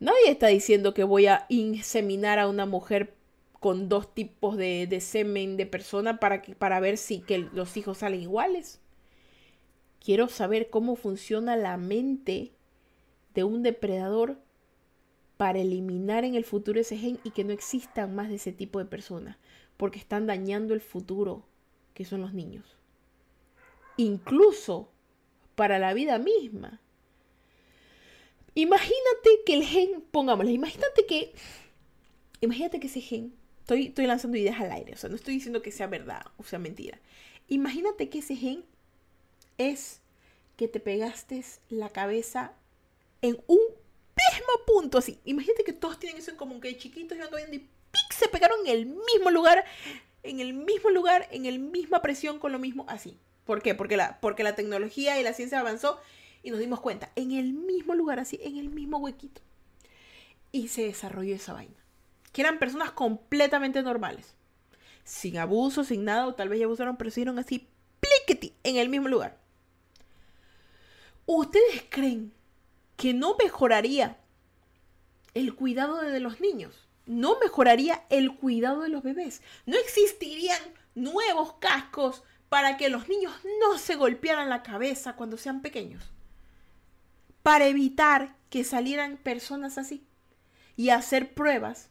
Nadie 0.00 0.30
está 0.30 0.48
diciendo 0.48 0.94
que 0.94 1.04
voy 1.04 1.26
a 1.26 1.46
inseminar 1.48 2.40
a 2.40 2.48
una 2.48 2.66
mujer 2.66 3.14
con 3.60 3.88
dos 3.88 4.12
tipos 4.12 4.56
de, 4.56 4.98
semen 5.00 5.56
de 5.56 5.64
persona 5.64 6.18
para, 6.18 6.42
que, 6.42 6.56
para 6.56 6.80
ver 6.80 6.98
si 6.98 7.20
que 7.20 7.38
los 7.38 7.76
hijos 7.76 7.98
salen 7.98 8.20
iguales. 8.20 8.80
Quiero 10.04 10.26
saber 10.26 10.68
cómo 10.68 10.96
funciona 10.96 11.54
la 11.54 11.76
mente 11.76 12.50
de 13.32 13.44
un 13.44 13.62
depredador 13.62 14.40
para 15.36 15.60
eliminar 15.60 16.24
en 16.24 16.34
el 16.34 16.44
futuro 16.44 16.80
ese 16.80 16.96
gen 16.96 17.20
y 17.22 17.30
que 17.30 17.44
no 17.44 17.52
existan 17.52 18.12
más 18.12 18.28
de 18.28 18.34
ese 18.34 18.52
tipo 18.52 18.80
de 18.80 18.86
personas, 18.86 19.36
porque 19.76 20.00
están 20.00 20.26
dañando 20.26 20.74
el 20.74 20.80
futuro, 20.80 21.44
que 21.94 22.04
son 22.04 22.20
los 22.20 22.34
niños. 22.34 22.76
Incluso 23.96 24.90
para 25.54 25.78
la 25.78 25.94
vida 25.94 26.18
misma. 26.18 26.80
Imagínate 28.54 29.42
que 29.44 29.54
el 29.54 29.64
gen, 29.64 30.00
pongámosle, 30.10 30.52
imagínate 30.52 31.06
que, 31.06 31.32
imagínate 32.40 32.78
que 32.78 32.86
ese 32.86 33.00
gen, 33.00 33.34
estoy, 33.60 33.86
estoy 33.86 34.06
lanzando 34.06 34.36
ideas 34.36 34.60
al 34.60 34.70
aire, 34.70 34.92
o 34.92 34.96
sea, 34.96 35.10
no 35.10 35.16
estoy 35.16 35.34
diciendo 35.34 35.60
que 35.60 35.72
sea 35.72 35.88
verdad 35.88 36.24
o 36.38 36.44
sea 36.44 36.58
mentira. 36.58 37.00
Imagínate 37.48 38.08
que 38.08 38.20
ese 38.20 38.36
gen 38.36 38.64
es 39.58 40.00
que 40.56 40.68
te 40.68 40.78
pegaste 40.80 41.44
la 41.68 41.88
cabeza 41.88 42.52
en 43.22 43.42
un 43.48 43.58
mismo 43.58 44.66
punto, 44.66 44.98
así. 44.98 45.18
Imagínate 45.24 45.64
que 45.64 45.72
todos 45.72 45.98
tienen 45.98 46.18
eso 46.18 46.30
en 46.30 46.36
común, 46.36 46.60
que 46.60 46.76
chiquitos 46.76 47.18
iban 47.18 47.30
viendo 47.34 47.56
y 47.56 47.58
¡pic! 47.58 48.12
se 48.12 48.28
pegaron 48.28 48.60
en 48.66 48.72
el 48.72 48.86
mismo 48.86 49.30
lugar, 49.30 49.64
en 50.22 50.40
el 50.40 50.54
mismo 50.54 50.90
lugar, 50.90 51.28
en 51.32 51.46
el 51.46 51.58
misma 51.58 52.02
presión, 52.02 52.38
con 52.38 52.52
lo 52.52 52.60
mismo, 52.60 52.84
así. 52.88 53.18
¿Por 53.44 53.62
qué? 53.62 53.74
Porque 53.74 53.96
la, 53.96 54.20
porque 54.20 54.42
la 54.42 54.54
tecnología 54.54 55.20
y 55.20 55.22
la 55.22 55.32
ciencia 55.32 55.60
avanzó 55.60 56.00
y 56.42 56.50
nos 56.50 56.60
dimos 56.60 56.80
cuenta, 56.80 57.10
en 57.16 57.32
el 57.32 57.52
mismo 57.52 57.94
lugar, 57.94 58.20
así, 58.20 58.38
en 58.42 58.58
el 58.58 58.68
mismo 58.68 58.98
huequito. 58.98 59.40
Y 60.52 60.68
se 60.68 60.84
desarrolló 60.84 61.34
esa 61.34 61.54
vaina. 61.54 61.74
Que 62.32 62.42
eran 62.42 62.58
personas 62.58 62.90
completamente 62.90 63.82
normales. 63.82 64.34
Sin 65.04 65.38
abuso, 65.38 65.84
sin 65.84 66.04
nada, 66.04 66.26
o 66.26 66.34
tal 66.34 66.48
vez 66.48 66.58
ya 66.58 66.66
abusaron, 66.66 66.96
pero 66.96 67.10
se 67.10 67.22
así, 67.22 67.68
pliqueti, 68.00 68.54
en 68.62 68.76
el 68.76 68.88
mismo 68.88 69.08
lugar. 69.08 69.38
¿Ustedes 71.26 71.84
creen 71.88 72.32
que 72.96 73.14
no 73.14 73.36
mejoraría 73.42 74.18
el 75.32 75.54
cuidado 75.54 76.00
de 76.02 76.20
los 76.20 76.40
niños? 76.40 76.88
No 77.06 77.38
mejoraría 77.38 78.04
el 78.10 78.36
cuidado 78.36 78.82
de 78.82 78.90
los 78.90 79.02
bebés. 79.02 79.40
No 79.64 79.76
existirían 79.78 80.60
nuevos 80.94 81.54
cascos 81.54 82.22
para 82.54 82.76
que 82.76 82.88
los 82.88 83.08
niños 83.08 83.32
no 83.60 83.78
se 83.78 83.96
golpearan 83.96 84.48
la 84.48 84.62
cabeza 84.62 85.16
cuando 85.16 85.36
sean 85.36 85.60
pequeños 85.60 86.12
para 87.42 87.66
evitar 87.66 88.36
que 88.48 88.62
salieran 88.62 89.16
personas 89.16 89.76
así 89.76 90.06
y 90.76 90.90
hacer 90.90 91.34
pruebas. 91.34 91.90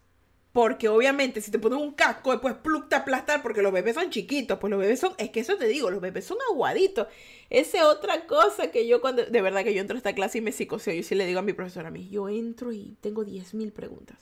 Porque 0.54 0.88
obviamente 0.88 1.42
si 1.42 1.52
te 1.52 1.60
pones 1.60 1.82
un 1.82 1.92
casco, 1.92 2.32
después 2.32 2.56
pluk 2.56 2.88
te 2.88 2.96
aplastar 2.96 3.42
porque 3.42 3.62
los 3.62 3.74
bebés 3.74 3.96
son 3.96 4.10
chiquitos, 4.10 4.58
pues 4.58 4.72
los 4.72 4.80
bebés 4.80 5.02
son, 5.02 5.14
es 5.18 5.32
que 5.32 5.42
eso 5.42 5.58
te 5.58 5.68
digo, 5.68 5.92
los 5.92 6.00
bebés 6.00 6.24
son 6.24 6.38
aguaditos. 6.50 7.10
Esa 7.50 7.80
es 7.80 7.84
otra 7.84 8.26
cosa 8.26 8.72
que 8.72 8.88
yo 8.88 9.02
cuando, 9.02 9.26
de 9.26 9.42
verdad 9.42 9.66
que 9.66 9.74
yo 9.74 9.82
entro 9.82 9.96
a 9.96 9.98
esta 9.98 10.16
clase 10.16 10.38
y 10.38 10.42
me 10.42 10.54
psicoseo, 10.54 10.94
yo 10.94 11.04
sí 11.04 11.14
le 11.14 11.26
digo 11.26 11.40
a 11.40 11.44
mi 11.44 11.52
profesora 11.52 11.90
a 11.90 11.92
mí, 11.92 12.08
yo 12.08 12.30
entro 12.30 12.72
y 12.72 12.96
tengo 13.02 13.26
10.000 13.26 13.74
preguntas. 13.74 14.18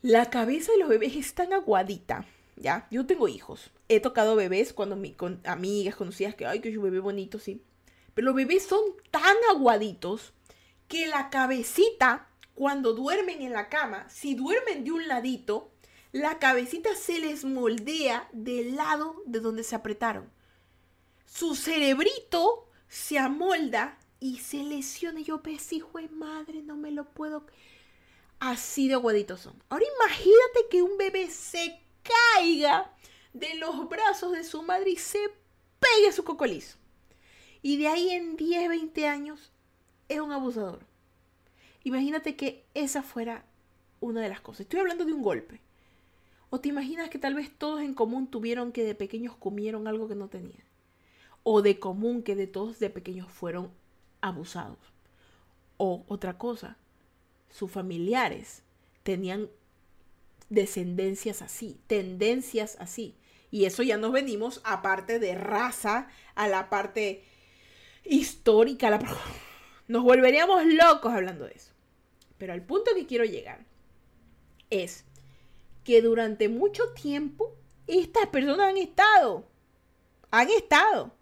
La 0.00 0.30
cabeza 0.30 0.72
de 0.72 0.78
los 0.78 0.88
bebés 0.88 1.16
es 1.16 1.34
tan 1.34 1.52
aguadita, 1.52 2.24
¿ya? 2.56 2.86
Yo 2.90 3.06
tengo 3.06 3.28
hijos, 3.28 3.70
he 3.88 4.00
tocado 4.00 4.36
bebés 4.36 4.72
cuando 4.72 4.96
mi, 4.96 5.12
con 5.12 5.40
amigas 5.44 5.96
conocidas 5.96 6.34
que, 6.34 6.46
ay, 6.46 6.60
que 6.60 6.70
es 6.70 6.76
un 6.76 6.84
bebé 6.84 7.00
bonito, 7.00 7.38
sí. 7.38 7.62
Pero 8.14 8.26
los 8.26 8.34
bebés 8.34 8.64
son 8.64 8.80
tan 9.10 9.36
aguaditos 9.50 10.32
que 10.88 11.06
la 11.06 11.30
cabecita, 11.30 12.28
cuando 12.54 12.94
duermen 12.94 13.42
en 13.42 13.52
la 13.52 13.68
cama, 13.68 14.08
si 14.08 14.34
duermen 14.34 14.84
de 14.84 14.92
un 14.92 15.06
ladito, 15.06 15.70
la 16.12 16.38
cabecita 16.38 16.94
se 16.94 17.18
les 17.18 17.44
moldea 17.44 18.28
del 18.32 18.76
lado 18.76 19.22
de 19.26 19.40
donde 19.40 19.62
se 19.62 19.74
apretaron. 19.74 20.30
Su 21.26 21.54
cerebrito 21.54 22.70
se 22.88 23.18
amolda 23.18 23.98
y 24.20 24.38
se 24.38 24.62
lesiona. 24.62 25.20
Yo, 25.20 25.42
pues, 25.42 25.72
hijo 25.72 25.98
de 25.98 26.08
madre, 26.08 26.62
no 26.62 26.76
me 26.76 26.90
lo 26.90 27.04
puedo. 27.04 27.44
Así 28.38 28.88
de 28.88 28.94
aguaditos 28.94 29.40
son. 29.40 29.62
Ahora 29.68 29.84
imagínate 29.96 30.68
que 30.70 30.82
un 30.82 30.96
bebé 30.96 31.30
se 31.30 31.80
caiga 32.34 32.92
de 33.32 33.54
los 33.56 33.88
brazos 33.88 34.32
de 34.32 34.44
su 34.44 34.62
madre 34.62 34.90
y 34.90 34.96
se 34.96 35.18
pegue 35.80 36.12
su 36.12 36.24
cocolizo. 36.24 36.78
Y 37.62 37.76
de 37.76 37.88
ahí 37.88 38.10
en 38.10 38.36
10, 38.36 38.68
20 38.68 39.08
años 39.08 39.52
es 40.08 40.20
un 40.20 40.32
abusador. 40.32 40.80
Imagínate 41.84 42.36
que 42.36 42.64
esa 42.74 43.02
fuera 43.02 43.44
una 44.00 44.20
de 44.20 44.28
las 44.28 44.40
cosas. 44.40 44.62
Estoy 44.62 44.80
hablando 44.80 45.04
de 45.04 45.12
un 45.12 45.22
golpe. 45.22 45.60
¿O 46.50 46.60
te 46.60 46.68
imaginas 46.68 47.10
que 47.10 47.18
tal 47.18 47.34
vez 47.34 47.50
todos 47.56 47.80
en 47.80 47.94
común 47.94 48.28
tuvieron 48.28 48.72
que 48.72 48.84
de 48.84 48.94
pequeños 48.94 49.36
comieron 49.36 49.88
algo 49.88 50.08
que 50.08 50.14
no 50.14 50.28
tenían? 50.28 50.64
O 51.42 51.62
de 51.62 51.78
común 51.78 52.22
que 52.22 52.36
de 52.36 52.46
todos 52.46 52.78
de 52.78 52.90
pequeños 52.90 53.30
fueron 53.30 53.70
abusados. 54.20 54.78
O 55.76 56.04
otra 56.08 56.38
cosa, 56.38 56.76
sus 57.50 57.70
familiares 57.70 58.62
tenían 59.02 59.48
descendencias 60.48 61.42
así, 61.42 61.80
tendencias 61.86 62.76
así. 62.80 63.16
Y 63.50 63.64
eso 63.64 63.82
ya 63.82 63.96
nos 63.96 64.12
venimos 64.12 64.60
aparte 64.64 65.18
de 65.18 65.34
raza, 65.34 66.08
a 66.34 66.48
la 66.48 66.68
parte 66.68 67.24
histórica. 68.04 68.90
La... 68.90 68.98
Nos 69.88 70.02
volveríamos 70.02 70.64
locos 70.66 71.12
hablando 71.12 71.44
de 71.44 71.52
eso. 71.52 71.72
Pero 72.38 72.52
al 72.52 72.62
punto 72.62 72.90
que 72.94 73.06
quiero 73.06 73.24
llegar 73.24 73.64
es 74.68 75.04
que 75.84 76.02
durante 76.02 76.48
mucho 76.48 76.92
tiempo 76.92 77.54
estas 77.86 78.26
personas 78.26 78.70
han 78.70 78.76
estado. 78.76 79.46
Han 80.30 80.50
estado. 80.50 81.12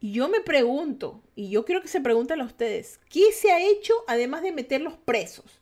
Y 0.00 0.12
yo 0.12 0.28
me 0.28 0.40
pregunto, 0.40 1.22
y 1.34 1.50
yo 1.50 1.64
quiero 1.64 1.82
que 1.82 1.88
se 1.88 2.00
pregunten 2.00 2.40
a 2.40 2.44
ustedes, 2.44 3.00
¿qué 3.10 3.32
se 3.32 3.50
ha 3.50 3.60
hecho 3.60 3.92
además 4.06 4.42
de 4.42 4.52
meterlos 4.52 4.94
presos? 4.96 5.57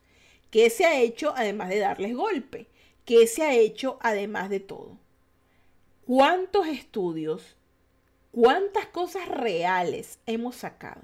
¿Qué 0.49 0.69
se 0.69 0.85
ha 0.85 0.99
hecho 0.99 1.33
además 1.35 1.69
de 1.69 1.79
darles 1.79 2.15
golpe? 2.15 2.67
¿Qué 3.05 3.27
se 3.27 3.43
ha 3.43 3.53
hecho 3.53 3.97
además 4.01 4.49
de 4.49 4.59
todo? 4.59 4.97
¿Cuántos 6.05 6.67
estudios 6.67 7.57
¿Cuántas 8.39 8.85
cosas 8.85 9.27
reales 9.27 10.19
hemos 10.27 10.57
sacado? 10.57 11.01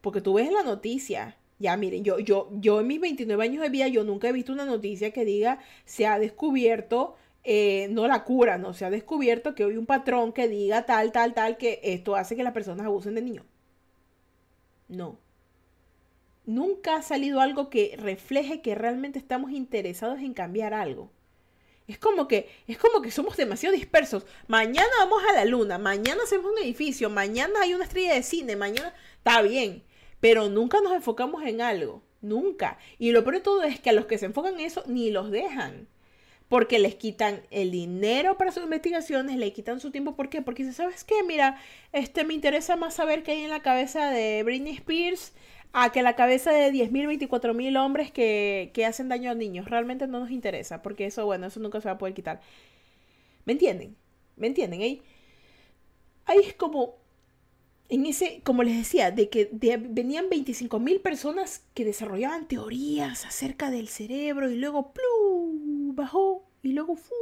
Porque 0.00 0.20
tú 0.20 0.34
ves 0.34 0.52
la 0.52 0.62
noticia, 0.62 1.36
ya 1.58 1.76
miren, 1.76 2.04
yo, 2.04 2.20
yo, 2.20 2.48
yo 2.52 2.80
en 2.80 2.86
mis 2.86 3.00
29 3.00 3.42
años 3.42 3.60
de 3.60 3.68
vida, 3.70 3.88
yo 3.88 4.04
nunca 4.04 4.28
he 4.28 4.32
visto 4.32 4.52
una 4.52 4.64
noticia 4.64 5.10
que 5.10 5.24
diga 5.24 5.58
se 5.84 6.06
ha 6.06 6.20
descubierto, 6.20 7.16
eh, 7.42 7.88
no 7.90 8.06
la 8.06 8.22
cura, 8.22 8.56
no 8.56 8.72
se 8.72 8.84
ha 8.84 8.90
descubierto 8.90 9.56
que 9.56 9.64
hoy 9.64 9.76
un 9.76 9.86
patrón 9.86 10.32
que 10.32 10.46
diga 10.46 10.86
tal, 10.86 11.10
tal, 11.10 11.34
tal, 11.34 11.56
que 11.56 11.80
esto 11.82 12.14
hace 12.14 12.36
que 12.36 12.44
las 12.44 12.52
personas 12.52 12.86
abusen 12.86 13.16
de 13.16 13.22
niños. 13.22 13.44
No. 14.88 15.18
Nunca 16.46 16.96
ha 16.96 17.02
salido 17.02 17.40
algo 17.40 17.68
que 17.70 17.96
refleje 17.98 18.62
que 18.62 18.76
realmente 18.76 19.18
estamos 19.18 19.50
interesados 19.50 20.20
en 20.20 20.32
cambiar 20.32 20.74
algo. 20.74 21.10
Es 21.88 21.98
como 21.98 22.26
que, 22.26 22.48
es 22.66 22.78
como 22.78 23.00
que 23.00 23.10
somos 23.10 23.36
demasiado 23.36 23.74
dispersos. 23.74 24.26
Mañana 24.48 24.88
vamos 24.98 25.22
a 25.28 25.32
la 25.34 25.44
luna, 25.44 25.78
mañana 25.78 26.22
hacemos 26.24 26.50
un 26.50 26.58
edificio, 26.58 27.10
mañana 27.10 27.60
hay 27.62 27.74
una 27.74 27.84
estrella 27.84 28.14
de 28.14 28.22
cine, 28.22 28.56
mañana 28.56 28.92
está 29.18 29.42
bien, 29.42 29.82
pero 30.20 30.48
nunca 30.48 30.80
nos 30.80 30.94
enfocamos 30.94 31.44
en 31.44 31.60
algo, 31.60 32.02
nunca. 32.22 32.78
Y 32.98 33.12
lo 33.12 33.22
peor 33.22 33.36
de 33.36 33.40
todo 33.40 33.62
es 33.62 33.80
que 33.80 33.90
a 33.90 33.92
los 33.92 34.06
que 34.06 34.18
se 34.18 34.26
enfocan 34.26 34.54
en 34.54 34.66
eso 34.66 34.82
ni 34.86 35.10
los 35.10 35.30
dejan. 35.30 35.88
Porque 36.48 36.78
les 36.78 36.94
quitan 36.94 37.42
el 37.50 37.72
dinero 37.72 38.38
para 38.38 38.52
sus 38.52 38.62
investigaciones, 38.62 39.36
le 39.36 39.52
quitan 39.52 39.80
su 39.80 39.90
tiempo. 39.90 40.14
¿Por 40.14 40.28
qué? 40.28 40.42
Porque 40.42 40.62
dice, 40.62 40.76
¿sabes 40.76 41.02
qué? 41.02 41.24
Mira, 41.24 41.60
este 41.92 42.22
me 42.22 42.34
interesa 42.34 42.76
más 42.76 42.94
saber 42.94 43.24
qué 43.24 43.32
hay 43.32 43.44
en 43.44 43.50
la 43.50 43.62
cabeza 43.62 44.10
de 44.10 44.44
Britney 44.44 44.74
Spears 44.74 45.32
a 45.78 45.92
que 45.92 46.02
la 46.02 46.16
cabeza 46.16 46.52
de 46.52 46.72
10.000, 46.72 47.28
24.000 47.28 47.78
hombres 47.78 48.10
que, 48.10 48.72
hacen 48.88 49.10
daño 49.10 49.30
a 49.30 49.34
niños. 49.34 49.68
Realmente 49.68 50.06
no 50.06 50.20
nos 50.20 50.30
interesa, 50.30 50.80
porque 50.80 51.04
eso, 51.04 51.26
bueno, 51.26 51.48
eso 51.48 51.60
nunca 51.60 51.82
se 51.82 51.88
va 51.88 51.92
a 51.92 51.98
poder 51.98 52.14
quitar. 52.14 52.40
¿Me 53.44 53.52
entienden? 53.52 53.94
¿Me 54.36 54.46
entienden? 54.46 54.80
Ahí, 54.80 55.02
ahí 56.24 56.38
es 56.38 56.54
como, 56.54 56.96
en 57.90 58.06
ese, 58.06 58.40
como 58.42 58.62
les 58.62 58.74
decía, 58.74 59.10
de 59.10 59.28
que 59.28 59.50
venían 59.52 60.30
25 60.30 60.80
mil 60.80 61.02
personas 61.02 61.62
que 61.74 61.84
desarrollaban 61.84 62.48
teorías 62.48 63.26
acerca 63.26 63.70
del 63.70 63.88
cerebro 63.88 64.50
y 64.50 64.56
luego 64.56 64.94
¡plu! 64.94 65.92
bajó 65.92 66.48
y 66.62 66.72
luego 66.72 66.96
¡fu! 66.96 67.14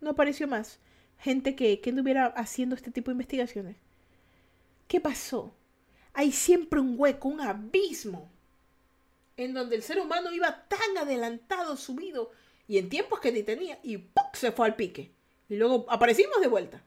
no 0.00 0.10
apareció 0.10 0.48
más. 0.48 0.80
Gente 1.18 1.54
que, 1.54 1.80
que 1.80 1.90
anduviera 1.90 2.26
haciendo 2.26 2.74
este 2.74 2.90
tipo 2.90 3.12
de 3.12 3.14
investigaciones. 3.14 3.76
¿Qué 4.88 5.00
pasó? 5.00 5.54
Hay 6.18 6.32
siempre 6.32 6.80
un 6.80 6.94
hueco, 6.98 7.28
un 7.28 7.42
abismo, 7.42 8.30
en 9.36 9.52
donde 9.52 9.76
el 9.76 9.82
ser 9.82 10.00
humano 10.00 10.32
iba 10.32 10.66
tan 10.66 10.96
adelantado, 10.96 11.76
subido, 11.76 12.30
y 12.66 12.78
en 12.78 12.88
tiempos 12.88 13.20
que 13.20 13.32
ni 13.32 13.42
tenía, 13.42 13.78
y 13.82 13.98
¡pum! 13.98 14.24
se 14.32 14.50
fue 14.50 14.64
al 14.64 14.76
pique. 14.76 15.12
Y 15.50 15.56
luego 15.56 15.84
aparecimos 15.90 16.40
de 16.40 16.48
vuelta. 16.48 16.82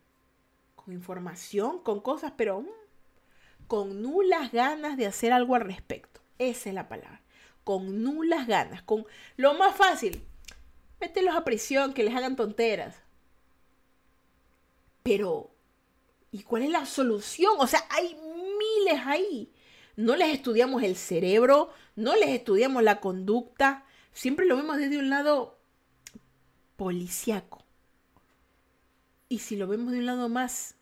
Con 0.75 0.95
información, 0.95 1.77
con 1.83 2.01
cosas, 2.01 2.33
pero 2.35 2.65
con 3.67 4.01
nulas 4.01 4.51
ganas 4.51 4.97
de 4.97 5.05
hacer 5.05 5.31
algo 5.31 5.53
al 5.53 5.61
respecto. 5.61 6.21
Esa 6.39 6.69
es 6.69 6.73
la 6.73 6.89
palabra. 6.89 7.21
Con 7.63 8.01
nulas 8.01 8.47
ganas. 8.47 8.81
Con 8.81 9.05
lo 9.37 9.53
más 9.53 9.75
fácil. 9.75 10.25
Mételos 10.99 11.35
a 11.35 11.45
prisión, 11.45 11.93
que 11.93 12.03
les 12.03 12.15
hagan 12.15 12.35
tonteras. 12.35 12.95
Pero, 15.03 15.51
¿y 16.31 16.41
cuál 16.41 16.63
es 16.63 16.71
la 16.71 16.87
solución? 16.87 17.53
O 17.59 17.67
sea, 17.67 17.85
hay 17.91 18.17
ahí. 19.05 19.51
No 19.95 20.15
les 20.15 20.33
estudiamos 20.33 20.83
el 20.83 20.95
cerebro, 20.95 21.69
no 21.95 22.15
les 22.15 22.29
estudiamos 22.29 22.83
la 22.83 22.99
conducta. 22.99 23.85
Siempre 24.13 24.45
lo 24.45 24.55
vemos 24.55 24.77
desde 24.77 24.97
un 24.97 25.09
lado 25.09 25.59
policiaco. 26.75 27.65
Y 29.27 29.39
si 29.39 29.55
lo 29.55 29.67
vemos 29.67 29.91
de 29.91 29.99
un 29.99 30.05
lado 30.05 30.29
más 30.29 30.75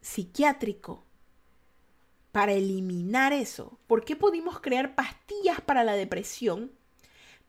psiquiátrico, 0.00 1.04
para 2.32 2.52
eliminar 2.52 3.32
eso. 3.32 3.78
¿Por 3.86 4.04
qué 4.04 4.16
pudimos 4.16 4.60
crear 4.60 4.94
pastillas 4.94 5.60
para 5.60 5.84
la 5.84 5.94
depresión? 5.94 6.72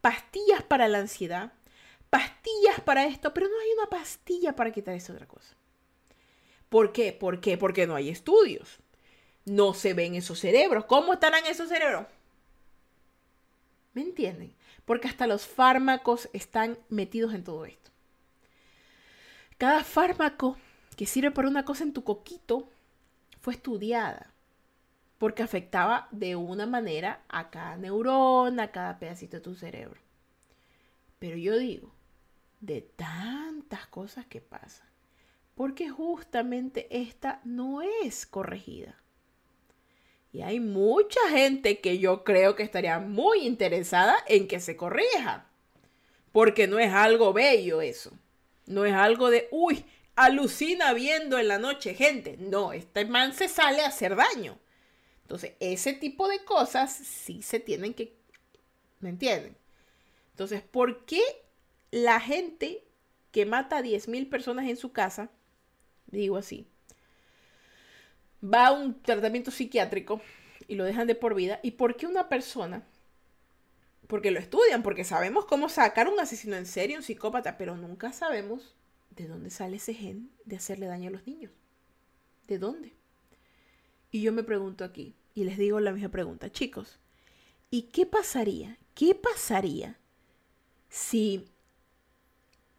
Pastillas 0.02 0.64
para 0.64 0.88
la 0.88 1.00
ansiedad, 1.00 1.54
pastillas 2.10 2.82
para 2.84 3.06
esto, 3.06 3.34
pero 3.34 3.48
no 3.48 3.60
hay 3.60 3.70
una 3.78 3.90
pastilla 3.90 4.56
para 4.56 4.72
quitar 4.72 4.96
esa 4.96 5.14
otra 5.14 5.28
cosa. 5.28 5.56
¿Por 6.70 6.92
qué? 6.92 7.14
¿Por 7.14 7.40
qué? 7.42 7.58
Porque 7.58 7.86
no 7.86 7.96
hay 7.96 8.10
estudios. 8.10 8.80
No 9.46 9.74
se 9.74 9.94
ven 9.94 10.16
esos 10.16 10.40
cerebros. 10.40 10.86
¿Cómo 10.86 11.14
estarán 11.14 11.46
esos 11.46 11.70
cerebros? 11.70 12.06
¿Me 13.94 14.02
entienden? 14.02 14.54
Porque 14.86 15.08
hasta 15.08 15.28
los 15.28 15.46
fármacos 15.46 16.30
están 16.34 16.78
metidos 16.90 17.34
en 17.34 17.44
todo 17.44 17.66
esto. 17.66 17.92
Cada 19.58 19.84
fármaco 19.84 20.58
que 20.96 21.06
sirve 21.06 21.32
para 21.32 21.48
una 21.48 21.66
cosa 21.66 21.84
en 21.84 21.94
tu 21.94 22.04
coquito 22.04 22.70
fue 23.42 23.54
estudiada 23.54 24.32
porque 25.22 25.44
afectaba 25.44 26.08
de 26.10 26.36
una 26.36 26.66
manera 26.66 27.22
a 27.30 27.52
cada 27.52 27.78
neurona, 27.78 28.64
a 28.64 28.72
cada 28.72 28.98
pedacito 28.98 29.38
de 29.38 29.44
tu 29.44 29.54
cerebro. 29.54 30.02
Pero 31.20 31.38
yo 31.38 31.60
digo, 31.60 31.94
de 32.60 32.82
tantas 32.82 33.86
cosas 33.86 34.26
que 34.26 34.42
pasan, 34.42 34.88
porque 35.54 35.92
justamente 35.92 36.88
esta 36.90 37.40
no 37.44 37.84
es 37.84 38.26
corregida. 38.26 38.96
Y 40.34 40.42
hay 40.42 40.60
mucha 40.60 41.20
gente 41.30 41.80
que 41.80 42.00
yo 42.00 42.24
creo 42.24 42.56
que 42.56 42.64
estaría 42.64 43.00
muy 43.00 43.46
interesada 43.46 44.18
en 44.28 44.48
que 44.48 44.60
se 44.60 44.78
corrija. 44.78 45.48
Porque 46.32 46.68
no 46.68 46.80
es 46.80 46.94
algo 46.94 47.34
bello 47.34 47.82
eso. 47.82 48.12
No 48.66 48.86
es 48.86 48.94
algo 48.94 49.30
de, 49.30 49.50
uy, 49.52 49.84
alucina 50.16 50.94
viendo 50.94 51.38
en 51.38 51.50
la 51.50 51.58
noche 51.58 51.94
gente. 51.94 52.38
No, 52.38 52.72
este 52.72 53.06
man 53.06 53.34
se 53.34 53.50
sale 53.50 53.82
a 53.82 53.88
hacer 53.88 54.16
daño. 54.16 54.58
Entonces, 55.24 55.54
ese 55.60 55.94
tipo 55.94 56.28
de 56.28 56.44
cosas 56.44 56.94
sí 56.94 57.42
se 57.42 57.60
tienen 57.60 57.94
que, 57.94 58.16
¿me 59.00 59.10
entienden? 59.10 59.58
Entonces, 60.32 60.62
¿por 60.62 61.06
qué 61.06 61.22
la 61.92 62.20
gente 62.22 62.86
que 63.32 63.46
mata 63.46 63.78
a 63.78 63.82
10.000 63.82 64.30
personas 64.30 64.68
en 64.68 64.78
su 64.78 64.92
casa, 64.92 65.30
digo 66.08 66.38
así, 66.38 66.68
va 68.44 68.68
a 68.68 68.72
un 68.72 69.02
tratamiento 69.02 69.52
psiquiátrico 69.52 70.22
y 70.68 70.76
lo 70.76 70.84
dejan 70.84 71.08
de 71.08 71.16
por 71.16 71.36
vida? 71.36 71.60
¿Y 71.64 71.72
por 71.72 71.96
qué 71.96 72.08
una 72.08 72.30
persona 72.30 72.86
porque 74.12 74.32
lo 74.32 74.40
estudian, 74.40 74.84
porque 74.84 75.06
sabemos 75.06 75.46
cómo 75.46 75.70
sacar 75.70 76.10
un 76.10 76.20
asesino 76.20 76.58
en 76.58 76.66
serie, 76.66 76.98
un 76.98 77.02
psicópata, 77.02 77.58
pero 77.58 77.78
nunca 77.78 78.12
sabemos 78.12 78.76
de 79.12 79.26
dónde 79.26 79.50
sale 79.50 79.78
ese 79.78 79.94
gen 79.94 80.30
de 80.44 80.58
hacerle 80.58 80.88
daño 80.88 81.08
a 81.08 81.14
los 81.14 81.26
niños. 81.26 81.54
¿De 82.46 82.58
dónde? 82.60 82.92
Y 84.12 84.22
yo 84.22 84.34
me 84.34 84.44
pregunto 84.44 84.84
aquí, 84.84 85.16
y 85.34 85.46
les 85.46 85.58
digo 85.58 85.80
la 85.80 85.94
misma 85.94 86.10
pregunta, 86.10 86.52
chicos, 86.52 87.00
¿y 87.70 87.84
qué 87.84 88.06
pasaría? 88.06 88.78
¿Qué 88.96 89.16
pasaría 89.16 89.98
si 90.90 91.48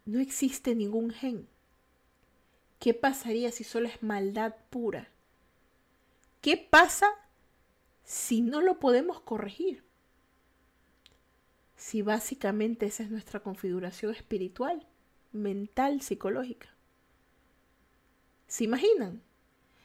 no 0.05 0.19
existe 0.19 0.75
ningún 0.75 1.09
gen? 1.09 1.47
¿Qué 2.77 2.93
pasaría 2.93 3.51
si 3.51 3.63
solo 3.63 3.87
es 3.87 4.03
maldad 4.03 4.53
pura? 4.69 5.09
¿Qué 6.43 6.57
pasa 6.57 7.07
si 8.03 8.41
no 8.41 8.61
lo 8.61 8.79
podemos 8.79 9.21
corregir? 9.21 9.83
Si 11.75 12.03
básicamente 12.03 12.85
esa 12.85 13.01
es 13.01 13.09
nuestra 13.09 13.39
configuración 13.39 14.13
espiritual, 14.13 14.85
mental, 15.31 16.01
psicológica. 16.01 16.69
¿Se 18.45 18.65
imaginan? 18.65 19.23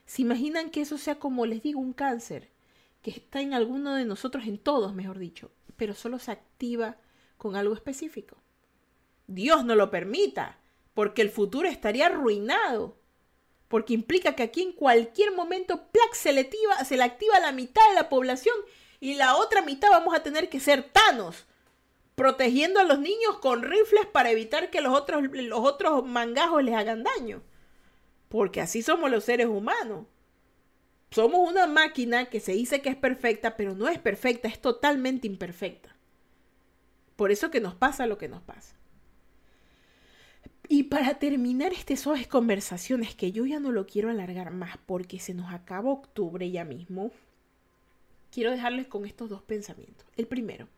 ¿Se 0.04 0.20
imaginan 0.20 0.70
que 0.70 0.82
eso 0.82 0.98
sea 0.98 1.18
como 1.18 1.46
les 1.46 1.62
digo 1.62 1.80
un 1.80 1.94
cáncer? 1.94 2.50
que 3.02 3.10
está 3.12 3.40
en 3.40 3.54
alguno 3.54 3.94
de 3.94 4.04
nosotros, 4.04 4.46
en 4.46 4.58
todos, 4.58 4.94
mejor 4.94 5.18
dicho, 5.18 5.52
pero 5.76 5.94
solo 5.94 6.18
se 6.18 6.32
activa 6.32 6.96
con 7.36 7.54
algo 7.54 7.74
específico. 7.74 8.36
Dios 9.26 9.64
no 9.64 9.76
lo 9.76 9.90
permita, 9.90 10.58
porque 10.94 11.22
el 11.22 11.30
futuro 11.30 11.68
estaría 11.68 12.06
arruinado, 12.06 12.97
porque 13.68 13.94
implica 13.94 14.34
que 14.34 14.42
aquí 14.42 14.62
en 14.62 14.72
cualquier 14.72 15.32
momento 15.32 15.88
plac 15.92 16.14
se 16.14 16.32
le, 16.32 16.42
activa, 16.42 16.84
se 16.84 17.00
activa 17.00 17.40
la 17.40 17.52
mitad 17.52 17.86
de 17.88 17.94
la 17.94 18.08
población 18.08 18.56
y 19.00 19.14
la 19.14 19.36
otra 19.36 19.62
mitad 19.62 19.90
vamos 19.90 20.14
a 20.14 20.22
tener 20.22 20.48
que 20.48 20.60
ser 20.60 20.82
tanos, 20.82 21.46
protegiendo 22.14 22.80
a 22.80 22.84
los 22.84 22.98
niños 22.98 23.38
con 23.40 23.62
rifles 23.62 24.06
para 24.06 24.30
evitar 24.30 24.70
que 24.70 24.80
los 24.80 24.94
otros, 24.94 25.22
los 25.32 25.60
otros 25.60 26.04
mangajos 26.04 26.64
les 26.64 26.74
hagan 26.74 27.04
daño. 27.04 27.42
Porque 28.28 28.60
así 28.60 28.82
somos 28.82 29.10
los 29.10 29.24
seres 29.24 29.46
humanos 29.46 30.06
somos 31.10 31.48
una 31.48 31.66
máquina 31.66 32.26
que 32.26 32.40
se 32.40 32.52
dice 32.52 32.82
que 32.82 32.90
es 32.90 32.96
perfecta, 32.96 33.56
pero 33.56 33.74
no 33.74 33.88
es 33.88 33.98
perfecta, 33.98 34.48
es 34.48 34.60
totalmente 34.60 35.26
imperfecta. 35.26 35.96
Por 37.16 37.30
eso 37.30 37.50
que 37.50 37.60
nos 37.60 37.74
pasa 37.74 38.06
lo 38.06 38.18
que 38.18 38.28
nos 38.28 38.42
pasa. 38.42 38.76
Y 40.68 40.84
para 40.84 41.18
terminar 41.18 41.72
estas 41.72 42.00
suaves 42.00 42.26
conversaciones, 42.26 43.14
que 43.14 43.32
yo 43.32 43.46
ya 43.46 43.58
no 43.58 43.72
lo 43.72 43.86
quiero 43.86 44.10
alargar 44.10 44.52
más 44.52 44.76
porque 44.84 45.18
se 45.18 45.32
nos 45.32 45.52
acaba 45.52 45.90
octubre 45.90 46.50
ya 46.50 46.64
mismo, 46.64 47.10
quiero 48.30 48.50
dejarles 48.50 48.86
con 48.86 49.06
estos 49.06 49.30
dos 49.30 49.42
pensamientos. 49.42 50.06
El 50.16 50.26
primero, 50.26 50.68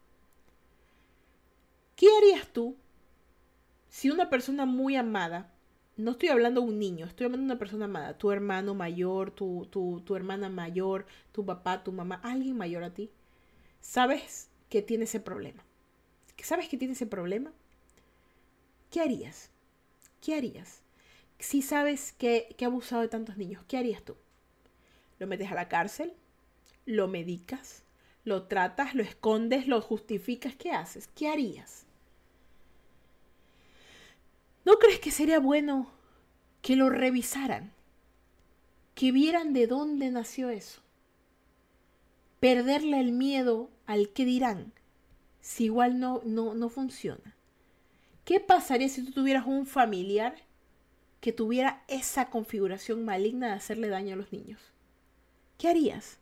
¿qué 1.97 2.07
harías 2.19 2.47
tú 2.53 2.77
si 3.89 4.11
una 4.11 4.31
persona 4.31 4.65
muy 4.65 4.95
amada 4.95 5.53
no 6.01 6.13
estoy 6.13 6.31
hablando 6.31 6.63
de 6.63 6.69
un 6.69 6.79
niño, 6.79 7.07
estoy 7.07 7.27
hablando 7.27 7.45
de 7.45 7.53
una 7.53 7.59
persona 7.59 7.85
amada, 7.85 8.17
tu 8.17 8.31
hermano 8.31 8.75
mayor, 8.75 9.31
tu, 9.33 9.67
tu, 9.71 10.17
hermana 10.17 10.49
mayor, 10.49 11.07
tu 11.33 11.45
papá, 11.45 11.85
tu 11.85 11.93
mamá, 11.93 12.21
alguien 12.23 12.57
mayor 12.57 12.85
a 12.85 12.95
ti, 12.95 13.11
sabes 13.81 14.49
que 14.69 14.83
tiene 14.83 15.05
ese 15.05 15.21
problema. 15.21 15.63
¿Sabes 16.43 16.69
que 16.69 16.79
tiene 16.79 16.95
ese 16.95 17.07
problema? 17.07 17.53
¿Qué 18.91 19.01
harías? 19.01 19.51
¿Qué 20.21 20.35
harías? 20.35 20.83
Si 21.39 21.63
sabes 21.63 22.13
que, 22.13 22.55
que 22.57 22.65
ha 22.65 22.69
abusado 22.69 23.03
de 23.03 23.09
tantos 23.09 23.37
niños, 23.37 23.65
¿qué 23.67 23.79
harías 23.79 24.03
tú? 24.03 24.17
¿Lo 25.19 25.27
metes 25.27 25.51
a 25.51 25.55
la 25.55 25.69
cárcel? 25.69 26.13
¿Lo 26.87 27.09
medicas? 27.09 27.85
¿Lo 28.25 28.45
tratas? 28.45 28.95
¿Lo 28.95 29.03
escondes? 29.03 29.67
¿Lo 29.67 29.81
justificas? 29.81 30.55
¿Qué 30.57 30.73
haces? 30.73 31.09
¿Qué 31.15 31.29
harías? 31.29 31.87
¿No 34.65 34.79
crees 34.79 35.01
que 35.01 35.11
sería 35.11 35.41
bueno 35.41 35.91
que 36.63 36.77
lo 36.77 36.91
revisaran? 36.91 37.73
Que 38.95 39.13
vieran 39.13 39.53
de 39.53 39.67
dónde 39.67 40.11
nació 40.11 40.51
eso. 40.51 40.83
Perderle 42.41 43.01
el 43.01 43.13
miedo 43.13 43.71
al 43.87 44.11
que 44.11 44.25
dirán 44.25 44.73
si 45.41 45.65
igual 45.65 45.99
no, 45.99 46.21
no, 46.25 46.55
no 46.55 46.69
funciona. 46.69 47.35
¿Qué 48.31 48.39
pasaría 48.39 48.89
si 48.89 49.05
tú 49.05 49.11
tuvieras 49.11 49.45
un 49.45 49.67
familiar 49.67 50.37
que 51.21 51.33
tuviera 51.33 51.83
esa 51.89 52.31
configuración 52.31 53.05
maligna 53.05 53.49
de 53.49 53.55
hacerle 53.55 53.89
daño 53.89 54.15
a 54.15 54.17
los 54.19 54.31
niños? 54.33 54.61
¿Qué 55.59 55.67
harías? 55.67 56.19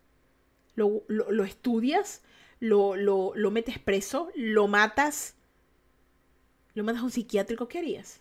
¿Lo, 0.74 1.02
lo, 1.08 1.44
estudias? 1.44 2.22
¿Lo, 2.60 2.96
¿Lo, 2.96 3.32
lo, 3.34 3.50
metes 3.50 3.78
preso? 3.78 4.30
¿Lo 4.34 4.68
matas? 4.68 5.34
¿Lo 6.72 6.82
mandas 6.82 7.02
a 7.02 7.04
un 7.04 7.10
psiquiátrico? 7.10 7.68
¿Qué 7.68 7.80
harías? 7.80 8.20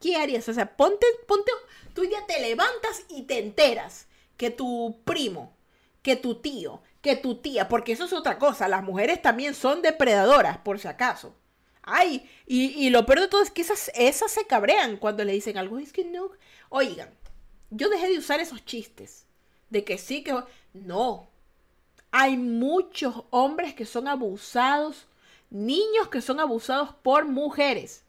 ¿Qué 0.00 0.16
harías? 0.16 0.48
O 0.48 0.52
sea, 0.52 0.76
ponte, 0.76 1.06
ponte, 1.28 1.52
tú 1.94 2.02
ya 2.02 2.26
te 2.26 2.40
levantas 2.40 3.04
y 3.08 3.22
te 3.28 3.38
enteras 3.38 4.08
que 4.36 4.50
tu 4.50 5.02
primo 5.04 5.54
que 6.02 6.16
tu 6.16 6.36
tío, 6.36 6.82
que 7.00 7.16
tu 7.16 7.36
tía, 7.36 7.68
porque 7.68 7.92
eso 7.92 8.04
es 8.04 8.12
otra 8.12 8.38
cosa. 8.38 8.68
Las 8.68 8.82
mujeres 8.82 9.22
también 9.22 9.54
son 9.54 9.82
depredadoras, 9.82 10.58
por 10.58 10.78
si 10.78 10.88
acaso. 10.88 11.34
Ay, 11.92 12.30
y, 12.46 12.88
lo 12.90 13.04
peor 13.04 13.20
de 13.20 13.28
todo 13.28 13.42
es 13.42 13.50
que 13.50 13.62
esas, 13.62 13.90
esas 13.94 14.30
se 14.30 14.46
cabrean 14.46 14.96
cuando 14.96 15.24
le 15.24 15.32
dicen 15.32 15.58
algo. 15.58 15.78
Es 15.78 15.92
que 15.92 16.04
no. 16.04 16.30
Oigan, 16.68 17.10
yo 17.70 17.88
dejé 17.88 18.08
de 18.08 18.18
usar 18.18 18.38
esos 18.38 18.64
chistes. 18.64 19.26
De 19.70 19.82
que 19.82 19.98
sí, 19.98 20.22
que. 20.22 20.40
No. 20.72 21.28
Hay 22.12 22.36
muchos 22.36 23.24
hombres 23.30 23.74
que 23.74 23.86
son 23.86 24.06
abusados, 24.06 25.08
niños 25.50 26.08
que 26.10 26.20
son 26.20 26.38
abusados 26.38 26.94
por 27.02 27.24
mujeres. 27.24 28.04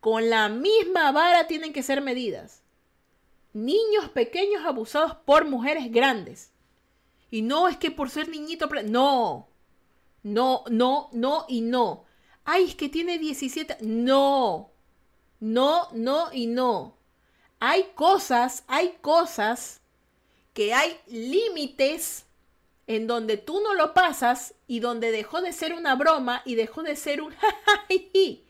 Con 0.00 0.28
la 0.28 0.48
misma 0.48 1.12
vara 1.12 1.46
tienen 1.46 1.72
que 1.72 1.84
ser 1.84 2.00
medidas. 2.00 2.62
Niños 3.52 4.08
pequeños 4.08 4.64
abusados 4.64 5.14
por 5.24 5.44
mujeres 5.44 5.92
grandes. 5.92 6.50
Y 7.30 7.42
no 7.42 7.68
es 7.68 7.76
que 7.76 7.92
por 7.92 8.10
ser 8.10 8.28
niñito. 8.28 8.68
No. 8.86 9.46
No, 10.24 10.64
no, 10.68 11.10
no 11.12 11.44
y 11.48 11.60
no. 11.60 12.09
Ay, 12.52 12.64
es 12.64 12.74
que 12.74 12.88
tiene 12.88 13.16
17. 13.16 13.76
No. 13.82 14.72
No, 15.38 15.86
no 15.92 16.32
y 16.32 16.48
no. 16.48 16.96
Hay 17.60 17.92
cosas, 17.94 18.64
hay 18.66 18.96
cosas 19.00 19.80
que 20.52 20.74
hay 20.74 20.98
límites 21.06 22.26
en 22.88 23.06
donde 23.06 23.36
tú 23.36 23.60
no 23.60 23.74
lo 23.74 23.94
pasas 23.94 24.54
y 24.66 24.80
donde 24.80 25.12
dejó 25.12 25.40
de 25.40 25.52
ser 25.52 25.74
una 25.74 25.94
broma 25.94 26.42
y 26.44 26.56
dejó 26.56 26.82
de 26.82 26.96
ser 26.96 27.22
un 27.22 27.32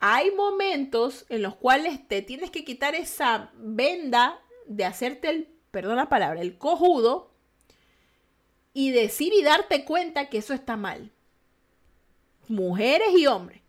Hay 0.00 0.30
momentos 0.32 1.26
en 1.28 1.42
los 1.42 1.54
cuales 1.54 2.08
te 2.08 2.22
tienes 2.22 2.50
que 2.50 2.64
quitar 2.64 2.96
esa 2.96 3.52
venda 3.54 4.40
de 4.66 4.84
hacerte 4.84 5.30
el, 5.30 5.44
perdón 5.70 5.94
la 5.94 6.08
palabra, 6.08 6.40
el 6.40 6.58
cojudo 6.58 7.30
y 8.74 8.90
decir 8.90 9.32
y 9.32 9.44
darte 9.44 9.84
cuenta 9.84 10.28
que 10.28 10.38
eso 10.38 10.54
está 10.54 10.76
mal 10.76 11.11
mujeres 12.52 13.08
y 13.16 13.26
hombres. 13.26 13.60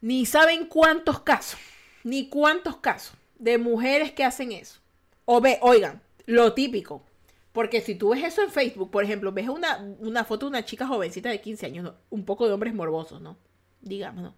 Ni 0.00 0.26
saben 0.26 0.66
cuántos 0.66 1.20
casos, 1.20 1.60
ni 2.04 2.28
cuántos 2.28 2.78
casos 2.78 3.16
de 3.38 3.58
mujeres 3.58 4.12
que 4.12 4.24
hacen 4.24 4.52
eso. 4.52 4.80
O 5.26 5.40
ve, 5.40 5.58
oigan, 5.62 6.02
lo 6.26 6.54
típico. 6.54 7.04
Porque 7.52 7.80
si 7.80 7.94
tú 7.94 8.10
ves 8.10 8.24
eso 8.24 8.42
en 8.42 8.50
Facebook, 8.50 8.90
por 8.90 9.04
ejemplo, 9.04 9.32
ves 9.32 9.48
una, 9.48 9.78
una 9.98 10.24
foto 10.24 10.46
de 10.46 10.50
una 10.50 10.64
chica 10.64 10.86
jovencita 10.86 11.28
de 11.28 11.40
15 11.40 11.66
años, 11.66 11.92
un 12.08 12.24
poco 12.24 12.46
de 12.46 12.52
hombres 12.52 12.74
morbosos, 12.74 13.20
¿no? 13.20 13.36
Digamos, 13.80 14.22
¿no? 14.22 14.34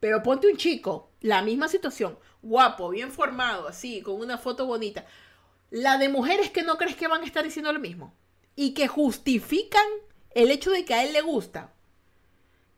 Pero 0.00 0.22
ponte 0.22 0.48
un 0.48 0.56
chico, 0.56 1.10
la 1.20 1.42
misma 1.42 1.68
situación, 1.68 2.18
guapo, 2.42 2.90
bien 2.90 3.10
formado, 3.10 3.68
así, 3.68 4.02
con 4.02 4.20
una 4.20 4.36
foto 4.36 4.66
bonita. 4.66 5.06
La 5.70 5.96
de 5.96 6.08
mujeres 6.08 6.50
que 6.50 6.62
no 6.62 6.76
crees 6.76 6.96
que 6.96 7.08
van 7.08 7.22
a 7.22 7.26
estar 7.26 7.44
diciendo 7.44 7.72
lo 7.72 7.78
mismo. 7.78 8.12
Y 8.56 8.74
que 8.74 8.88
justifican 8.88 9.86
el 10.34 10.50
hecho 10.50 10.70
de 10.70 10.84
que 10.84 10.94
a 10.94 11.04
él 11.04 11.12
le 11.12 11.22
gusta. 11.22 11.73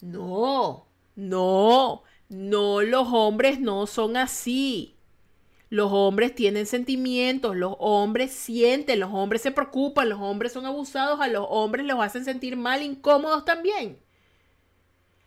No, 0.00 0.86
no, 1.14 2.02
no, 2.28 2.82
los 2.82 3.08
hombres 3.10 3.60
no 3.60 3.86
son 3.86 4.16
así. 4.16 4.96
Los 5.68 5.90
hombres 5.92 6.34
tienen 6.34 6.66
sentimientos, 6.66 7.56
los 7.56 7.74
hombres 7.80 8.32
sienten, 8.32 9.00
los 9.00 9.12
hombres 9.12 9.42
se 9.42 9.50
preocupan, 9.50 10.08
los 10.08 10.20
hombres 10.20 10.52
son 10.52 10.64
abusados, 10.64 11.20
a 11.20 11.26
los 11.26 11.44
hombres 11.48 11.84
los 11.86 12.00
hacen 12.00 12.24
sentir 12.24 12.56
mal, 12.56 12.82
incómodos 12.82 13.44
también. 13.44 13.98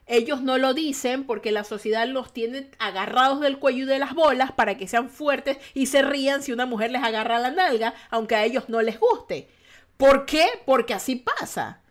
Ellos 0.05 0.41
no 0.41 0.57
lo 0.57 0.73
dicen 0.73 1.25
porque 1.25 1.51
la 1.51 1.63
sociedad 1.63 2.07
los 2.07 2.33
tiene 2.33 2.71
agarrados 2.79 3.41
del 3.41 3.59
cuello 3.59 3.83
y 3.83 3.87
de 3.87 3.99
las 3.99 4.15
bolas 4.15 4.51
para 4.51 4.75
que 4.77 4.87
sean 4.87 5.09
fuertes 5.09 5.57
y 5.75 5.85
se 5.85 6.01
rían 6.01 6.41
si 6.41 6.51
una 6.51 6.65
mujer 6.65 6.91
les 6.91 7.03
agarra 7.03 7.37
la 7.37 7.51
nalga, 7.51 7.93
aunque 8.09 8.35
a 8.35 8.45
ellos 8.45 8.69
no 8.69 8.81
les 8.81 8.99
guste. 8.99 9.49
¿Por 9.97 10.25
qué? 10.25 10.47
Porque 10.65 10.93
así 10.93 11.15
pasa. 11.15 11.83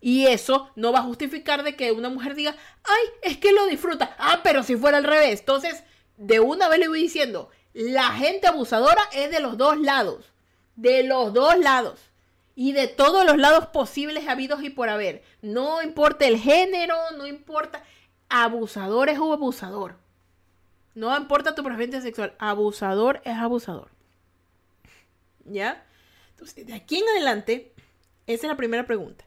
Y 0.00 0.26
eso 0.26 0.70
no 0.76 0.92
va 0.92 1.00
a 1.00 1.04
justificar 1.04 1.64
de 1.64 1.74
que 1.74 1.92
una 1.92 2.08
mujer 2.08 2.34
diga, 2.34 2.54
ay, 2.84 3.06
es 3.22 3.38
que 3.38 3.52
lo 3.52 3.66
disfruta. 3.66 4.14
Ah, 4.18 4.40
pero 4.42 4.62
si 4.62 4.76
fuera 4.76 4.98
al 4.98 5.04
revés. 5.04 5.40
Entonces, 5.40 5.82
de 6.16 6.40
una 6.40 6.68
vez 6.68 6.78
le 6.78 6.88
voy 6.88 7.02
diciendo, 7.02 7.50
la 7.72 8.10
gente 8.12 8.46
abusadora 8.46 9.02
es 9.12 9.30
de 9.30 9.40
los 9.40 9.56
dos 9.56 9.78
lados. 9.78 10.32
De 10.76 11.02
los 11.02 11.32
dos 11.32 11.58
lados. 11.58 12.00
Y 12.54 12.72
de 12.72 12.88
todos 12.88 13.24
los 13.24 13.36
lados 13.36 13.66
posibles 13.66 14.28
habidos 14.28 14.62
y 14.62 14.70
por 14.70 14.88
haber. 14.88 15.22
No 15.42 15.82
importa 15.82 16.26
el 16.26 16.38
género, 16.38 16.96
no 17.16 17.26
importa. 17.26 17.82
Abusador 18.28 19.08
es 19.08 19.18
un 19.18 19.32
abusador. 19.32 19.96
No 20.94 21.16
importa 21.16 21.54
tu 21.54 21.62
preferencia 21.62 22.00
sexual. 22.00 22.34
Abusador 22.38 23.20
es 23.24 23.36
abusador. 23.36 23.90
¿Ya? 25.44 25.84
Entonces, 26.30 26.66
de 26.66 26.74
aquí 26.74 26.98
en 26.98 27.08
adelante, 27.08 27.72
esa 28.26 28.46
es 28.46 28.50
la 28.50 28.56
primera 28.56 28.86
pregunta. 28.86 29.24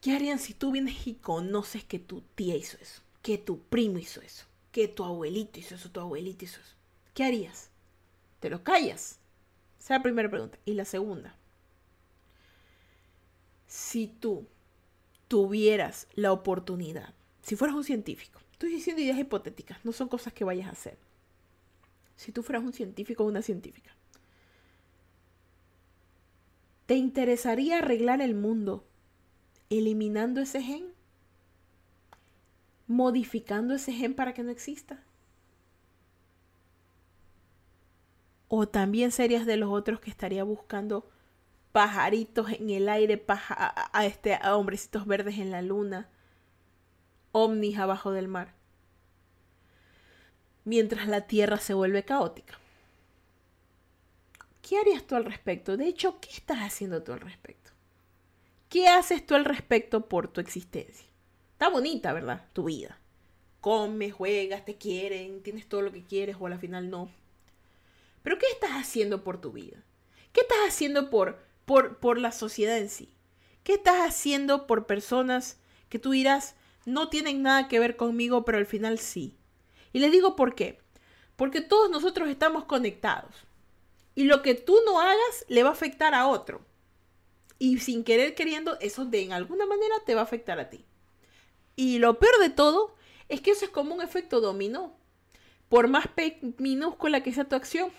¿Qué 0.00 0.14
harían 0.14 0.38
si 0.38 0.54
tú 0.54 0.72
vienes 0.72 1.06
y 1.06 1.14
conoces 1.14 1.84
que 1.84 1.98
tu 1.98 2.22
tía 2.34 2.56
hizo 2.56 2.78
eso? 2.80 3.02
Que 3.22 3.36
tu 3.36 3.60
primo 3.60 3.98
hizo 3.98 4.22
eso? 4.22 4.46
Que 4.72 4.88
tu 4.88 5.04
abuelito 5.04 5.58
hizo 5.58 5.74
eso? 5.74 5.90
Tu 5.90 6.00
abuelito 6.00 6.44
hizo 6.44 6.60
eso? 6.60 6.74
¿Qué 7.12 7.24
harías? 7.24 7.70
¿Te 8.40 8.48
lo 8.48 8.64
callas? 8.64 9.18
Esa 9.78 9.94
es 9.94 9.98
la 9.98 10.02
primera 10.02 10.30
pregunta. 10.30 10.58
Y 10.64 10.72
la 10.72 10.86
segunda. 10.86 11.36
Si 13.66 14.06
tú 14.06 14.46
tuvieras 15.28 16.08
la 16.14 16.32
oportunidad, 16.32 17.14
si 17.42 17.56
fueras 17.56 17.76
un 17.76 17.84
científico, 17.84 18.40
estoy 18.52 18.70
diciendo 18.70 19.02
ideas 19.02 19.18
hipotéticas, 19.18 19.84
no 19.84 19.92
son 19.92 20.08
cosas 20.08 20.32
que 20.32 20.44
vayas 20.44 20.68
a 20.68 20.72
hacer. 20.72 20.98
Si 22.16 22.32
tú 22.32 22.42
fueras 22.42 22.64
un 22.64 22.72
científico 22.72 23.22
o 23.22 23.26
una 23.26 23.42
científica, 23.42 23.94
¿te 26.86 26.96
interesaría 26.96 27.78
arreglar 27.78 28.20
el 28.22 28.34
mundo 28.34 28.84
eliminando 29.70 30.40
ese 30.40 30.62
gen, 30.62 30.92
modificando 32.88 33.74
ese 33.74 33.92
gen 33.92 34.14
para 34.14 34.34
que 34.34 34.42
no 34.42 34.50
exista. 34.50 35.02
O 38.48 38.66
también 38.68 39.12
serías 39.12 39.46
de 39.46 39.56
los 39.56 39.70
otros 39.70 40.00
que 40.00 40.10
estaría 40.10 40.42
buscando 40.42 41.08
pajaritos 41.70 42.50
en 42.50 42.68
el 42.70 42.88
aire, 42.88 43.24
a, 43.28 44.04
este, 44.04 44.34
a 44.34 44.56
hombrecitos 44.56 45.06
verdes 45.06 45.38
en 45.38 45.52
la 45.52 45.62
luna, 45.62 46.08
ovnis 47.30 47.78
abajo 47.78 48.10
del 48.10 48.26
mar, 48.26 48.54
mientras 50.64 51.06
la 51.06 51.28
Tierra 51.28 51.58
se 51.58 51.74
vuelve 51.74 52.04
caótica. 52.04 52.58
¿Qué 54.62 54.78
harías 54.78 55.04
tú 55.04 55.14
al 55.14 55.24
respecto? 55.24 55.76
De 55.76 55.86
hecho, 55.86 56.18
¿qué 56.20 56.30
estás 56.30 56.58
haciendo 56.58 57.02
tú 57.04 57.12
al 57.12 57.20
respecto? 57.20 57.59
¿Qué 58.70 58.86
haces 58.86 59.26
tú 59.26 59.34
al 59.34 59.44
respecto 59.44 60.08
por 60.08 60.28
tu 60.28 60.40
existencia? 60.40 61.08
Está 61.54 61.68
bonita, 61.68 62.12
¿verdad? 62.12 62.46
Tu 62.52 62.62
vida. 62.62 63.00
Comes, 63.60 64.14
juegas, 64.14 64.64
te 64.64 64.76
quieren, 64.78 65.42
tienes 65.42 65.68
todo 65.68 65.82
lo 65.82 65.90
que 65.90 66.04
quieres 66.04 66.36
o 66.38 66.46
al 66.46 66.56
final 66.56 66.88
no. 66.88 67.10
Pero 68.22 68.38
¿qué 68.38 68.46
estás 68.46 68.70
haciendo 68.70 69.24
por 69.24 69.40
tu 69.40 69.50
vida? 69.50 69.82
¿Qué 70.32 70.42
estás 70.42 70.58
haciendo 70.68 71.10
por, 71.10 71.40
por, 71.64 71.98
por 71.98 72.16
la 72.18 72.30
sociedad 72.30 72.78
en 72.78 72.90
sí? 72.90 73.12
¿Qué 73.64 73.72
estás 73.72 74.08
haciendo 74.08 74.68
por 74.68 74.86
personas 74.86 75.58
que 75.88 75.98
tú 75.98 76.12
dirás 76.12 76.54
no 76.86 77.08
tienen 77.08 77.42
nada 77.42 77.66
que 77.66 77.80
ver 77.80 77.96
conmigo, 77.96 78.44
pero 78.44 78.58
al 78.58 78.66
final 78.66 79.00
sí? 79.00 79.36
Y 79.92 79.98
les 79.98 80.12
digo 80.12 80.36
por 80.36 80.54
qué. 80.54 80.78
Porque 81.34 81.60
todos 81.60 81.90
nosotros 81.90 82.28
estamos 82.28 82.66
conectados. 82.66 83.34
Y 84.14 84.26
lo 84.26 84.42
que 84.42 84.54
tú 84.54 84.76
no 84.86 85.00
hagas 85.00 85.44
le 85.48 85.64
va 85.64 85.70
a 85.70 85.72
afectar 85.72 86.14
a 86.14 86.28
otro. 86.28 86.69
Y 87.62 87.78
sin 87.78 88.04
querer 88.04 88.34
queriendo, 88.34 88.78
eso 88.80 89.04
de 89.04 89.20
en 89.20 89.34
alguna 89.34 89.66
manera 89.66 89.94
te 90.06 90.14
va 90.14 90.22
a 90.22 90.24
afectar 90.24 90.58
a 90.58 90.70
ti. 90.70 90.82
Y 91.76 91.98
lo 91.98 92.18
peor 92.18 92.38
de 92.40 92.48
todo 92.48 92.96
es 93.28 93.42
que 93.42 93.50
eso 93.50 93.66
es 93.66 93.70
como 93.70 93.94
un 93.94 94.00
efecto 94.00 94.40
dominó. 94.40 94.96
Por 95.68 95.86
más 95.86 96.06
minúscula 96.56 97.22
que 97.22 97.34
sea 97.34 97.44
tu 97.44 97.56
acción, 97.56 97.92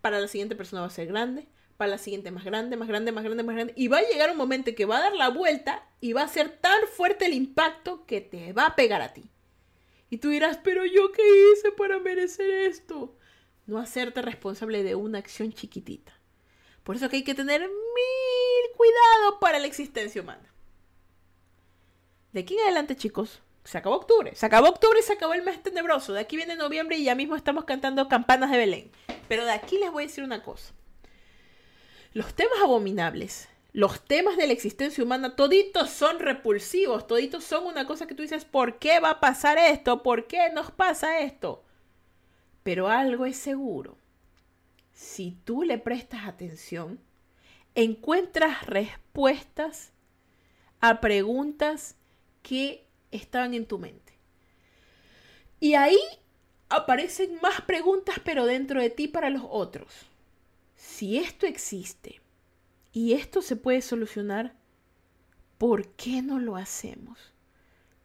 para 0.00 0.20
la 0.20 0.28
siguiente 0.28 0.54
persona 0.54 0.82
va 0.82 0.86
a 0.86 0.90
ser 0.90 1.08
grande, 1.08 1.48
para 1.76 1.90
la 1.90 1.98
siguiente 1.98 2.30
más 2.30 2.44
grande, 2.44 2.76
más 2.76 2.86
grande, 2.86 3.10
más 3.10 3.24
grande, 3.24 3.42
más 3.42 3.56
grande. 3.56 3.74
Y 3.76 3.88
va 3.88 3.98
a 3.98 4.08
llegar 4.08 4.30
un 4.30 4.36
momento 4.36 4.72
que 4.76 4.86
va 4.86 4.98
a 4.98 5.02
dar 5.02 5.16
la 5.16 5.28
vuelta 5.28 5.84
y 6.00 6.12
va 6.12 6.22
a 6.22 6.28
ser 6.28 6.50
tan 6.50 6.86
fuerte 6.96 7.26
el 7.26 7.34
impacto 7.34 8.06
que 8.06 8.20
te 8.20 8.52
va 8.52 8.66
a 8.66 8.76
pegar 8.76 9.02
a 9.02 9.12
ti. 9.12 9.24
Y 10.08 10.18
tú 10.18 10.28
dirás, 10.28 10.60
pero 10.62 10.86
yo 10.86 11.10
qué 11.10 11.22
hice 11.52 11.72
para 11.72 11.98
merecer 11.98 12.48
esto. 12.48 13.16
No 13.66 13.78
hacerte 13.78 14.22
responsable 14.22 14.84
de 14.84 14.94
una 14.94 15.18
acción 15.18 15.52
chiquitita. 15.52 16.12
Por 16.84 16.94
eso 16.94 17.08
que 17.08 17.16
hay 17.16 17.24
que 17.24 17.34
tener 17.34 17.62
mil 17.62 18.43
cuidado 18.76 19.40
para 19.40 19.58
la 19.58 19.66
existencia 19.66 20.20
humana. 20.22 20.52
De 22.32 22.40
aquí 22.40 22.54
en 22.54 22.64
adelante, 22.64 22.96
chicos, 22.96 23.40
se 23.64 23.78
acabó 23.78 23.96
octubre. 23.96 24.34
Se 24.34 24.46
acabó 24.46 24.68
octubre 24.68 24.98
y 25.00 25.02
se 25.02 25.12
acabó 25.12 25.34
el 25.34 25.42
mes 25.42 25.62
tenebroso. 25.62 26.12
De 26.12 26.20
aquí 26.20 26.36
viene 26.36 26.56
noviembre 26.56 26.96
y 26.96 27.04
ya 27.04 27.14
mismo 27.14 27.36
estamos 27.36 27.64
cantando 27.64 28.08
campanas 28.08 28.50
de 28.50 28.58
Belén. 28.58 28.90
Pero 29.28 29.44
de 29.44 29.52
aquí 29.52 29.78
les 29.78 29.90
voy 29.90 30.04
a 30.04 30.06
decir 30.06 30.24
una 30.24 30.42
cosa. 30.42 30.72
Los 32.12 32.34
temas 32.34 32.58
abominables, 32.62 33.48
los 33.72 34.04
temas 34.04 34.36
de 34.36 34.46
la 34.46 34.52
existencia 34.52 35.02
humana, 35.02 35.36
toditos 35.36 35.90
son 35.90 36.18
repulsivos, 36.18 37.06
toditos 37.06 37.44
son 37.44 37.66
una 37.66 37.86
cosa 37.86 38.06
que 38.06 38.14
tú 38.14 38.22
dices, 38.22 38.44
¿por 38.44 38.78
qué 38.78 39.00
va 39.00 39.10
a 39.10 39.20
pasar 39.20 39.58
esto? 39.58 40.02
¿Por 40.02 40.26
qué 40.26 40.50
nos 40.52 40.70
pasa 40.70 41.20
esto? 41.20 41.64
Pero 42.62 42.88
algo 42.88 43.26
es 43.26 43.36
seguro 43.36 43.96
si 44.94 45.36
tú 45.44 45.64
le 45.64 45.78
prestas 45.78 46.26
atención, 46.26 47.00
encuentras 47.74 48.66
respuestas 48.66 49.92
a 50.80 51.00
preguntas 51.00 51.96
que 52.42 52.86
estaban 53.10 53.54
en 53.54 53.66
tu 53.66 53.78
mente. 53.78 54.12
Y 55.60 55.74
ahí 55.74 55.98
aparecen 56.68 57.38
más 57.40 57.62
preguntas, 57.62 58.16
pero 58.24 58.46
dentro 58.46 58.80
de 58.80 58.90
ti 58.90 59.08
para 59.08 59.30
los 59.30 59.42
otros. 59.48 59.92
Si 60.76 61.16
esto 61.16 61.46
existe 61.46 62.20
y 62.92 63.14
esto 63.14 63.42
se 63.42 63.56
puede 63.56 63.80
solucionar, 63.80 64.54
¿por 65.58 65.88
qué 65.94 66.20
no 66.22 66.38
lo 66.38 66.56
hacemos? 66.56 67.18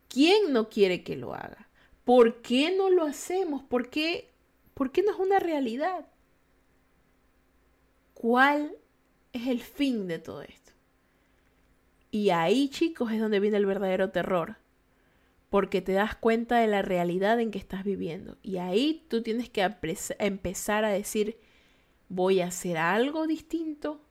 ¿Quién 0.08 0.54
no 0.54 0.70
quiere 0.70 1.04
que 1.04 1.16
lo 1.16 1.34
haga? 1.34 1.70
¿Por 2.06 2.42
qué 2.42 2.76
no 2.76 2.90
lo 2.90 3.04
hacemos? 3.04 3.64
¿Por 3.64 3.90
qué, 3.90 4.32
¿Por 4.74 4.92
qué 4.92 5.04
no 5.04 5.12
es 5.12 5.20
una 5.20 5.40
realidad? 5.40 6.08
¿Cuál 8.14 8.76
es 9.34 9.48
el 9.48 9.62
fin 9.62 10.08
de 10.08 10.20
todo 10.20 10.42
esto? 10.42 10.74
Y 12.12 12.32
ahí, 12.32 12.70
chicos, 12.70 13.12
es 13.12 13.20
donde 13.20 13.40
viene 13.40 13.58
el 13.58 13.66
verdadero 13.66 14.10
terror. 14.10 14.58
Porque 15.50 15.82
te 15.82 15.94
das 15.94 16.16
cuenta 16.16 16.60
de 16.60 16.68
la 16.68 16.82
realidad 16.82 17.40
en 17.40 17.52
que 17.52 17.58
estás 17.58 17.84
viviendo. 17.84 18.38
Y 18.44 18.58
ahí 18.58 19.06
tú 19.10 19.24
tienes 19.24 19.50
que 19.50 19.68
empezar 20.20 20.86
a 20.86 20.90
decir, 20.90 21.40
voy 22.08 22.42
a 22.42 22.48
hacer 22.48 22.78
algo 22.78 23.26
distinto 23.28 24.02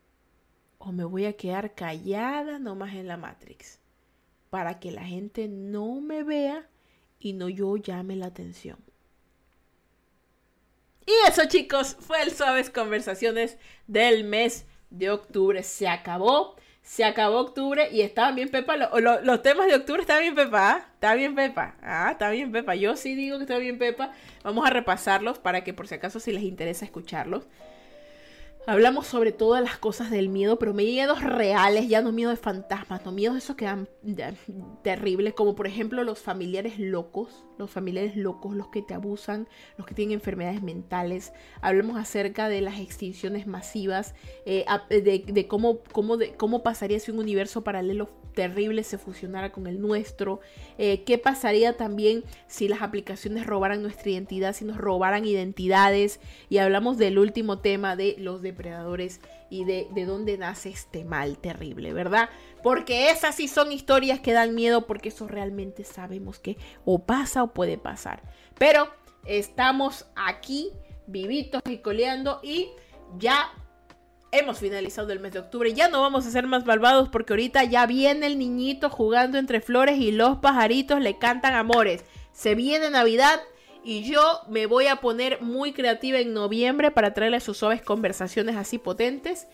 o 0.79 0.93
me 0.93 1.05
voy 1.05 1.27
a 1.27 1.37
quedar 1.37 1.75
callada 1.75 2.59
nomás 2.59 2.95
en 2.95 3.07
la 3.07 3.17
Matrix. 3.17 3.81
Para 4.51 4.81
que 4.81 4.91
la 4.91 5.05
gente 5.05 5.49
no 5.49 6.01
me 6.01 6.23
vea 6.23 6.69
y 7.21 7.33
no 7.33 7.49
yo 7.49 7.77
llame 7.77 8.17
la 8.17 8.27
atención. 8.27 8.79
Y 11.07 11.13
eso 11.29 11.43
chicos, 11.47 11.97
fue 12.01 12.23
el 12.23 12.31
Suaves 12.31 12.71
Conversaciones 12.71 13.59
del 13.87 14.25
mes 14.25 14.67
de 14.91 15.11
octubre. 15.11 15.63
Se 15.63 15.89
acabó 15.89 16.57
se 16.89 17.05
acabó 17.05 17.41
octubre 17.41 17.91
y 17.93 18.01
estaban 18.01 18.35
bien 18.35 18.49
pepa. 18.49 18.75
los 18.79 19.43
temas 19.43 19.67
de 19.67 19.75
octubre 19.75 20.01
estaban 20.01 20.23
bien 20.23 20.35
pepa. 20.35 20.71
¿ah? 20.71 20.87
Está 20.95 21.15
bien 21.15 21.35
pepa. 21.35 21.75
Ah, 21.83 22.09
está 22.13 22.31
bien 22.31 22.51
pepa. 22.51 22.75
Yo 22.77 22.97
sí 22.97 23.15
digo 23.15 23.37
que 23.37 23.45
está 23.45 23.59
bien 23.59 23.77
pepa. 23.77 24.13
Vamos 24.43 24.67
a 24.67 24.71
repasarlos 24.71 25.39
para 25.39 25.65
que 25.65 25.75
por 25.75 25.87
si 25.87 25.97
acaso 25.97 26.19
si 26.19 26.33
les 26.33 26.45
interesa 26.45 26.87
escucharlos. 26.87 27.47
Hablamos 28.69 29.07
sobre 29.07 29.33
todas 29.33 29.63
las 29.63 29.79
cosas 29.79 30.11
del 30.11 30.29
miedo, 30.29 30.59
pero 30.59 30.75
miedos 30.75 31.23
reales, 31.23 31.89
ya 31.89 32.03
no 32.03 32.13
miedo 32.13 32.29
de 32.29 32.37
fantasmas, 32.37 33.03
no 33.03 33.13
miedos 33.13 33.39
esos 33.39 33.57
que 33.57 33.65
dan 33.65 33.89
terribles, 34.83 35.33
como 35.33 35.55
por 35.55 35.67
ejemplo 35.67 36.05
los 36.05 36.19
familiares 36.19 36.79
locos, 36.79 37.47
los 37.57 37.71
familiares 37.71 38.15
locos, 38.15 38.55
los 38.55 38.69
que 38.69 38.83
te 38.83 38.93
abusan, 38.93 39.49
los 39.79 39.87
que 39.87 39.95
tienen 39.95 40.13
enfermedades 40.13 40.63
mentales. 40.63 41.33
Hablamos 41.63 41.97
acerca 41.97 42.51
de 42.51 42.61
las 42.61 42.79
extinciones 42.79 43.47
masivas, 43.47 44.15
eh, 44.45 44.67
de, 44.91 45.49
cómo, 45.49 45.79
cómo, 45.91 46.19
de 46.19 46.35
cómo 46.35 46.63
pasaría 46.63 47.01
si 47.01 47.11
un 47.11 47.21
universo 47.21 47.65
paralelo 47.65 48.11
terrible 48.39 48.85
se 48.85 48.99
fusionara 48.99 49.51
con 49.51 49.67
el 49.67 49.81
nuestro. 49.81 50.39
Eh, 50.79 51.03
¿Qué 51.03 51.19
pasaría 51.19 51.77
también 51.77 52.23
si 52.47 52.69
las 52.69 52.83
aplicaciones 52.83 53.45
robaran 53.45 53.83
nuestra 53.83 54.11
identidad, 54.11 54.55
si 54.55 54.65
nos 54.65 54.77
robaran 54.77 55.25
identidades? 55.25 56.21
Y 56.49 56.59
hablamos 56.59 56.99
del 56.99 57.19
último 57.19 57.59
tema 57.59 57.97
de 57.97 58.15
los 58.17 58.41
depredadores 58.41 59.21
y 59.51 59.65
de, 59.65 59.89
de 59.93 60.05
dónde 60.05 60.39
nace 60.39 60.69
este 60.69 61.05
mal 61.05 61.37
terrible, 61.39 61.93
¿verdad? 61.93 62.29
Porque 62.63 63.11
esas 63.11 63.35
sí 63.35 63.49
son 63.49 63.73
historias 63.73 64.21
que 64.21 64.33
dan 64.33 64.55
miedo 64.55 64.87
porque 64.87 65.09
eso 65.09 65.27
realmente 65.27 65.83
sabemos 65.83 66.39
que 66.39 66.57
o 66.85 67.01
pasa 67.01 67.43
o 67.43 67.53
puede 67.53 67.77
pasar. 67.77 68.23
Pero 68.57 68.89
estamos 69.25 70.07
aquí 70.15 70.71
vivitos 71.09 71.61
y 71.69 71.79
coleando 71.79 72.39
y 72.45 72.69
ya 73.19 73.51
hemos 74.33 74.59
finalizado 74.59 75.13
el 75.13 75.21
mes 75.21 75.33
de 75.33 75.41
octubre. 75.41 75.73
Ya 75.73 75.89
no 75.89 76.01
vamos 76.01 76.27
a 76.27 76.31
ser 76.31 76.47
más 76.47 76.67
malvados 76.67 77.09
porque 77.09 77.33
ahorita 77.33 77.65
ya 77.65 77.87
viene 77.87 78.27
el 78.27 78.39
niñito 78.39 78.91
jugando 78.91 79.39
entre 79.39 79.61
flores 79.61 79.99
y 79.99 80.13
los 80.13 80.39
pajaritos 80.39 81.01
le 81.01 81.19
cantan 81.19 81.55
amores. 81.55 82.05
Se 82.33 82.55
viene 82.55 82.91
Navidad 82.91 83.41
y 83.85 84.03
yo 84.03 84.41
me 84.49 84.67
voy 84.67 84.87
a 84.87 84.97
poner 84.97 85.41
muy 85.41 85.73
creativa 85.73 86.19
en 86.19 86.35
noviembre 86.35 86.91
para 86.91 87.15
traerles 87.15 87.45
sus 87.45 87.59
suaves 87.59 87.83
conversaciones 87.83 88.57
así 88.57 88.79
potentes. 88.79 89.49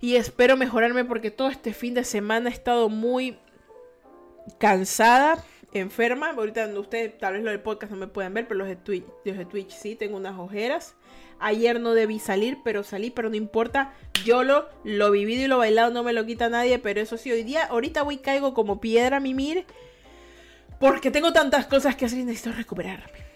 Y 0.00 0.14
espero 0.14 0.56
mejorarme 0.56 1.04
porque 1.04 1.30
todo 1.30 1.48
este 1.48 1.72
fin 1.72 1.94
de 1.94 2.04
semana 2.04 2.50
he 2.50 2.52
estado 2.52 2.88
muy 2.88 3.36
cansada, 4.58 5.44
enferma. 5.72 6.30
Ahorita 6.30 6.66
ustedes 6.78 7.18
tal 7.18 7.34
vez 7.34 7.42
lo 7.42 7.50
del 7.50 7.60
podcast 7.60 7.90
no 7.90 7.98
me 7.98 8.06
pueden 8.06 8.32
ver, 8.32 8.46
pero 8.46 8.58
los 8.58 8.68
de 8.68 9.04
los 9.24 9.36
de 9.36 9.44
Twitch 9.44 9.72
sí, 9.72 9.96
tengo 9.96 10.16
unas 10.16 10.38
ojeras. 10.38 10.94
Ayer 11.40 11.80
no 11.80 11.94
debí 11.94 12.18
salir, 12.18 12.58
pero 12.64 12.82
salí, 12.82 13.10
pero 13.10 13.30
no 13.30 13.36
importa. 13.36 13.92
Yo 14.24 14.42
lo, 14.42 14.68
lo 14.84 15.10
vivido 15.10 15.44
y 15.44 15.46
lo 15.46 15.58
bailado 15.58 15.90
no 15.90 16.02
me 16.02 16.12
lo 16.12 16.26
quita 16.26 16.48
nadie, 16.48 16.78
pero 16.78 17.00
eso 17.00 17.16
sí, 17.16 17.30
hoy 17.30 17.42
día, 17.42 17.64
ahorita 17.64 18.02
voy 18.02 18.18
caigo 18.18 18.54
como 18.54 18.80
piedra 18.80 19.18
a 19.18 19.20
mimir. 19.20 19.64
Porque 20.80 21.10
tengo 21.10 21.32
tantas 21.32 21.66
cosas 21.66 21.96
que 21.96 22.04
hacer 22.04 22.20
y 22.20 22.24
necesito 22.24 22.52
recuperarme. 22.52 23.26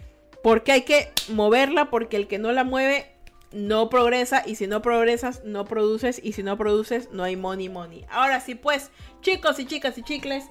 Porque 0.42 0.72
hay 0.72 0.82
que 0.82 1.10
moverla, 1.28 1.90
porque 1.90 2.16
el 2.16 2.28
que 2.28 2.38
no 2.38 2.52
la 2.52 2.64
mueve 2.64 3.12
no 3.52 3.88
progresa. 3.88 4.42
Y 4.46 4.56
si 4.56 4.66
no 4.66 4.82
progresas, 4.82 5.42
no 5.44 5.64
produces. 5.64 6.20
Y 6.22 6.32
si 6.32 6.42
no 6.42 6.56
produces, 6.56 7.10
no 7.12 7.22
hay 7.24 7.36
money 7.36 7.68
money. 7.68 8.04
Ahora 8.10 8.40
sí, 8.40 8.54
pues, 8.54 8.90
chicos 9.20 9.58
y 9.58 9.66
chicas 9.66 9.98
y 9.98 10.02
chicles 10.02 10.44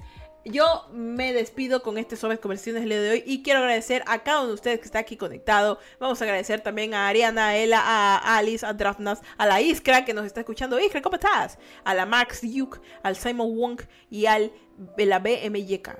yo 0.44 0.86
me 0.92 1.32
despido 1.32 1.82
con 1.82 1.98
este 1.98 2.16
Sobres 2.16 2.40
Conversaciones 2.40 2.84
día 2.84 3.00
de 3.00 3.10
hoy 3.10 3.22
y 3.26 3.42
quiero 3.42 3.60
agradecer 3.60 4.02
a 4.06 4.22
cada 4.22 4.40
uno 4.40 4.48
de 4.48 4.54
ustedes 4.54 4.78
que 4.80 4.86
está 4.86 4.98
aquí 4.98 5.16
conectado. 5.16 5.78
Vamos 6.00 6.20
a 6.20 6.24
agradecer 6.24 6.60
también 6.60 6.94
a 6.94 7.08
Ariana, 7.08 7.48
a 7.48 7.56
Ella, 7.56 7.80
a 7.80 8.36
Alice, 8.38 8.64
a 8.66 8.72
Drafnas, 8.72 9.22
a 9.36 9.46
la 9.46 9.60
Iskra 9.60 10.04
que 10.04 10.14
nos 10.14 10.26
está 10.26 10.40
escuchando. 10.40 10.80
Iskra, 10.80 11.02
¿cómo 11.02 11.16
estás? 11.16 11.58
A 11.84 11.94
la 11.94 12.06
Max 12.06 12.40
Duke, 12.42 12.80
al 13.02 13.16
Simon 13.16 13.56
Wong 13.56 13.80
y 14.10 14.26
al 14.26 14.52
la 14.96 15.18
BMYK. 15.18 15.90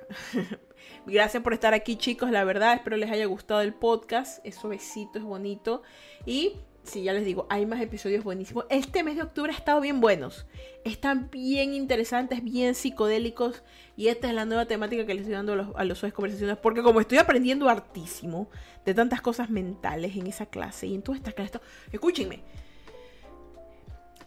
Gracias 1.07 1.43
por 1.43 1.53
estar 1.53 1.74
aquí, 1.74 1.97
chicos. 1.97 2.30
La 2.30 2.45
verdad, 2.45 2.74
espero 2.74 2.97
les 2.97 3.11
haya 3.11 3.26
gustado 3.26 3.61
el 3.61 3.74
podcast. 3.74 4.45
Es 4.45 4.57
suavecito, 4.57 5.18
es 5.18 5.24
bonito. 5.24 5.82
Y 6.26 6.57
sí, 6.85 7.03
ya 7.03 7.12
les 7.12 7.24
digo, 7.24 7.47
hay 7.49 7.66
más 7.66 7.80
episodios 7.80 8.24
buenísimos. 8.24 8.66
Este 8.68 9.03
mes 9.03 9.16
de 9.16 9.22
octubre 9.22 9.53
ha 9.53 9.57
estado 9.57 9.80
bien 9.80 10.01
buenos. 10.01 10.47
Están 10.85 11.30
bien 11.30 11.74
interesantes, 11.74 12.43
bien 12.43 12.74
psicodélicos. 12.74 13.62
Y 13.97 14.09
esta 14.09 14.28
es 14.28 14.35
la 14.35 14.45
nueva 14.45 14.66
temática 14.66 15.07
que 15.07 15.14
les 15.14 15.22
estoy 15.22 15.35
dando 15.35 15.53
a 15.74 15.85
los, 15.85 16.05
a 16.05 16.11
conversaciones. 16.11 16.57
Porque 16.59 16.83
como 16.83 17.01
estoy 17.01 17.18
aprendiendo 17.18 17.68
hartísimo 17.68 18.49
de 18.85 18.95
tantas 18.95 19.20
cosas 19.20 19.51
mentales 19.51 20.16
en 20.16 20.26
esa 20.26 20.47
clase 20.47 20.87
y 20.87 20.95
en 20.95 21.03
toda 21.03 21.18
esta 21.18 21.33
clase, 21.33 21.61
escúchenme. 21.93 22.43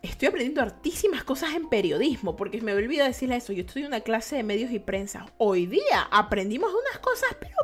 Estoy 0.01 0.28
aprendiendo 0.28 0.62
hartísimas 0.62 1.24
cosas 1.24 1.56
en 1.56 1.68
periodismo, 1.68 2.36
porque 2.36 2.62
me 2.62 2.74
olvido 2.74 3.06
decirle 3.06 3.38
eso. 3.38 3.53
Yo 3.53 3.62
estoy 3.62 3.82
en 3.82 3.88
una 3.88 4.01
clase 4.01 4.36
de 4.36 4.43
medios 4.43 4.72
y 4.72 4.78
prensa. 4.78 5.26
Hoy 5.38 5.66
día 5.66 6.08
aprendimos 6.12 6.72
unas 6.72 6.99
cosas, 6.99 7.36
pero 7.39 7.56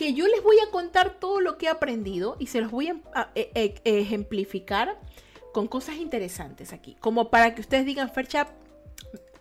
que 0.00 0.14
yo 0.14 0.26
les 0.26 0.42
voy 0.42 0.56
a 0.66 0.70
contar 0.70 1.20
todo 1.20 1.42
lo 1.42 1.58
que 1.58 1.66
he 1.66 1.68
aprendido 1.68 2.38
y 2.38 2.46
se 2.46 2.62
los 2.62 2.70
voy 2.70 2.88
a, 2.88 3.30
e, 3.34 3.50
e, 3.54 4.00
ejemplificar 4.00 4.98
con 5.52 5.68
cosas 5.68 5.96
interesantes 5.96 6.72
aquí. 6.72 6.96
Como 7.00 7.28
para 7.28 7.54
que 7.54 7.60
ustedes 7.60 7.84
digan, 7.84 8.08
Fercha, 8.10 8.48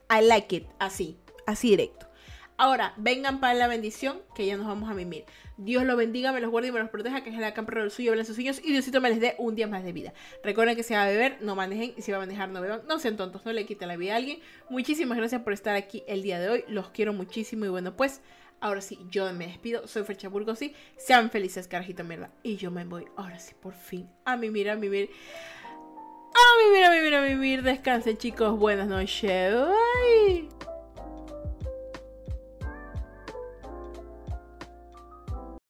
I 0.10 0.22
like 0.22 0.53
it, 0.53 0.68
así, 0.78 1.18
así 1.47 1.70
directo. 1.70 2.10
Ahora, 2.57 2.93
vengan 2.97 3.39
para 3.39 3.53
la 3.53 3.68
bendición, 3.70 4.20
que 4.36 4.45
ya 4.45 4.57
nos 4.57 4.68
vamos 4.68 4.89
a 4.89 4.93
mimir. 4.93 5.24
Dios 5.55 5.86
los 5.86 5.95
bendiga, 5.95 6.34
me 6.34 6.41
los 6.41 6.51
guarde 6.51 6.68
y 6.68 6.72
me 6.74 6.80
los 6.80 6.89
proteja, 6.89 7.24
que 7.24 7.30
es 7.30 7.38
la 7.38 7.53
cámara 7.53 7.80
del 7.80 7.91
suyo, 7.91 8.12
hablen 8.12 8.26
sus 8.26 8.36
sueños 8.36 8.60
y 8.62 8.74
Diosito 8.74 8.99
me 8.99 9.07
les 9.07 9.22
dé 9.22 9.36
un 9.38 9.55
día 9.55 9.66
más 9.66 9.86
de 9.86 9.93
vida. 9.93 10.14
Recuerden 10.43 10.76
que 10.76 10.84
si 10.84 10.93
va 10.93 11.03
a 11.03 11.07
beber, 11.07 11.38
no 11.39 11.55
manejen 11.55 11.93
y 11.95 12.01
si 12.01 12.12
va 12.12 12.18
a 12.18 12.20
manejar, 12.20 12.49
no 12.49 12.60
beban. 12.60 12.82
No 12.86 12.99
sean 12.99 13.16
tontos, 13.16 13.45
no 13.45 13.53
le 13.53 13.66
quiten 13.66 13.88
la 13.88 13.95
vida 13.95 14.16
a 14.16 14.18
alguien. 14.18 14.41
Muchísimas 14.70 15.18
gracias 15.18 15.41
por 15.41 15.53
estar 15.53 15.78
aquí 15.78 16.03
el 16.05 16.22
día 16.22 16.38
de 16.38 16.49
hoy. 16.49 16.66
Los 16.68 16.89
quiero 16.89 17.14
muchísimo 17.14 17.64
y 17.64 17.70
bueno, 17.70 17.95
pues 17.95 18.20
Ahora 18.62 18.82
sí, 18.82 18.99
yo 19.10 19.32
me 19.34 19.47
despido. 19.47 19.88
Soy 19.88 20.03
Fercha 20.03 20.30
Burgos, 20.30 20.60
sí. 20.60 20.74
Sean 20.97 21.30
felices, 21.30 21.68
carajita 21.68 22.03
mierda. 22.03 22.32
Y 22.43 22.57
yo 22.57 22.72
me 22.72 22.86
voy, 22.86 23.05
ahora 23.16 23.39
sí, 23.39 23.53
por 23.60 23.74
fin. 23.74 24.10
A 24.26 24.38
mimir, 24.38 24.70
a 24.70 24.76
mimir. 24.76 25.10
A 26.34 26.66
mimir, 26.66 26.86
a 26.86 26.91
mimir, 26.91 27.16
a 27.16 27.22
mimir. 27.22 27.64
Descansen, 27.64 28.18
chicos. 28.18 28.57
Buenas 28.57 28.88
noches. 28.88 29.53
Bye. 29.53 30.59